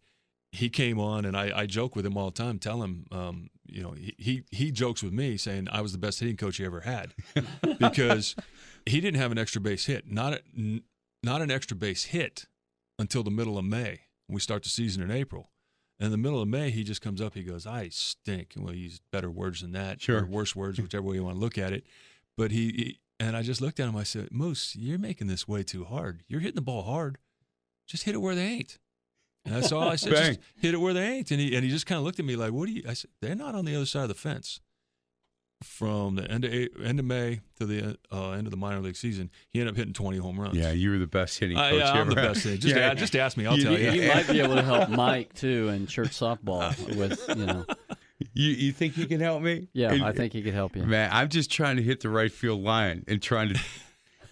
he 0.54 0.68
came 0.68 0.98
on, 0.98 1.24
and 1.24 1.36
I, 1.36 1.60
I 1.60 1.66
joke 1.66 1.96
with 1.96 2.06
him 2.06 2.16
all 2.16 2.30
the 2.30 2.42
time. 2.42 2.58
Tell 2.58 2.82
him, 2.82 3.06
um, 3.10 3.50
you 3.66 3.82
know, 3.82 3.92
he, 3.92 4.14
he 4.18 4.44
he 4.50 4.70
jokes 4.70 5.02
with 5.02 5.12
me 5.12 5.36
saying 5.36 5.68
I 5.70 5.80
was 5.80 5.92
the 5.92 5.98
best 5.98 6.20
hitting 6.20 6.36
coach 6.36 6.56
he 6.58 6.64
ever 6.64 6.80
had 6.80 7.14
because 7.78 8.34
he 8.86 9.00
didn't 9.00 9.20
have 9.20 9.32
an 9.32 9.38
extra 9.38 9.60
base 9.60 9.86
hit, 9.86 10.10
not 10.10 10.34
a, 10.34 10.40
n- 10.56 10.82
not 11.22 11.42
an 11.42 11.50
extra 11.50 11.76
base 11.76 12.04
hit 12.04 12.46
until 12.98 13.22
the 13.22 13.30
middle 13.30 13.58
of 13.58 13.64
May. 13.64 14.00
We 14.28 14.40
start 14.40 14.62
the 14.62 14.68
season 14.70 15.02
in 15.02 15.10
April. 15.10 15.50
And 15.98 16.06
in 16.06 16.10
the 16.12 16.18
middle 16.18 16.40
of 16.42 16.48
May, 16.48 16.70
he 16.70 16.82
just 16.82 17.00
comes 17.00 17.20
up. 17.20 17.34
He 17.34 17.42
goes, 17.42 17.66
"I 17.66 17.88
stink." 17.88 18.54
Well, 18.56 18.72
he 18.72 18.80
used 18.80 19.02
better 19.12 19.30
words 19.30 19.60
than 19.60 19.72
that, 19.72 20.00
Sure. 20.02 20.22
or 20.22 20.26
worse 20.26 20.54
words, 20.56 20.80
whichever 20.82 21.02
way 21.06 21.16
you 21.16 21.24
want 21.24 21.36
to 21.36 21.40
look 21.40 21.56
at 21.58 21.72
it. 21.72 21.84
But 22.36 22.50
he, 22.50 22.66
he 22.72 22.98
and 23.20 23.36
I 23.36 23.42
just 23.42 23.60
looked 23.60 23.78
at 23.80 23.88
him. 23.88 23.96
I 23.96 24.02
said, 24.02 24.28
"Moose, 24.32 24.74
you're 24.76 24.98
making 24.98 25.28
this 25.28 25.46
way 25.46 25.62
too 25.62 25.84
hard. 25.84 26.22
You're 26.26 26.40
hitting 26.40 26.56
the 26.56 26.62
ball 26.62 26.82
hard. 26.82 27.18
Just 27.86 28.04
hit 28.04 28.14
it 28.14 28.18
where 28.18 28.34
they 28.34 28.44
ain't." 28.46 28.78
And 29.44 29.54
that's 29.54 29.72
all 29.72 29.88
I 29.88 29.96
said. 29.96 30.10
Just 30.10 30.40
hit 30.56 30.72
it 30.74 30.78
where 30.78 30.94
they 30.94 31.06
ain't. 31.06 31.30
And 31.30 31.38
he 31.40 31.54
and 31.54 31.64
he 31.64 31.70
just 31.70 31.86
kind 31.86 31.98
of 31.98 32.04
looked 32.04 32.18
at 32.18 32.24
me 32.24 32.34
like, 32.36 32.52
"What 32.52 32.66
do 32.66 32.72
you?" 32.72 32.82
I 32.88 32.94
said, 32.94 33.10
"They're 33.20 33.34
not 33.34 33.54
on 33.54 33.64
the 33.66 33.76
other 33.76 33.86
side 33.86 34.02
of 34.02 34.08
the 34.08 34.14
fence." 34.14 34.60
From 35.62 36.16
the 36.16 36.30
end 36.30 36.44
of 36.44 36.52
A- 36.52 36.68
end 36.84 36.98
of 36.98 37.06
May 37.06 37.40
to 37.58 37.64
the 37.64 37.96
uh, 38.12 38.32
end 38.32 38.46
of 38.46 38.50
the 38.50 38.56
minor 38.56 38.80
league 38.80 38.96
season, 38.96 39.30
he 39.48 39.60
ended 39.60 39.72
up 39.74 39.78
hitting 39.78 39.94
20 39.94 40.18
home 40.18 40.38
runs. 40.38 40.56
yeah, 40.56 40.72
you 40.72 40.90
were 40.90 40.98
the 40.98 41.06
best 41.06 41.38
hitting 41.38 41.56
Uh, 41.56 41.70
coach 41.70 41.78
yeah, 41.80 41.90
I'm 41.90 41.96
ever 41.98 42.10
the 42.10 42.16
best. 42.16 42.42
Thing. 42.42 42.58
Just, 42.58 42.76
Yeah. 42.76 42.92
just 42.92 43.16
ask 43.16 43.36
me. 43.38 43.46
I'll 43.46 43.56
You- 43.56 43.64
tell 43.64 43.78
you. 43.78 43.90
You 43.92 44.08
might 44.08 44.28
be 44.28 44.40
able 44.40 44.56
to 44.56 44.62
help 44.72 44.90
Mike 44.90 45.32
too 45.32 45.68
in 45.70 45.86
church 45.86 46.10
softball 46.10 46.74
with 46.96 47.18
you 47.34 47.46
know. 47.46 47.64
You, 48.34 48.50
you 48.50 48.72
think 48.72 48.98
you 48.98 49.06
can 49.06 49.20
help 49.20 49.42
me? 49.42 49.68
Yeah, 49.72 49.92
And- 49.92 50.04
I 50.04 50.12
think 50.12 50.34
he 50.34 50.42
could 50.42 50.54
help 50.54 50.76
you. 50.76 50.82
Man, 50.82 51.08
I'm 51.12 51.28
just 51.30 51.50
trying 51.50 51.76
to 51.76 51.82
hit 51.82 52.00
the 52.00 52.10
right 52.10 52.32
field 52.32 52.62
line 52.62 53.04
and 53.08 53.22
trying 53.22 53.48
to 53.54 53.60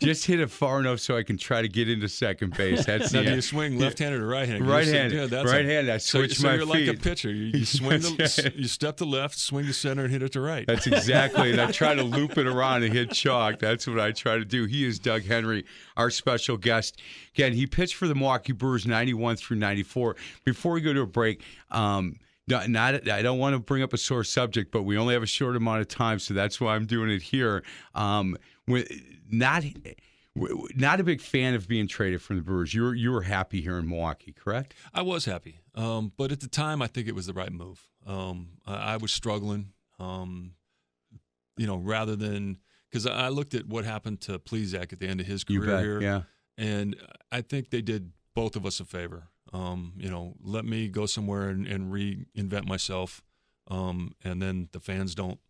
just 0.02 0.26
hit 0.26 0.40
it 0.40 0.50
far 0.50 0.80
enough 0.80 1.00
so 1.00 1.16
I 1.16 1.22
can 1.22 1.36
try 1.36 1.62
to 1.62 1.68
get 1.68 1.88
into 1.88 2.08
second 2.08 2.56
base. 2.56 2.84
That's 2.84 3.12
Now, 3.12 3.20
the 3.20 3.30
do 3.30 3.34
you 3.36 3.40
swing 3.40 3.78
left-handed 3.78 4.20
or 4.20 4.26
right-handed? 4.26 4.68
Right-handed. 4.68 5.16
Yeah, 5.16 5.26
that's 5.26 5.50
Right-handed. 5.50 5.92
I 5.92 5.98
so, 5.98 6.18
switch 6.20 6.38
so 6.38 6.48
my 6.48 6.54
you're 6.54 6.66
like 6.66 6.86
a 6.86 6.94
pitcher. 6.94 7.30
You, 7.30 7.58
you 7.58 7.64
swing 7.64 8.00
the, 8.00 8.16
right. 8.18 8.54
you 8.56 8.68
step 8.68 8.96
to 8.98 9.04
left, 9.04 9.38
swing 9.38 9.66
to 9.66 9.72
center, 9.72 10.04
and 10.04 10.12
hit 10.12 10.22
it 10.22 10.32
to 10.32 10.40
right. 10.40 10.66
That's 10.66 10.86
exactly. 10.86 11.52
and 11.52 11.60
I 11.60 11.70
try 11.70 11.94
to 11.94 12.02
loop 12.02 12.38
it 12.38 12.46
around 12.46 12.82
and 12.82 12.92
hit 12.92 13.10
chalk. 13.12 13.58
That's 13.58 13.86
what 13.86 14.00
I 14.00 14.12
try 14.12 14.36
to 14.36 14.44
do. 14.44 14.64
He 14.66 14.84
is 14.84 14.98
Doug 14.98 15.22
Henry, 15.22 15.64
our 15.96 16.10
special 16.10 16.56
guest. 16.56 17.00
Again, 17.34 17.52
he 17.52 17.66
pitched 17.66 17.94
for 17.94 18.08
the 18.08 18.14
Milwaukee 18.14 18.52
Brewers 18.52 18.86
91 18.86 19.36
through 19.36 19.56
94. 19.58 20.16
Before 20.44 20.72
we 20.72 20.80
go 20.80 20.92
to 20.92 21.02
a 21.02 21.06
break, 21.06 21.42
um, 21.70 22.16
not, 22.48 22.68
not 22.68 23.08
I 23.08 23.22
don't 23.22 23.38
want 23.38 23.54
to 23.54 23.60
bring 23.60 23.82
up 23.82 23.92
a 23.92 23.98
sore 23.98 24.24
subject, 24.24 24.72
but 24.72 24.82
we 24.82 24.98
only 24.98 25.14
have 25.14 25.22
a 25.22 25.26
short 25.26 25.56
amount 25.56 25.80
of 25.80 25.88
time, 25.88 26.18
so 26.18 26.34
that's 26.34 26.60
why 26.60 26.74
I'm 26.74 26.86
doing 26.86 27.10
it 27.10 27.22
here. 27.22 27.62
Um, 27.94 28.36
when, 28.66 28.84
not. 29.32 29.64
Not 30.74 30.98
a 30.98 31.04
big 31.04 31.20
fan 31.20 31.52
of 31.52 31.68
being 31.68 31.86
traded 31.86 32.22
from 32.22 32.36
the 32.36 32.42
Brewers. 32.42 32.72
You 32.72 32.84
were 32.84 32.94
you 32.94 33.12
were 33.12 33.20
happy 33.22 33.60
here 33.60 33.76
in 33.78 33.86
Milwaukee, 33.86 34.32
correct? 34.32 34.72
I 34.94 35.02
was 35.02 35.26
happy, 35.26 35.58
um, 35.74 36.10
but 36.16 36.32
at 36.32 36.40
the 36.40 36.48
time, 36.48 36.80
I 36.80 36.86
think 36.86 37.06
it 37.06 37.14
was 37.14 37.26
the 37.26 37.34
right 37.34 37.52
move. 37.52 37.86
Um, 38.06 38.48
I, 38.66 38.94
I 38.94 38.96
was 38.96 39.12
struggling, 39.12 39.74
um, 39.98 40.52
you 41.58 41.66
know, 41.66 41.76
rather 41.76 42.16
than 42.16 42.56
because 42.90 43.06
I 43.06 43.28
looked 43.28 43.52
at 43.54 43.66
what 43.68 43.84
happened 43.84 44.22
to 44.22 44.38
Plesac 44.38 44.90
at 44.94 45.00
the 45.00 45.06
end 45.06 45.20
of 45.20 45.26
his 45.26 45.44
career 45.44 45.66
bet. 45.66 45.82
here, 45.84 46.00
Yeah. 46.00 46.22
and 46.56 46.96
I 47.30 47.42
think 47.42 47.68
they 47.68 47.82
did 47.82 48.12
both 48.34 48.56
of 48.56 48.64
us 48.64 48.80
a 48.80 48.86
favor. 48.86 49.24
Um, 49.52 49.92
you 49.98 50.08
know, 50.10 50.34
let 50.42 50.64
me 50.64 50.88
go 50.88 51.04
somewhere 51.04 51.50
and, 51.50 51.66
and 51.66 51.92
reinvent 51.92 52.66
myself, 52.66 53.22
um, 53.68 54.14
and 54.24 54.40
then 54.40 54.70
the 54.72 54.80
fans 54.80 55.14
don't 55.14 55.40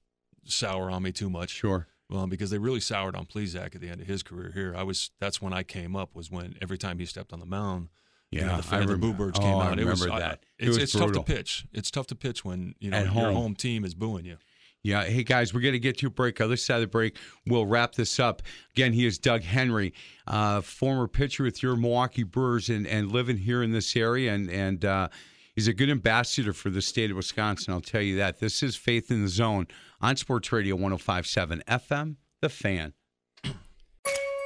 sour 0.44 0.90
on 0.90 1.04
me 1.04 1.12
too 1.12 1.30
much. 1.30 1.50
Sure. 1.50 1.86
Um, 2.12 2.28
because 2.28 2.50
they 2.50 2.58
really 2.58 2.80
soured 2.80 3.16
on 3.16 3.24
Plesac 3.24 3.74
at 3.74 3.80
the 3.80 3.88
end 3.88 4.00
of 4.02 4.06
his 4.06 4.22
career 4.22 4.50
here. 4.52 4.74
I 4.76 4.82
was 4.82 5.10
that's 5.18 5.40
when 5.40 5.52
I 5.52 5.62
came 5.62 5.96
up 5.96 6.14
was 6.14 6.30
when 6.30 6.56
every 6.60 6.76
time 6.76 6.98
he 6.98 7.06
stepped 7.06 7.32
on 7.32 7.40
the 7.40 7.46
mound, 7.46 7.88
you 8.30 8.42
know, 8.42 8.48
Yeah, 8.48 8.56
the, 8.58 8.62
fan, 8.62 8.82
I 8.82 8.86
the 8.86 8.98
boo 8.98 9.14
birds 9.14 9.38
came 9.38 9.54
oh, 9.54 9.58
I 9.60 9.66
out. 9.68 9.78
it 9.78 9.86
was 9.86 10.00
remember 10.02 10.22
I- 10.22 10.28
that. 10.28 10.44
It 10.58 10.68
it's, 10.68 10.76
was 10.76 10.78
it's 10.78 10.92
tough 10.92 11.12
to 11.12 11.22
pitch. 11.22 11.64
It's 11.72 11.90
tough 11.90 12.06
to 12.08 12.14
pitch 12.14 12.44
when 12.44 12.74
you 12.80 12.90
know 12.90 12.98
At 12.98 13.04
your 13.04 13.12
home. 13.12 13.34
home 13.34 13.54
team 13.54 13.84
is 13.84 13.94
booing 13.94 14.26
you. 14.26 14.36
Yeah. 14.84 15.04
Hey, 15.04 15.22
guys, 15.22 15.54
we're 15.54 15.60
going 15.60 15.74
to 15.74 15.78
get 15.78 15.98
to 15.98 16.08
a 16.08 16.10
break. 16.10 16.40
Other 16.40 16.56
side 16.56 16.74
of 16.76 16.80
the 16.80 16.86
break, 16.88 17.16
we'll 17.46 17.66
wrap 17.66 17.94
this 17.94 18.18
up. 18.18 18.42
Again, 18.74 18.92
he 18.92 19.06
is 19.06 19.16
Doug 19.16 19.42
Henry, 19.42 19.94
uh, 20.26 20.60
former 20.60 21.06
pitcher 21.06 21.44
with 21.44 21.62
your 21.62 21.76
Milwaukee 21.76 22.24
Brewers 22.24 22.68
and, 22.68 22.84
and 22.86 23.12
living 23.12 23.36
here 23.36 23.62
in 23.62 23.70
this 23.70 23.94
area. 23.94 24.34
And, 24.34 24.50
and 24.50 24.84
uh, 24.84 25.08
he's 25.54 25.68
a 25.68 25.72
good 25.72 25.90
ambassador 25.90 26.52
for 26.52 26.70
the 26.70 26.82
state 26.82 27.10
of 27.10 27.16
Wisconsin. 27.16 27.72
I'll 27.74 27.80
tell 27.80 28.02
you 28.02 28.16
that. 28.16 28.40
This 28.40 28.62
is 28.62 28.76
Faith 28.76 29.10
in 29.10 29.22
the 29.22 29.28
Zone 29.28 29.66
on 30.00 30.16
Sports 30.16 30.52
Radio 30.52 30.74
1057 30.76 31.62
FM, 31.68 32.16
The 32.40 32.48
Fan. 32.48 32.94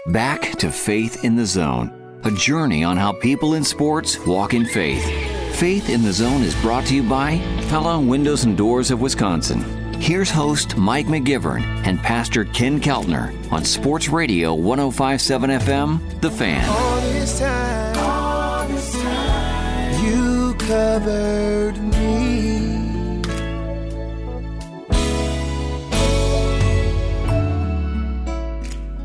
Back 0.09 0.53
to 0.59 0.71
Faith 0.71 1.25
in 1.25 1.37
the 1.37 1.47
Zone, 1.47 2.21
a 2.25 2.31
journey 2.31 2.85
on 2.85 2.97
how 2.97 3.13
people 3.13 3.55
in 3.55 3.65
sports 3.65 4.19
walk 4.27 4.55
in 4.55 4.65
faith. 4.65 5.05
Faith 5.57 5.89
in 5.91 6.03
the 6.03 6.13
Zone 6.13 6.43
is 6.43 6.55
brought 6.61 6.85
to 6.87 6.95
you 6.95 7.03
by 7.03 7.39
Pella 7.69 7.99
Windows 7.99 8.45
and 8.45 8.57
Doors 8.57 8.91
of 8.91 9.01
Wisconsin. 9.01 9.63
Here's 10.01 10.31
host 10.31 10.77
Mike 10.77 11.07
McGivern 11.07 11.63
and 11.87 11.99
Pastor 11.99 12.45
Ken 12.45 12.79
Keltner 12.81 13.33
on 13.51 13.65
Sports 13.65 14.09
Radio 14.11 14.55
1057 14.55 15.51
FM, 15.51 16.21
The 16.21 16.31
Fan. 16.31 18.16
Covered 20.67 21.79
me. 21.79 22.17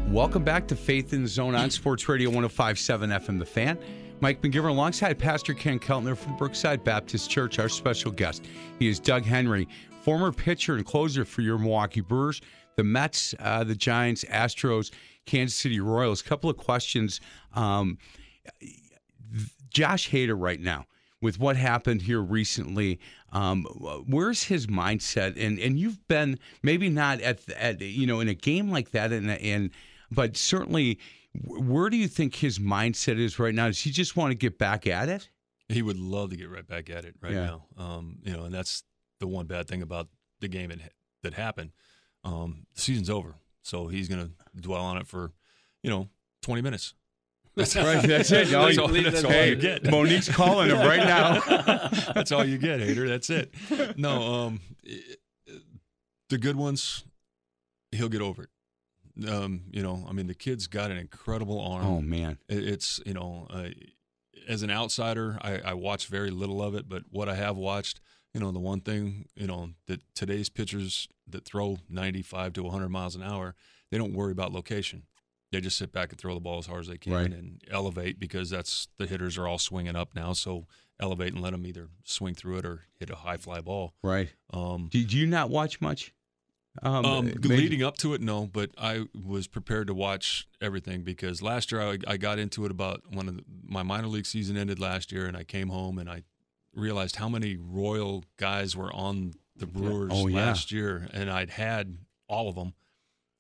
welcome 0.09 0.43
back 0.43 0.67
to 0.67 0.75
Faith 0.75 1.13
in 1.13 1.23
the 1.23 1.27
Zone 1.27 1.55
on 1.55 1.69
Sports 1.69 2.07
Radio 2.09 2.29
1057 2.29 3.09
FM 3.09 3.39
The 3.39 3.45
Fan. 3.45 3.77
Mike 4.19 4.41
McGivern 4.41 4.69
alongside 4.69 5.17
Pastor 5.19 5.53
Ken 5.53 5.79
Keltner 5.79 6.17
from 6.17 6.35
Brookside 6.35 6.83
Baptist 6.83 7.29
Church, 7.29 7.59
our 7.59 7.69
special 7.69 8.11
guest. 8.11 8.43
He 8.79 8.87
is 8.87 8.99
Doug 8.99 9.23
Henry, 9.23 9.67
former 10.01 10.31
pitcher 10.31 10.75
and 10.75 10.85
closer 10.85 11.25
for 11.25 11.41
your 11.41 11.57
Milwaukee 11.57 12.01
Brewers, 12.01 12.41
the 12.75 12.83
Mets, 12.83 13.35
uh, 13.39 13.63
the 13.63 13.75
Giants, 13.75 14.23
Astros, 14.25 14.91
Kansas 15.25 15.57
City 15.57 15.79
Royals. 15.79 16.21
A 16.21 16.23
couple 16.23 16.49
of 16.49 16.57
questions. 16.57 17.21
Um, 17.53 17.97
Josh 19.69 20.09
Hader 20.09 20.35
right 20.37 20.59
now 20.59 20.85
with 21.21 21.39
what 21.39 21.55
happened 21.55 22.01
here 22.01 22.19
recently. 22.21 22.99
Um, 23.31 23.63
where's 24.07 24.43
his 24.43 24.67
mindset? 24.67 25.41
And 25.43 25.59
and 25.59 25.79
you've 25.79 26.05
been 26.07 26.39
maybe 26.63 26.89
not 26.89 27.21
at 27.21 27.47
at 27.51 27.81
you 27.81 28.07
know 28.07 28.19
in 28.19 28.27
a 28.27 28.33
game 28.33 28.69
like 28.71 28.91
that, 28.91 29.11
and 29.11 29.29
and 29.29 29.69
but 30.11 30.35
certainly, 30.35 30.99
where 31.45 31.89
do 31.89 31.97
you 31.97 32.07
think 32.07 32.35
his 32.35 32.59
mindset 32.59 33.17
is 33.19 33.39
right 33.39 33.53
now? 33.55 33.67
Does 33.67 33.79
he 33.79 33.91
just 33.91 34.17
want 34.17 34.31
to 34.31 34.35
get 34.35 34.57
back 34.57 34.87
at 34.87 35.07
it? 35.07 35.29
He 35.69 35.81
would 35.81 35.97
love 35.97 36.31
to 36.31 36.35
get 36.35 36.49
right 36.49 36.67
back 36.67 36.89
at 36.89 37.05
it 37.05 37.15
right 37.21 37.31
Yeah. 37.31 37.45
now. 37.45 37.65
Um, 37.77 38.17
you 38.23 38.33
know, 38.33 38.43
and 38.43 38.53
that's 38.53 38.83
the 39.19 39.27
one 39.27 39.45
bad 39.45 39.67
thing 39.69 39.81
about 39.81 40.09
the 40.41 40.49
game 40.49 40.67
that, 40.69 40.79
that 41.23 41.33
happened. 41.35 41.71
Um, 42.25 42.65
the 42.75 42.81
season's 42.81 43.09
over, 43.09 43.35
so 43.63 43.87
he's 43.87 44.09
going 44.09 44.25
to 44.27 44.61
dwell 44.61 44.81
on 44.81 44.97
it 44.97 45.07
for, 45.07 45.31
you 45.81 45.89
know, 45.89 46.09
20 46.41 46.61
minutes. 46.61 46.93
That's 47.55 47.75
Right, 47.75 48.01
that's 48.07 48.31
it. 48.31 48.49
That's 48.49 48.77
all, 48.77 48.87
Leave 48.87 49.11
that's 49.11 49.23
all 49.23 49.31
Hey, 49.31 49.49
you 49.49 49.55
get. 49.55 49.83
Monique's 49.83 50.29
calling 50.29 50.69
him 50.69 50.77
right 50.77 51.05
now. 51.05 51.39
that's 52.13 52.31
all 52.31 52.45
you 52.45 52.57
get, 52.57 52.79
Hader. 52.79 53.07
That's 53.07 53.29
it. 53.29 53.53
No, 53.97 54.21
um, 54.21 54.61
the 56.29 56.37
good 56.37 56.55
ones, 56.55 57.03
he'll 57.91 58.09
get 58.09 58.21
over 58.21 58.43
it. 58.43 59.29
Um, 59.29 59.63
you 59.71 59.83
know, 59.83 60.05
I 60.07 60.13
mean, 60.13 60.27
the 60.27 60.33
kid's 60.33 60.67
got 60.67 60.89
an 60.91 60.97
incredible 60.97 61.59
arm. 61.59 61.85
Oh 61.85 62.01
man, 62.01 62.37
It's 62.47 63.01
you 63.05 63.13
know, 63.13 63.47
uh, 63.49 63.69
as 64.47 64.63
an 64.63 64.71
outsider, 64.71 65.37
I, 65.41 65.59
I 65.59 65.73
watch 65.73 66.07
very 66.07 66.31
little 66.31 66.63
of 66.63 66.73
it, 66.75 66.87
but 66.87 67.03
what 67.09 67.27
I 67.27 67.35
have 67.35 67.57
watched, 67.57 67.99
you 68.33 68.39
know, 68.39 68.51
the 68.51 68.59
one 68.59 68.79
thing 68.79 69.25
you 69.35 69.47
know 69.47 69.71
that 69.87 70.01
today's 70.15 70.49
pitchers 70.49 71.09
that 71.27 71.45
throw 71.45 71.77
95 71.89 72.53
to 72.53 72.63
100 72.63 72.89
miles 72.89 73.15
an 73.15 73.23
hour, 73.23 73.55
they 73.91 73.97
don't 73.97 74.13
worry 74.13 74.31
about 74.31 74.53
location. 74.53 75.03
They 75.51 75.59
just 75.61 75.77
sit 75.77 75.91
back 75.91 76.11
and 76.11 76.19
throw 76.19 76.33
the 76.33 76.39
ball 76.39 76.59
as 76.59 76.65
hard 76.67 76.81
as 76.81 76.87
they 76.87 76.97
can 76.97 77.13
Right. 77.13 77.31
and 77.31 77.61
elevate 77.69 78.19
because 78.19 78.49
that's 78.49 78.87
the 78.97 79.05
hitters 79.05 79.37
are 79.37 79.47
all 79.47 79.57
swinging 79.57 79.95
up 79.95 80.15
now. 80.15 80.31
So 80.33 80.65
elevate 80.99 81.33
and 81.33 81.41
let 81.41 81.51
them 81.51 81.65
either 81.65 81.89
swing 82.05 82.35
through 82.35 82.57
it 82.59 82.65
or 82.65 82.85
hit 82.99 83.09
a 83.09 83.15
high 83.15 83.37
fly 83.37 83.59
ball. 83.59 83.93
right? 84.03 84.29
Um, 84.53 84.87
do 84.89 84.99
you 84.99 85.25
not 85.27 85.49
watch 85.49 85.81
much? 85.81 86.13
Um, 86.81 87.03
um, 87.03 87.25
leading 87.41 87.83
up 87.83 87.97
to 87.97 88.13
it, 88.13 88.21
no, 88.21 88.47
but 88.47 88.69
I 88.77 89.03
was 89.13 89.47
prepared 89.47 89.87
to 89.87 89.93
watch 89.93 90.47
everything 90.61 91.03
because 91.03 91.41
last 91.41 91.69
year 91.73 91.81
I, 91.81 91.97
I 92.07 92.15
got 92.15 92.39
into 92.39 92.63
it 92.63 92.71
about 92.71 93.01
when 93.13 93.27
of 93.27 93.35
the- 93.37 93.43
my 93.65 93.83
minor 93.83 94.07
league 94.07 94.25
season 94.25 94.55
ended 94.55 94.79
last 94.79 95.11
year, 95.11 95.25
and 95.27 95.35
I 95.35 95.43
came 95.43 95.67
home 95.67 95.97
and 95.97 96.09
I 96.09 96.23
realized 96.73 97.17
how 97.17 97.27
many 97.27 97.57
Royal 97.57 98.23
guys 98.37 98.73
were 98.73 98.93
on 98.93 99.33
the 99.57 99.65
Brewers 99.65 100.11
Oh, 100.13 100.27
yeah. 100.27 100.37
last 100.45 100.71
year, 100.71 101.09
and 101.11 101.29
I'd 101.29 101.49
had 101.49 101.97
all 102.29 102.47
of 102.47 102.55
them. 102.55 102.73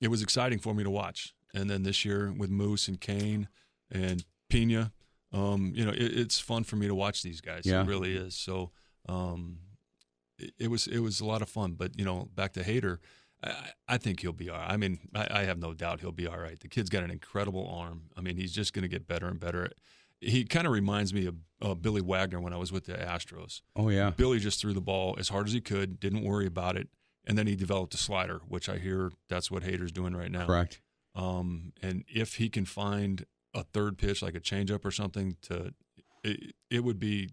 It 0.01 0.09
was 0.09 0.21
exciting 0.21 0.59
for 0.59 0.73
me 0.73 0.83
to 0.83 0.89
watch, 0.89 1.33
and 1.53 1.69
then 1.69 1.83
this 1.83 2.05
year 2.05 2.31
with 2.31 2.49
Moose 2.49 2.87
and 2.87 2.99
Cain 2.99 3.47
and 3.91 4.23
Pena, 4.49 4.91
um, 5.33 5.71
you 5.75 5.85
know, 5.85 5.91
it, 5.91 6.17
it's 6.17 6.39
fun 6.39 6.63
for 6.63 6.75
me 6.75 6.87
to 6.87 6.95
watch 6.95 7.23
these 7.23 7.41
guys. 7.41 7.65
Yeah. 7.65 7.81
It 7.81 7.87
really 7.87 8.15
is. 8.15 8.35
So. 8.35 8.71
Um, 9.09 9.57
it, 10.41 10.53
it 10.59 10.67
was 10.69 10.87
it 10.87 10.99
was 10.99 11.21
a 11.21 11.25
lot 11.25 11.41
of 11.41 11.49
fun, 11.49 11.73
but 11.73 11.97
you 11.97 12.05
know, 12.05 12.27
back 12.35 12.53
to 12.53 12.63
Hader, 12.63 12.97
I, 13.43 13.71
I 13.87 13.97
think 13.97 14.21
he'll 14.21 14.33
be 14.33 14.49
all 14.49 14.57
right. 14.57 14.69
I 14.69 14.77
mean, 14.77 14.99
I, 15.15 15.27
I 15.31 15.43
have 15.43 15.59
no 15.59 15.73
doubt 15.73 16.01
he'll 16.01 16.11
be 16.11 16.27
all 16.27 16.37
right. 16.37 16.59
The 16.59 16.67
kid's 16.67 16.89
got 16.89 17.03
an 17.03 17.11
incredible 17.11 17.67
arm. 17.67 18.03
I 18.17 18.21
mean, 18.21 18.37
he's 18.37 18.51
just 18.51 18.73
going 18.73 18.83
to 18.83 18.89
get 18.89 19.07
better 19.07 19.27
and 19.27 19.39
better. 19.39 19.69
He 20.19 20.43
kind 20.43 20.67
of 20.67 20.73
reminds 20.73 21.13
me 21.13 21.25
of 21.25 21.35
uh, 21.61 21.73
Billy 21.73 22.01
Wagner 22.01 22.39
when 22.39 22.53
I 22.53 22.57
was 22.57 22.71
with 22.71 22.85
the 22.85 22.93
Astros. 22.93 23.61
oh 23.75 23.89
yeah, 23.89 24.11
Billy 24.11 24.39
just 24.39 24.59
threw 24.59 24.73
the 24.73 24.81
ball 24.81 25.15
as 25.17 25.29
hard 25.29 25.47
as 25.47 25.53
he 25.53 25.61
could, 25.61 25.99
didn't 25.99 26.23
worry 26.23 26.45
about 26.45 26.77
it, 26.77 26.89
and 27.25 27.37
then 27.37 27.47
he 27.47 27.55
developed 27.55 27.93
a 27.93 27.97
slider, 27.97 28.41
which 28.47 28.69
I 28.69 28.77
hear 28.77 29.11
that's 29.29 29.49
what 29.49 29.63
Hader's 29.63 29.91
doing 29.91 30.15
right 30.15 30.31
now. 30.31 30.45
correct. 30.45 30.79
Um, 31.15 31.73
and 31.81 32.03
if 32.07 32.35
he 32.35 32.49
can 32.49 32.65
find 32.65 33.25
a 33.53 33.63
third 33.63 33.97
pitch 33.97 34.21
like 34.21 34.35
a 34.35 34.39
changeup 34.39 34.85
or 34.85 34.91
something, 34.91 35.35
to 35.43 35.73
it, 36.23 36.53
it 36.69 36.83
would 36.83 36.99
be 36.99 37.29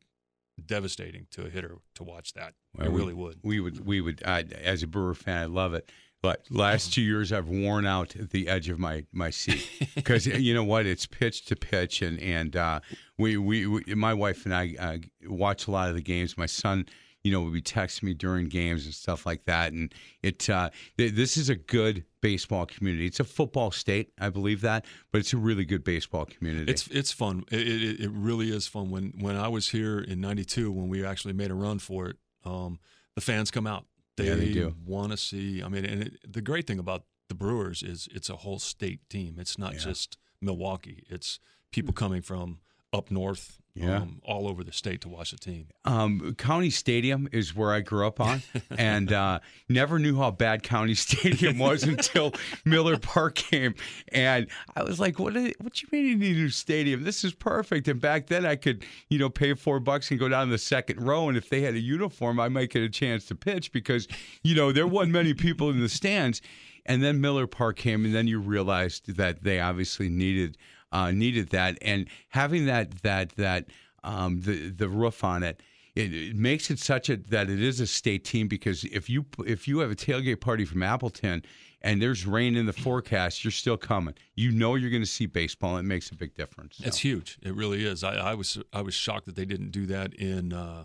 devastating 0.64 1.26
to 1.30 1.46
a 1.46 1.50
hitter 1.50 1.76
to 1.94 2.02
watch 2.04 2.32
that. 2.34 2.54
Well, 2.76 2.86
it 2.86 2.92
we- 2.92 3.00
really 3.00 3.14
would. 3.14 3.38
We 3.42 3.60
would, 3.60 3.86
we 3.86 4.00
would. 4.00 4.22
I, 4.24 4.42
as 4.62 4.82
a 4.82 4.86
Brewer 4.86 5.14
fan, 5.14 5.42
I 5.42 5.46
love 5.46 5.74
it. 5.74 5.90
But 6.20 6.46
last 6.50 6.92
two 6.92 7.02
years, 7.02 7.32
I've 7.32 7.48
worn 7.48 7.86
out 7.86 8.08
the 8.18 8.48
edge 8.48 8.68
of 8.68 8.80
my 8.80 9.04
my 9.12 9.30
seat 9.30 9.64
because 9.94 10.26
you 10.26 10.52
know 10.52 10.64
what? 10.64 10.84
It's 10.84 11.06
pitch 11.06 11.44
to 11.44 11.54
pitch, 11.54 12.02
and 12.02 12.18
and 12.20 12.56
uh, 12.56 12.80
we, 13.18 13.36
we 13.36 13.68
we 13.68 13.84
my 13.94 14.14
wife 14.14 14.44
and 14.44 14.52
I 14.52 14.74
uh, 14.80 14.96
watch 15.28 15.68
a 15.68 15.70
lot 15.70 15.90
of 15.90 15.94
the 15.94 16.02
games. 16.02 16.36
My 16.36 16.46
son, 16.46 16.86
you 17.24 17.32
know, 17.32 17.42
would 17.42 17.52
be 17.52 17.60
texting 17.62 18.04
me 18.04 18.14
during 18.14 18.48
games 18.48 18.84
and 18.84 18.94
stuff 18.94 19.26
like 19.26 19.44
that. 19.44 19.72
And 19.72 19.92
it 20.22 20.48
uh, 20.48 20.70
th- 20.96 21.12
this 21.14 21.36
is 21.36 21.48
a 21.48 21.56
good 21.56 22.04
baseball 22.20 22.64
community. 22.66 23.06
It's 23.06 23.20
a 23.20 23.24
football 23.24 23.70
state, 23.70 24.12
I 24.20 24.28
believe 24.30 24.60
that, 24.62 24.84
but 25.10 25.18
it's 25.18 25.32
a 25.32 25.36
really 25.36 25.64
good 25.64 25.84
baseball 25.84 26.24
community. 26.26 26.70
It's 26.70 26.86
it's 26.88 27.12
fun. 27.12 27.44
It, 27.50 27.66
it, 27.66 28.00
it 28.00 28.10
really 28.12 28.50
is 28.50 28.66
fun. 28.66 28.90
When 28.90 29.12
when 29.20 29.36
I 29.36 29.48
was 29.48 29.68
here 29.70 29.98
in 29.98 30.20
'92, 30.20 30.70
when 30.70 30.88
we 30.88 31.04
actually 31.04 31.34
made 31.34 31.50
a 31.50 31.54
run 31.54 31.78
for 31.78 32.08
it, 32.08 32.16
um, 32.44 32.78
the 33.14 33.20
fans 33.20 33.50
come 33.50 33.66
out. 33.66 33.84
They, 34.16 34.26
Yeah, 34.26 34.34
they 34.34 34.52
do. 34.52 34.74
want 34.84 35.10
to 35.12 35.16
see. 35.16 35.62
I 35.62 35.68
mean, 35.68 35.84
and 35.84 36.02
it, 36.04 36.32
the 36.32 36.40
great 36.40 36.66
thing 36.66 36.78
about 36.78 37.04
the 37.28 37.34
Brewers 37.34 37.82
is 37.82 38.08
it's 38.12 38.30
a 38.30 38.36
whole 38.36 38.58
state 38.58 39.00
team. 39.10 39.36
It's 39.38 39.58
not 39.58 39.74
Yeah. 39.74 39.78
just 39.80 40.18
Milwaukee. 40.40 41.04
It's 41.08 41.38
people 41.72 41.92
coming 41.92 42.22
from 42.22 42.58
up 42.92 43.10
north, 43.10 43.60
Yeah. 43.80 43.98
um, 43.98 44.20
all 44.24 44.48
over 44.48 44.64
the 44.64 44.72
state 44.72 45.00
to 45.02 45.08
watch 45.08 45.30
the 45.30 45.36
team. 45.36 45.68
um, 45.84 46.34
County 46.36 46.70
Stadium 46.70 47.28
is 47.32 47.54
where 47.54 47.72
I 47.72 47.80
grew 47.80 48.06
up 48.06 48.20
on, 48.20 48.42
and 48.78 49.12
uh, 49.12 49.40
never 49.68 49.98
knew 49.98 50.16
how 50.16 50.30
bad 50.30 50.62
County 50.62 50.94
Stadium 51.06 51.58
was 51.58 51.82
until 51.84 52.32
Miller 52.64 52.98
Park 52.98 53.34
came, 53.36 53.74
and 54.12 54.46
I 54.76 54.82
was 54.82 54.98
like, 54.98 55.18
"What? 55.18 55.36
i- 55.36 55.54
What 55.60 55.80
you 55.82 55.88
mean 55.92 56.06
you 56.06 56.16
need 56.16 56.36
a 56.36 56.40
new 56.40 56.48
stadium? 56.50 57.04
This 57.04 57.24
is 57.24 57.34
perfect." 57.34 57.88
And 57.88 58.00
back 58.00 58.26
then, 58.26 58.44
I 58.46 58.56
could, 58.56 58.84
you 59.08 59.18
know, 59.18 59.28
pay 59.30 59.54
four 59.54 59.80
bucks 59.80 60.10
and 60.10 60.18
go 60.18 60.28
down 60.28 60.50
the 60.50 60.58
second 60.58 61.00
row, 61.02 61.28
and 61.28 61.36
if 61.38 61.48
they 61.48 61.60
had 61.60 61.74
a 61.74 61.80
uniform, 61.80 62.40
I 62.40 62.48
might 62.48 62.70
get 62.70 62.82
a 62.82 62.88
chance 62.88 63.24
to 63.26 63.34
pitch 63.34 63.72
because, 63.72 64.08
you 64.42 64.54
know, 64.54 64.72
there 64.72 64.86
wasn't 64.86 65.12
many 65.12 65.34
people 65.34 65.70
in 65.70 65.80
the 65.80 65.88
stands. 65.88 66.42
And 66.86 67.02
then 67.02 67.20
Miller 67.20 67.46
Park 67.46 67.76
came, 67.76 68.06
and 68.06 68.14
then 68.14 68.26
you 68.26 68.40
realized 68.40 69.16
that 69.18 69.42
they 69.44 69.60
obviously 69.60 70.08
needed 70.08 70.56
uh, 70.92 71.10
needed 71.10 71.50
that, 71.50 71.78
and 71.82 72.08
having 72.28 72.66
that 72.66 73.02
that 73.02 73.30
that 73.36 73.66
um, 74.04 74.40
the 74.40 74.70
the 74.70 74.88
roof 74.88 75.24
on 75.24 75.42
it. 75.42 75.62
It, 75.94 76.14
it 76.14 76.36
makes 76.36 76.70
it 76.70 76.78
such 76.78 77.08
a 77.08 77.16
that 77.16 77.50
it 77.50 77.60
is 77.60 77.80
a 77.80 77.86
state 77.86 78.24
team 78.24 78.46
because 78.46 78.84
if 78.84 79.10
you 79.10 79.26
if 79.44 79.66
you 79.66 79.80
have 79.80 79.90
a 79.90 79.96
tailgate 79.96 80.40
party 80.40 80.64
from 80.64 80.80
Appleton 80.84 81.42
and 81.80 82.00
there's 82.00 82.24
rain 82.24 82.54
in 82.54 82.66
the 82.66 82.72
forecast, 82.72 83.42
you're 83.42 83.50
still 83.50 83.76
coming. 83.76 84.14
You 84.36 84.52
know 84.52 84.76
you're 84.76 84.90
going 84.90 85.02
to 85.02 85.06
see 85.08 85.26
baseball. 85.26 85.76
And 85.76 85.84
it 85.84 85.88
makes 85.88 86.10
a 86.12 86.14
big 86.14 86.34
difference. 86.36 86.80
It's 86.84 86.98
huge. 86.98 87.38
It 87.42 87.52
really 87.52 87.84
is. 87.84 88.04
I, 88.04 88.14
I 88.14 88.34
was 88.34 88.58
I 88.72 88.80
was 88.82 88.94
shocked 88.94 89.26
that 89.26 89.34
they 89.34 89.44
didn't 89.44 89.70
do 89.72 89.86
that 89.86 90.14
in 90.14 90.52
uh, 90.52 90.84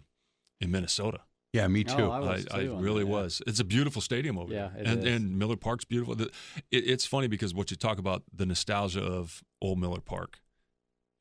in 0.59 0.71
Minnesota. 0.71 1.19
yeah, 1.51 1.67
me 1.67 1.85
Oh, 1.89 1.95
too. 1.95 2.09
I 2.09 2.19
was 2.19 2.47
I, 2.49 2.57
I 2.57 2.63
too 2.63 2.73
on 2.75 2.81
really 2.81 3.03
that, 3.03 3.09
yeah. 3.11 3.15
was. 3.21 3.41
It's 3.45 3.59
a 3.59 3.63
beautiful 3.65 4.01
stadium 4.01 4.39
over 4.39 4.51
Yeah, 4.51 4.69
there, 4.73 4.81
it 4.81 4.87
and 4.87 5.07
is. 5.07 5.15
and 5.15 5.37
Miller 5.37 5.57
Park's 5.57 5.85
beautiful. 5.85 6.15
The, 6.15 6.31
it, 6.71 6.87
it's 6.87 7.05
funny 7.05 7.27
because 7.27 7.53
what 7.53 7.69
you 7.69 7.77
talk 7.77 7.99
about 7.99 8.23
the 8.33 8.47
nostalgia 8.47 9.03
of 9.03 9.43
old 9.63 9.79
Miller 9.79 10.01
Park, 10.01 10.39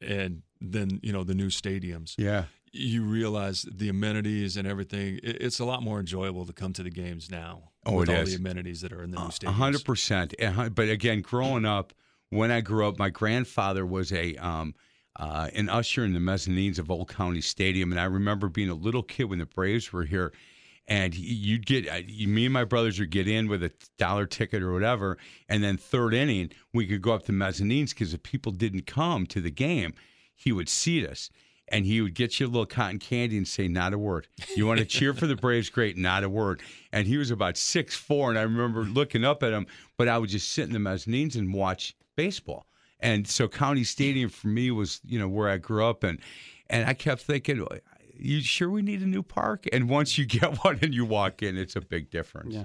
and 0.00 0.42
then 0.60 1.00
you 1.02 1.12
know 1.12 1.24
the 1.24 1.34
new 1.34 1.48
stadiums. 1.48 2.14
yeah, 2.18 2.44
You 2.72 3.02
realize 3.04 3.64
the 3.72 3.88
amenities 3.88 4.56
and 4.56 4.66
everything. 4.68 5.20
It's 5.22 5.58
a 5.60 5.64
lot 5.64 5.82
more 5.82 6.00
enjoyable 6.00 6.44
to 6.46 6.52
come 6.52 6.72
to 6.74 6.82
the 6.82 6.90
games 6.90 7.30
now. 7.30 7.70
Oh, 7.84 7.96
with 7.98 8.08
it 8.10 8.14
all 8.16 8.22
is. 8.22 8.30
the 8.30 8.36
amenities 8.36 8.80
that 8.82 8.92
are 8.92 9.02
in 9.02 9.10
the 9.10 9.18
new 9.18 9.24
A 9.24 9.28
stadiums. 9.28 9.52
hundred 9.54 9.84
percent. 9.84 10.34
But 10.74 10.88
again, 10.88 11.20
growing 11.20 11.64
up, 11.64 11.92
when 12.30 12.50
I 12.50 12.60
grew 12.60 12.86
up, 12.86 12.98
my 12.98 13.10
grandfather 13.10 13.84
was 13.86 14.12
a 14.12 14.36
um, 14.36 14.74
uh, 15.16 15.48
an 15.54 15.68
usher 15.68 16.04
in 16.04 16.12
the 16.14 16.20
mezzanines 16.20 16.78
of 16.78 16.90
Old 16.90 17.08
County 17.08 17.40
Stadium, 17.40 17.90
and 17.92 18.00
I 18.00 18.04
remember 18.04 18.48
being 18.48 18.70
a 18.70 18.74
little 18.74 19.02
kid 19.02 19.24
when 19.24 19.38
the 19.40 19.46
Braves 19.46 19.92
were 19.92 20.04
here. 20.04 20.32
And 20.88 21.14
you'd 21.14 21.64
get 21.64 21.88
uh, 21.88 22.00
me 22.26 22.46
and 22.46 22.52
my 22.52 22.64
brothers 22.64 22.98
would 22.98 23.10
get 23.10 23.28
in 23.28 23.48
with 23.48 23.62
a 23.62 23.72
dollar 23.98 24.26
ticket 24.26 24.62
or 24.62 24.72
whatever, 24.72 25.16
and 25.48 25.62
then 25.62 25.76
third 25.76 26.12
inning 26.12 26.50
we 26.74 26.86
could 26.86 27.00
go 27.00 27.12
up 27.12 27.24
to 27.26 27.32
mezzanines 27.32 27.90
because 27.90 28.12
if 28.12 28.22
people 28.24 28.50
didn't 28.52 28.86
come 28.86 29.26
to 29.26 29.40
the 29.40 29.50
game, 29.50 29.94
he 30.34 30.50
would 30.50 30.68
seat 30.68 31.08
us, 31.08 31.30
and 31.68 31.86
he 31.86 32.00
would 32.00 32.14
get 32.14 32.40
you 32.40 32.46
a 32.46 32.48
little 32.48 32.66
cotton 32.66 32.98
candy 32.98 33.36
and 33.36 33.46
say 33.46 33.68
not 33.68 33.92
a 33.92 33.98
word. 33.98 34.26
You 34.56 34.66
want 34.66 34.80
to 34.80 34.84
cheer 34.84 35.14
for 35.14 35.28
the 35.28 35.36
Braves? 35.36 35.70
Great, 35.70 35.96
not 35.96 36.24
a 36.24 36.28
word. 36.28 36.60
And 36.92 37.06
he 37.06 37.16
was 37.16 37.30
about 37.30 37.56
six 37.56 37.94
four, 37.94 38.30
and 38.30 38.38
I 38.38 38.42
remember 38.42 38.82
looking 38.82 39.24
up 39.24 39.44
at 39.44 39.52
him, 39.52 39.66
but 39.96 40.08
I 40.08 40.18
would 40.18 40.30
just 40.30 40.50
sit 40.50 40.66
in 40.66 40.72
the 40.72 40.80
mezzanines 40.80 41.36
and 41.36 41.54
watch 41.54 41.94
baseball. 42.16 42.66
And 42.98 43.26
so 43.26 43.48
County 43.48 43.84
Stadium 43.84 44.30
for 44.30 44.48
me 44.48 44.70
was, 44.70 45.00
you 45.04 45.18
know, 45.18 45.28
where 45.28 45.48
I 45.48 45.58
grew 45.58 45.84
up, 45.84 46.02
and 46.02 46.18
and 46.68 46.88
I 46.88 46.94
kept 46.94 47.22
thinking, 47.22 47.66
you 48.24 48.40
sure 48.40 48.70
we 48.70 48.82
need 48.82 49.02
a 49.02 49.06
new 49.06 49.22
park? 49.22 49.66
And 49.72 49.88
once 49.88 50.18
you 50.18 50.26
get 50.26 50.64
one 50.64 50.78
and 50.82 50.94
you 50.94 51.04
walk 51.04 51.42
in, 51.42 51.56
it's 51.56 51.76
a 51.76 51.80
big 51.80 52.10
difference. 52.10 52.54
Yeah. 52.54 52.64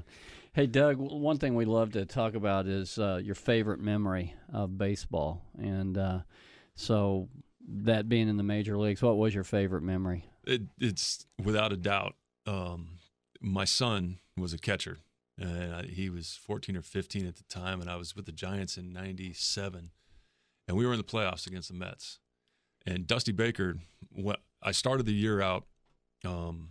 Hey, 0.53 0.65
Doug, 0.65 0.97
one 0.97 1.37
thing 1.37 1.53
we 1.53 1.65
love 1.65 1.91
to 1.91 2.05
talk 2.05 2.33
about 2.33 2.65
is 2.65 2.97
uh, 2.97 3.19
your 3.23 3.35
favorite 3.35 3.79
memory 3.79 4.33
of 4.51 4.75
baseball. 4.77 5.43
And 5.55 5.97
uh, 5.97 6.19
so, 6.73 7.29
that 7.69 8.07
being 8.07 8.29
in 8.29 8.37
the 8.37 8.43
major 8.43 8.77
leagues, 8.77 9.01
what 9.01 9.17
was 9.17 9.35
your 9.35 9.43
favorite 9.43 9.83
memory? 9.83 10.25
It, 10.45 10.63
it's 10.79 11.25
without 11.43 11.73
a 11.73 11.77
doubt. 11.77 12.15
Um, 12.45 12.99
my 13.41 13.65
son 13.65 14.19
was 14.37 14.53
a 14.53 14.57
catcher, 14.57 14.99
and 15.37 15.73
I, 15.73 15.83
he 15.83 16.09
was 16.09 16.39
14 16.41 16.77
or 16.77 16.81
15 16.81 17.27
at 17.27 17.35
the 17.35 17.43
time, 17.43 17.81
and 17.81 17.89
I 17.89 17.97
was 17.97 18.15
with 18.15 18.25
the 18.25 18.31
Giants 18.31 18.77
in 18.77 18.93
'97, 18.93 19.91
and 20.67 20.77
we 20.77 20.85
were 20.85 20.93
in 20.93 20.97
the 20.97 21.03
playoffs 21.03 21.45
against 21.45 21.67
the 21.67 21.75
Mets. 21.75 22.19
And 22.85 23.05
Dusty 23.05 23.33
Baker, 23.33 23.75
what 24.09 24.39
I 24.61 24.71
started 24.71 25.05
the 25.05 25.13
year 25.13 25.41
out, 25.41 25.65
um, 26.25 26.69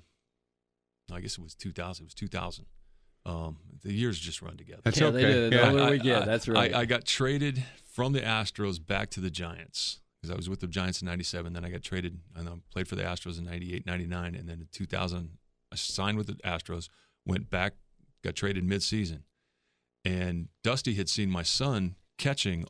I 1.12 1.20
guess 1.20 1.39
it 1.39 1.43
was 1.43 1.55
2000. 1.55 2.05
It 2.05 2.07
was 2.07 2.14
2000. 2.14 2.66
Um, 3.24 3.59
the 3.82 3.93
years 3.93 4.18
just 4.18 4.41
run 4.43 4.57
together. 4.57 4.82
That's 4.84 5.01
yeah, 5.01 5.07
okay. 5.09 5.16
They 5.16 5.22
did. 5.32 5.53
The 5.53 5.57
Yeah. 5.57 5.70
older 5.70 5.84
we 5.91 5.95
I- 5.95 5.97
get, 5.99 6.22
I- 6.22 6.26
that's 6.26 6.49
right. 6.49 6.74
I, 6.74 6.80
I 6.80 6.84
got 6.84 7.05
traded 7.05 7.64
from 7.93 8.12
the 8.12 8.20
Astros 8.20 8.84
back 8.84 9.11
to 9.11 9.20
the 9.20 9.30
Giants 9.30 10.01
because 10.20 10.32
I 10.32 10.37
was 10.37 10.49
with 10.49 10.61
the 10.61 10.66
Giants 10.68 11.01
in 11.03 11.07
97. 11.07 11.53
Then 11.53 11.64
I 11.64 11.70
got 11.70 11.82
traded 11.82 12.20
and 12.34 12.49
I 12.49 12.53
played 12.70 12.87
for 12.89 12.95
the 12.97 13.03
Astros 13.03 13.39
in 13.39 13.45
98, 13.45 13.84
99. 13.87 14.34
And 14.34 14.49
then 14.49 14.61
in 14.61 14.68
2000, 14.72 15.39
I 15.72 15.76
signed 15.76 16.18
with 16.18 16.28
the 16.28 16.34
Astros, 16.45 16.89
went 17.24 17.51
back, 17.51 17.74
got 18.22 18.34
traded 18.37 18.64
midseason. 18.64 19.22
And 20.05 20.49
Dusty 20.62 20.95
had 20.95 21.09
seen 21.09 21.28
my 21.30 21.43
son 21.43 21.97
catching 22.18 22.66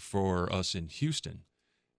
for 0.00 0.52
us 0.52 0.74
in 0.74 0.88
Houston. 0.88 1.44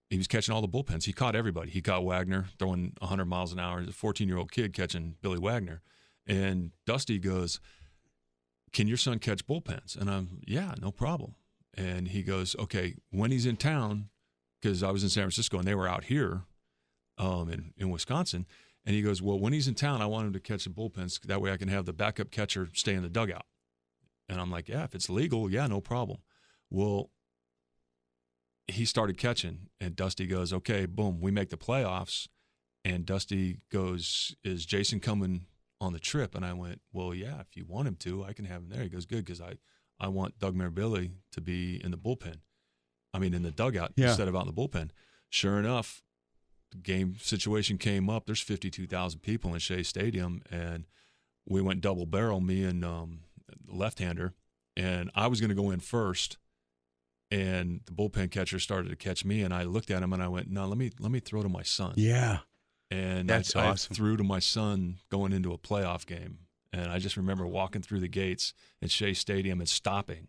He 0.10 0.18
was 0.18 0.28
catching 0.28 0.54
all 0.54 0.62
the 0.62 0.70
bullpens. 0.70 1.04
He 1.04 1.14
caught 1.14 1.36
everybody. 1.36 1.70
He 1.70 1.82
caught 1.82 2.06
Wagner 2.06 2.46
throwing 2.58 2.94
100 3.00 3.26
miles 3.26 3.52
an 3.52 3.60
hour. 3.60 3.82
He's 3.82 3.90
a 3.90 3.94
14 3.94 4.28
year 4.28 4.38
old 4.38 4.52
kid 4.52 4.74
catching 4.74 5.16
Billy 5.22 5.40
Wagner. 5.40 5.82
And 6.26 6.72
Dusty 6.86 7.20
goes, 7.20 7.60
Can 8.72 8.88
your 8.88 8.98
son 8.98 9.20
catch 9.20 9.46
bullpens? 9.46 9.98
And 10.00 10.10
I'm, 10.10 10.40
Yeah, 10.46 10.76
no 10.82 10.92
problem. 10.92 11.36
And 11.76 12.08
he 12.08 12.24
goes, 12.24 12.56
Okay, 12.58 12.96
when 13.12 13.32
he's 13.32 13.46
in 13.46 13.58
town, 13.58 14.10
because 14.62 14.82
I 14.82 14.92
was 14.92 15.04
in 15.04 15.10
San 15.10 15.24
Francisco 15.24 15.60
and 15.60 15.68
they 15.68 15.76
were 15.76 15.88
out 15.88 16.06
here 16.06 16.44
um, 17.18 17.50
in, 17.50 17.74
in 17.78 17.90
Wisconsin. 17.90 18.46
And 18.86 18.96
he 18.96 19.02
goes, 19.02 19.22
Well, 19.22 19.40
when 19.40 19.52
he's 19.52 19.68
in 19.68 19.76
town, 19.76 20.02
I 20.02 20.06
want 20.06 20.28
him 20.28 20.34
to 20.34 20.40
catch 20.40 20.64
the 20.64 20.70
bullpens. 20.70 21.20
That 21.22 21.42
way 21.42 21.52
I 21.52 21.58
can 21.58 21.68
have 21.68 21.86
the 21.86 21.94
backup 21.94 22.32
catcher 22.32 22.70
stay 22.74 22.94
in 22.94 23.04
the 23.04 23.10
dugout. 23.10 23.46
And 24.30 24.40
I'm 24.40 24.52
like, 24.52 24.70
Yeah, 24.70 24.86
if 24.86 24.96
it's 24.96 25.10
legal, 25.10 25.52
yeah, 25.52 25.68
no 25.68 25.82
problem. 25.82 26.20
Well, 26.70 27.12
he 28.68 28.86
started 28.86 29.18
catching, 29.18 29.70
and 29.80 29.96
Dusty 29.96 30.26
goes, 30.28 30.52
Okay, 30.54 30.86
boom, 30.86 31.20
we 31.22 31.32
make 31.32 31.50
the 31.50 31.58
playoffs. 31.58 32.28
And 32.86 33.06
Dusty 33.06 33.60
goes, 33.72 34.36
Is 34.44 34.66
Jason 34.66 35.00
coming 35.00 35.46
on 35.80 35.94
the 35.94 36.00
trip? 36.00 36.36
And 36.36 36.46
I 36.46 36.54
went, 36.54 36.82
Well, 36.92 37.14
yeah, 37.14 37.40
if 37.42 37.56
you 37.56 37.66
want 37.66 37.88
him 37.88 37.96
to, 37.98 38.24
I 38.26 38.34
can 38.34 38.46
have 38.46 38.62
him 38.64 38.70
there. 38.70 38.84
He 38.84 38.90
goes, 38.90 39.06
Good, 39.06 39.26
because 39.26 39.42
I, 39.42 39.54
I 40.00 40.08
want 40.10 40.40
Doug 40.40 40.56
Mirabelli 40.56 41.12
to 41.32 41.42
be 41.42 41.82
in 41.84 41.92
the 41.92 41.98
bullpen. 41.98 42.38
I 43.14 43.20
mean, 43.20 43.34
in 43.34 43.44
the 43.44 43.52
dugout 43.52 43.94
Yeah. 43.96 44.08
instead 44.10 44.28
of 44.28 44.36
out 44.36 44.48
in 44.48 44.54
the 44.54 44.62
bullpen. 44.62 44.90
Sure 45.30 45.58
enough, 45.60 46.04
the 46.72 46.78
game 46.78 47.16
situation 47.20 47.78
came 47.78 48.10
up. 48.10 48.26
There's 48.26 48.42
52,000 48.42 49.22
people 49.22 49.54
in 49.54 49.60
Shea 49.60 49.84
Stadium, 49.84 50.42
and 50.52 50.86
we 51.48 51.62
went 51.62 51.82
double 51.82 52.06
barrel, 52.06 52.42
me 52.42 52.64
and 52.64 52.84
um, 52.86 53.22
left 53.68 54.00
hander. 54.00 54.34
And 54.76 55.10
I 55.16 55.28
was 55.28 55.40
going 55.42 55.50
to 55.50 55.56
go 55.56 55.72
in 55.72 55.80
first, 55.80 56.38
and 57.32 57.82
the 57.86 57.92
bullpen 57.92 58.32
catcher 58.32 58.60
started 58.60 58.90
to 58.90 58.96
catch 58.96 59.26
me, 59.26 59.42
and 59.42 59.54
I 59.54 59.64
looked 59.64 59.92
at 59.92 60.02
him 60.02 60.14
and 60.14 60.24
I 60.24 60.28
went, 60.28 60.50
"No, 60.50 60.68
let 60.68 60.78
me 60.78 60.92
let 61.00 61.12
me 61.12 61.20
throw 61.20 61.44
to 61.44 61.50
my 61.50 61.64
son." 61.64 61.94
Yeah. 61.98 62.40
and 62.90 63.30
That's 63.30 63.56
I, 63.56 63.72
I 63.72 63.76
threw 63.76 64.18
to 64.18 64.24
my 64.24 64.40
son 64.40 64.98
going 65.10 65.34
into 65.34 65.52
a 65.52 65.58
playoff 65.58 66.06
game, 66.06 66.40
and 66.72 66.92
I 66.92 67.00
just 67.00 67.18
remember 67.18 67.46
walking 67.46 67.82
through 67.82 68.00
the 68.00 68.08
gates 68.08 68.54
at 68.82 68.92
Shea 68.92 69.14
Stadium 69.14 69.60
and 69.60 69.68
stopping, 69.68 70.28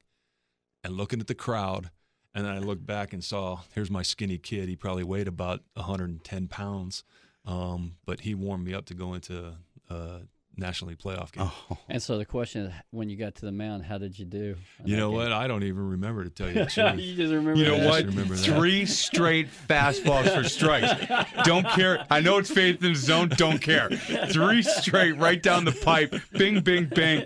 and 0.82 0.96
looking 0.96 1.20
at 1.20 1.28
the 1.28 1.34
crowd, 1.34 1.90
and 2.34 2.44
then 2.44 2.53
I 2.53 2.59
looked 2.59 2.86
back 2.86 3.12
and 3.12 3.22
saw 3.22 3.61
here's 3.74 3.90
my 3.90 4.03
skinny 4.03 4.38
kid. 4.38 4.68
He 4.68 4.76
probably 4.76 5.05
weighed 5.05 5.28
about 5.28 5.62
110 5.74 6.49
pounds, 6.49 7.05
um, 7.44 7.96
but 8.05 8.20
he 8.20 8.34
warmed 8.34 8.66
me 8.66 8.74
up 8.74 8.86
to 8.86 8.94
go 8.94 9.14
into 9.14 9.55
a 9.88 10.20
National 10.59 10.90
League 10.90 10.98
playoff 10.98 11.32
game. 11.32 11.48
Oh. 11.70 11.78
and 11.88 12.02
so 12.02 12.18
the 12.18 12.24
question 12.24 12.66
is, 12.66 12.72
when 12.90 13.09
you 13.09 13.16
got 13.16 13.36
to 13.36 13.44
the 13.46 13.52
mound, 13.52 13.84
how 13.84 13.96
did 13.96 14.18
you 14.18 14.24
do? 14.24 14.56
you 14.84 14.96
know 14.96 15.11
game? 15.11 15.18
what? 15.18 15.32
I 15.32 15.46
don't 15.46 15.62
even 15.62 15.88
remember 15.88 16.24
to 16.24 16.30
tell 16.30 16.48
you 16.48 16.54
the 16.54 16.66
truth. 16.70 16.98
you 16.98 17.14
just 17.14 17.32
remember 17.32 17.54
You 17.61 17.66
know 17.66 17.76
that? 17.78 17.86
I 17.86 17.90
what? 17.90 17.96
should 18.00 18.06
remember 18.09 18.34
that. 18.34 18.44
Three 18.44 18.84
straight 18.86 19.48
fastballs 19.68 20.34
for 20.34 20.48
strikes. 20.48 20.90
Don't 21.44 21.66
care. 21.68 22.04
I 22.11 22.20
know 22.20 22.38
it's 22.38 22.50
faith 22.50 22.82
in 22.82 22.92
the 22.92 22.98
zone. 22.98 23.28
Don't 23.36 23.59
care. 23.61 23.88
Three 23.90 24.62
straight 24.62 25.12
right 25.18 25.42
down 25.42 25.64
the 25.64 25.72
pipe. 25.72 26.14
Bing, 26.32 26.61
bing, 26.61 26.86
bing. 26.86 27.24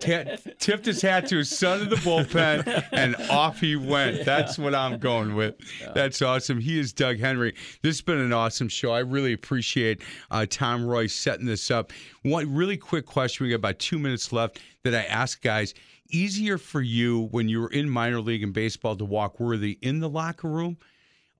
T- 0.00 0.24
tipped 0.58 0.86
his 0.86 1.00
hat 1.00 1.28
to 1.28 1.36
his 1.38 1.56
son 1.56 1.82
in 1.82 1.88
the 1.88 1.96
bullpen, 1.96 2.84
and 2.92 3.14
off 3.30 3.60
he 3.60 3.76
went. 3.76 4.24
That's 4.24 4.58
what 4.58 4.74
I'm 4.74 4.98
going 4.98 5.34
with. 5.34 5.54
That's 5.94 6.20
awesome. 6.20 6.60
He 6.60 6.78
is 6.80 6.92
Doug 6.92 7.18
Henry. 7.18 7.54
This 7.82 7.96
has 7.96 8.02
been 8.02 8.18
an 8.18 8.32
awesome 8.32 8.68
show. 8.68 8.92
I 8.92 9.00
really 9.00 9.32
appreciate 9.32 10.00
uh, 10.30 10.46
Tom 10.48 10.84
Roy 10.84 11.06
setting 11.06 11.46
this 11.46 11.70
up. 11.70 11.92
One 12.22 12.54
really 12.54 12.71
quick 12.76 13.06
question. 13.06 13.44
We 13.44 13.50
got 13.50 13.56
about 13.56 13.78
two 13.78 13.98
minutes 13.98 14.32
left 14.32 14.60
that 14.84 14.94
I 14.94 15.04
ask 15.04 15.42
guys. 15.42 15.74
Easier 16.10 16.58
for 16.58 16.82
you 16.82 17.28
when 17.30 17.48
you 17.48 17.60
were 17.60 17.70
in 17.70 17.88
minor 17.88 18.20
league 18.20 18.42
and 18.42 18.52
baseball 18.52 18.96
to 18.96 19.04
walk 19.04 19.40
worthy 19.40 19.78
in 19.80 20.00
the 20.00 20.08
locker 20.08 20.48
room 20.48 20.76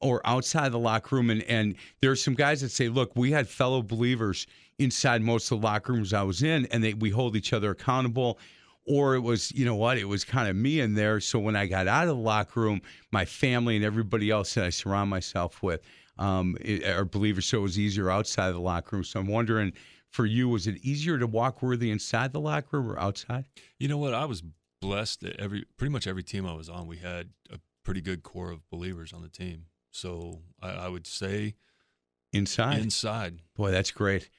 or 0.00 0.20
outside 0.24 0.72
the 0.72 0.78
locker 0.78 1.16
room. 1.16 1.28
And, 1.28 1.42
and 1.42 1.74
there 2.00 2.10
are 2.10 2.16
some 2.16 2.34
guys 2.34 2.62
that 2.62 2.70
say, 2.70 2.88
look, 2.88 3.14
we 3.14 3.30
had 3.30 3.46
fellow 3.46 3.82
believers 3.82 4.46
inside 4.78 5.20
most 5.20 5.50
of 5.52 5.60
the 5.60 5.66
locker 5.66 5.92
rooms 5.92 6.14
I 6.14 6.22
was 6.22 6.42
in, 6.42 6.66
and 6.66 6.82
they, 6.82 6.94
we 6.94 7.10
hold 7.10 7.36
each 7.36 7.52
other 7.52 7.70
accountable. 7.70 8.38
Or 8.84 9.14
it 9.14 9.20
was, 9.20 9.52
you 9.52 9.64
know 9.64 9.76
what, 9.76 9.96
it 9.98 10.08
was 10.08 10.24
kind 10.24 10.48
of 10.48 10.56
me 10.56 10.80
in 10.80 10.94
there. 10.94 11.20
So 11.20 11.38
when 11.38 11.54
I 11.54 11.66
got 11.66 11.86
out 11.86 12.08
of 12.08 12.16
the 12.16 12.22
locker 12.22 12.60
room, 12.60 12.82
my 13.12 13.24
family 13.24 13.76
and 13.76 13.84
everybody 13.84 14.30
else 14.30 14.54
that 14.54 14.64
I 14.64 14.70
surround 14.70 15.08
myself 15.08 15.62
with 15.62 15.82
um, 16.18 16.56
it- 16.60 16.84
are 16.84 17.04
believers. 17.04 17.46
So 17.46 17.58
it 17.58 17.62
was 17.62 17.78
easier 17.78 18.10
outside 18.10 18.48
of 18.48 18.54
the 18.54 18.60
locker 18.60 18.96
room. 18.96 19.04
So 19.04 19.20
I'm 19.20 19.28
wondering, 19.28 19.72
for 20.12 20.26
you, 20.26 20.48
was 20.48 20.66
it 20.66 20.76
easier 20.82 21.18
to 21.18 21.26
walk 21.26 21.62
worthy 21.62 21.90
inside 21.90 22.32
the 22.32 22.40
locker 22.40 22.78
room 22.80 22.90
or 22.90 22.98
outside? 22.98 23.46
You 23.78 23.88
know 23.88 23.98
what? 23.98 24.14
I 24.14 24.24
was 24.26 24.42
blessed 24.80 25.20
that 25.22 25.40
every 25.40 25.64
pretty 25.76 25.92
much 25.92 26.06
every 26.06 26.22
team 26.22 26.46
I 26.46 26.54
was 26.54 26.68
on, 26.68 26.86
we 26.86 26.98
had 26.98 27.30
a 27.50 27.58
pretty 27.84 28.00
good 28.00 28.22
core 28.22 28.50
of 28.50 28.68
believers 28.70 29.12
on 29.12 29.22
the 29.22 29.28
team. 29.28 29.66
So 29.90 30.40
I, 30.60 30.70
I 30.70 30.88
would 30.88 31.06
say 31.06 31.54
Inside. 32.34 32.78
inside. 32.78 33.40
Boy, 33.56 33.70
that's 33.72 33.90
great. 33.90 34.30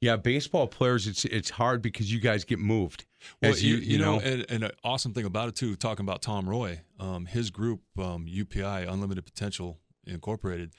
Yeah, 0.00 0.16
baseball 0.16 0.68
players, 0.68 1.08
it's 1.08 1.24
it's 1.24 1.50
hard 1.50 1.82
because 1.82 2.12
you 2.12 2.20
guys 2.20 2.44
get 2.44 2.60
moved. 2.60 3.06
Well, 3.42 3.50
As 3.50 3.62
you, 3.64 3.76
you 3.76 3.98
know, 3.98 4.20
and, 4.20 4.46
and 4.48 4.64
an 4.64 4.70
awesome 4.84 5.12
thing 5.12 5.24
about 5.24 5.48
it 5.48 5.56
too, 5.56 5.74
talking 5.74 6.04
about 6.06 6.22
Tom 6.22 6.48
Roy, 6.48 6.80
um, 7.00 7.26
his 7.26 7.50
group, 7.50 7.80
um, 7.98 8.26
UPI, 8.26 8.88
Unlimited 8.88 9.24
Potential 9.24 9.80
Incorporated, 10.06 10.72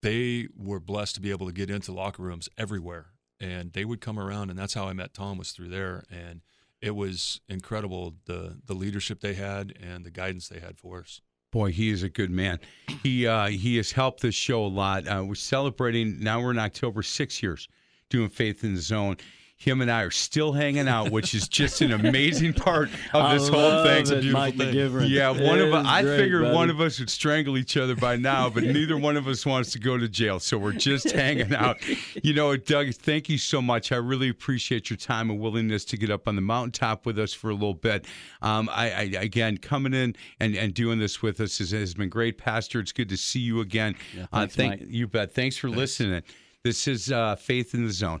they 0.00 0.46
were 0.56 0.78
blessed 0.78 1.16
to 1.16 1.20
be 1.20 1.30
able 1.32 1.46
to 1.46 1.52
get 1.52 1.70
into 1.70 1.92
locker 1.92 2.22
rooms 2.22 2.48
everywhere, 2.56 3.06
and 3.40 3.72
they 3.72 3.84
would 3.84 4.00
come 4.00 4.18
around, 4.18 4.50
and 4.50 4.58
that's 4.58 4.74
how 4.74 4.86
I 4.86 4.92
met 4.92 5.14
Tom 5.14 5.38
was 5.38 5.52
through 5.52 5.68
there, 5.68 6.04
and 6.10 6.40
it 6.80 6.94
was 6.94 7.40
incredible 7.48 8.14
the 8.26 8.58
the 8.64 8.74
leadership 8.74 9.20
they 9.20 9.34
had 9.34 9.74
and 9.80 10.04
the 10.04 10.10
guidance 10.10 10.48
they 10.48 10.60
had 10.60 10.78
for 10.78 11.00
us. 11.00 11.20
Boy, 11.52 11.72
he 11.72 11.90
is 11.90 12.02
a 12.02 12.08
good 12.08 12.30
man. 12.30 12.58
He 13.02 13.26
uh, 13.26 13.46
he 13.46 13.76
has 13.76 13.92
helped 13.92 14.20
this 14.20 14.34
show 14.34 14.64
a 14.64 14.68
lot. 14.68 15.06
Uh, 15.06 15.24
we're 15.26 15.34
celebrating 15.34 16.20
now. 16.20 16.40
We're 16.40 16.50
in 16.50 16.58
October, 16.58 17.02
six 17.02 17.42
years 17.42 17.68
doing 18.10 18.28
Faith 18.28 18.64
in 18.64 18.74
the 18.74 18.80
Zone. 18.80 19.16
Him 19.58 19.80
and 19.80 19.90
I 19.90 20.02
are 20.02 20.10
still 20.10 20.52
hanging 20.52 20.86
out, 20.86 21.10
which 21.10 21.34
is 21.34 21.48
just 21.48 21.80
an 21.80 21.90
amazing 22.06 22.52
part 22.52 22.90
of 23.14 23.22
I 23.22 23.34
this 23.34 23.48
whole 23.48 23.58
love 23.58 24.06
thing. 24.06 24.18
it, 24.18 24.30
Mike 24.30 24.54
McGivern. 24.54 25.08
Yeah, 25.08 25.30
one 25.30 25.60
It 25.60 25.68
of 25.68 25.74
us. 25.74 25.86
I 25.88 26.02
great, 26.02 26.18
figured 26.18 26.52
one 26.52 26.68
of 26.68 26.78
us 26.78 27.00
would 27.00 27.08
strangle 27.08 27.56
each 27.56 27.74
other 27.78 27.96
by 27.96 28.16
now, 28.16 28.50
but 28.50 28.62
neither 28.64 28.98
one 28.98 29.16
of 29.16 29.26
us 29.26 29.46
wants 29.46 29.72
to 29.72 29.78
go 29.78 29.96
to 29.96 30.08
jail, 30.08 30.40
so 30.40 30.58
we're 30.58 30.72
just 30.72 31.10
hanging 31.10 31.54
out. 31.54 31.78
You 32.22 32.34
know, 32.34 32.54
Doug, 32.58 32.92
thank 32.94 33.30
you 33.30 33.38
so 33.38 33.62
much. 33.62 33.92
I 33.92 33.96
really 33.96 34.28
appreciate 34.28 34.90
your 34.90 34.98
time 34.98 35.30
and 35.30 35.40
willingness 35.40 35.86
to 35.86 35.96
get 35.96 36.10
up 36.10 36.28
on 36.28 36.36
the 36.36 36.42
mountaintop 36.42 37.06
with 37.06 37.18
us 37.18 37.32
for 37.32 37.48
a 37.48 37.54
little 37.54 37.74
bit. 37.74 38.04
Um, 38.42 38.68
I, 38.70 38.90
I 38.90 39.02
again 39.22 39.56
coming 39.56 39.94
in 39.94 40.16
and, 40.38 40.54
and 40.54 40.74
doing 40.74 40.98
this 40.98 41.22
with 41.22 41.40
us 41.40 41.56
has, 41.58 41.70
has 41.70 41.94
been 41.94 42.10
great, 42.10 42.36
Pastor. 42.36 42.78
It's 42.78 42.92
good 42.92 43.08
to 43.08 43.16
see 43.16 43.40
you 43.40 43.60
again. 43.60 43.96
Yeah, 44.14 44.26
uh, 44.34 44.46
thank 44.48 44.80
Mike. 44.80 44.88
you, 44.90 45.06
bet. 45.06 45.32
Thanks 45.32 45.56
for 45.56 45.70
listening. 45.70 46.22
This 46.62 46.86
is 46.86 47.10
uh, 47.10 47.36
Faith 47.36 47.72
in 47.74 47.86
the 47.86 47.92
Zone 47.92 48.20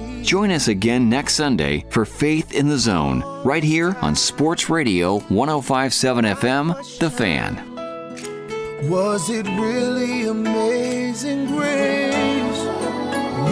Join 0.21 0.51
us 0.51 0.67
again 0.67 1.09
next 1.09 1.33
Sunday 1.33 1.83
for 1.89 2.05
Faith 2.05 2.53
in 2.53 2.67
the 2.67 2.77
Zone, 2.77 3.23
right 3.43 3.63
here 3.63 3.97
on 4.01 4.15
Sports 4.15 4.69
Radio 4.69 5.19
1057 5.29 6.25
FM, 6.25 6.99
The 6.99 7.09
Fan. 7.09 8.89
Was 8.89 9.29
it 9.29 9.45
really 9.47 10.27
amazing 10.27 11.47
grace? 11.47 12.63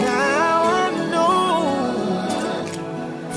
Now 0.00 0.62
I 0.62 0.90
know 1.10 2.66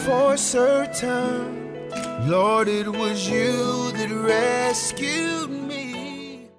for 0.05 0.37
certain, 0.37 1.89
Lord, 2.29 2.67
it 2.67 2.87
was 2.87 3.27
you 3.27 3.91
that 3.93 4.09
rescued 4.11 5.49
me. 5.49 6.49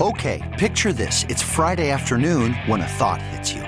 Okay, 0.00 0.42
picture 0.58 0.92
this. 0.92 1.24
It's 1.28 1.42
Friday 1.42 1.90
afternoon 1.90 2.54
when 2.66 2.80
a 2.80 2.86
thought 2.86 3.20
hits 3.20 3.52
you. 3.52 3.67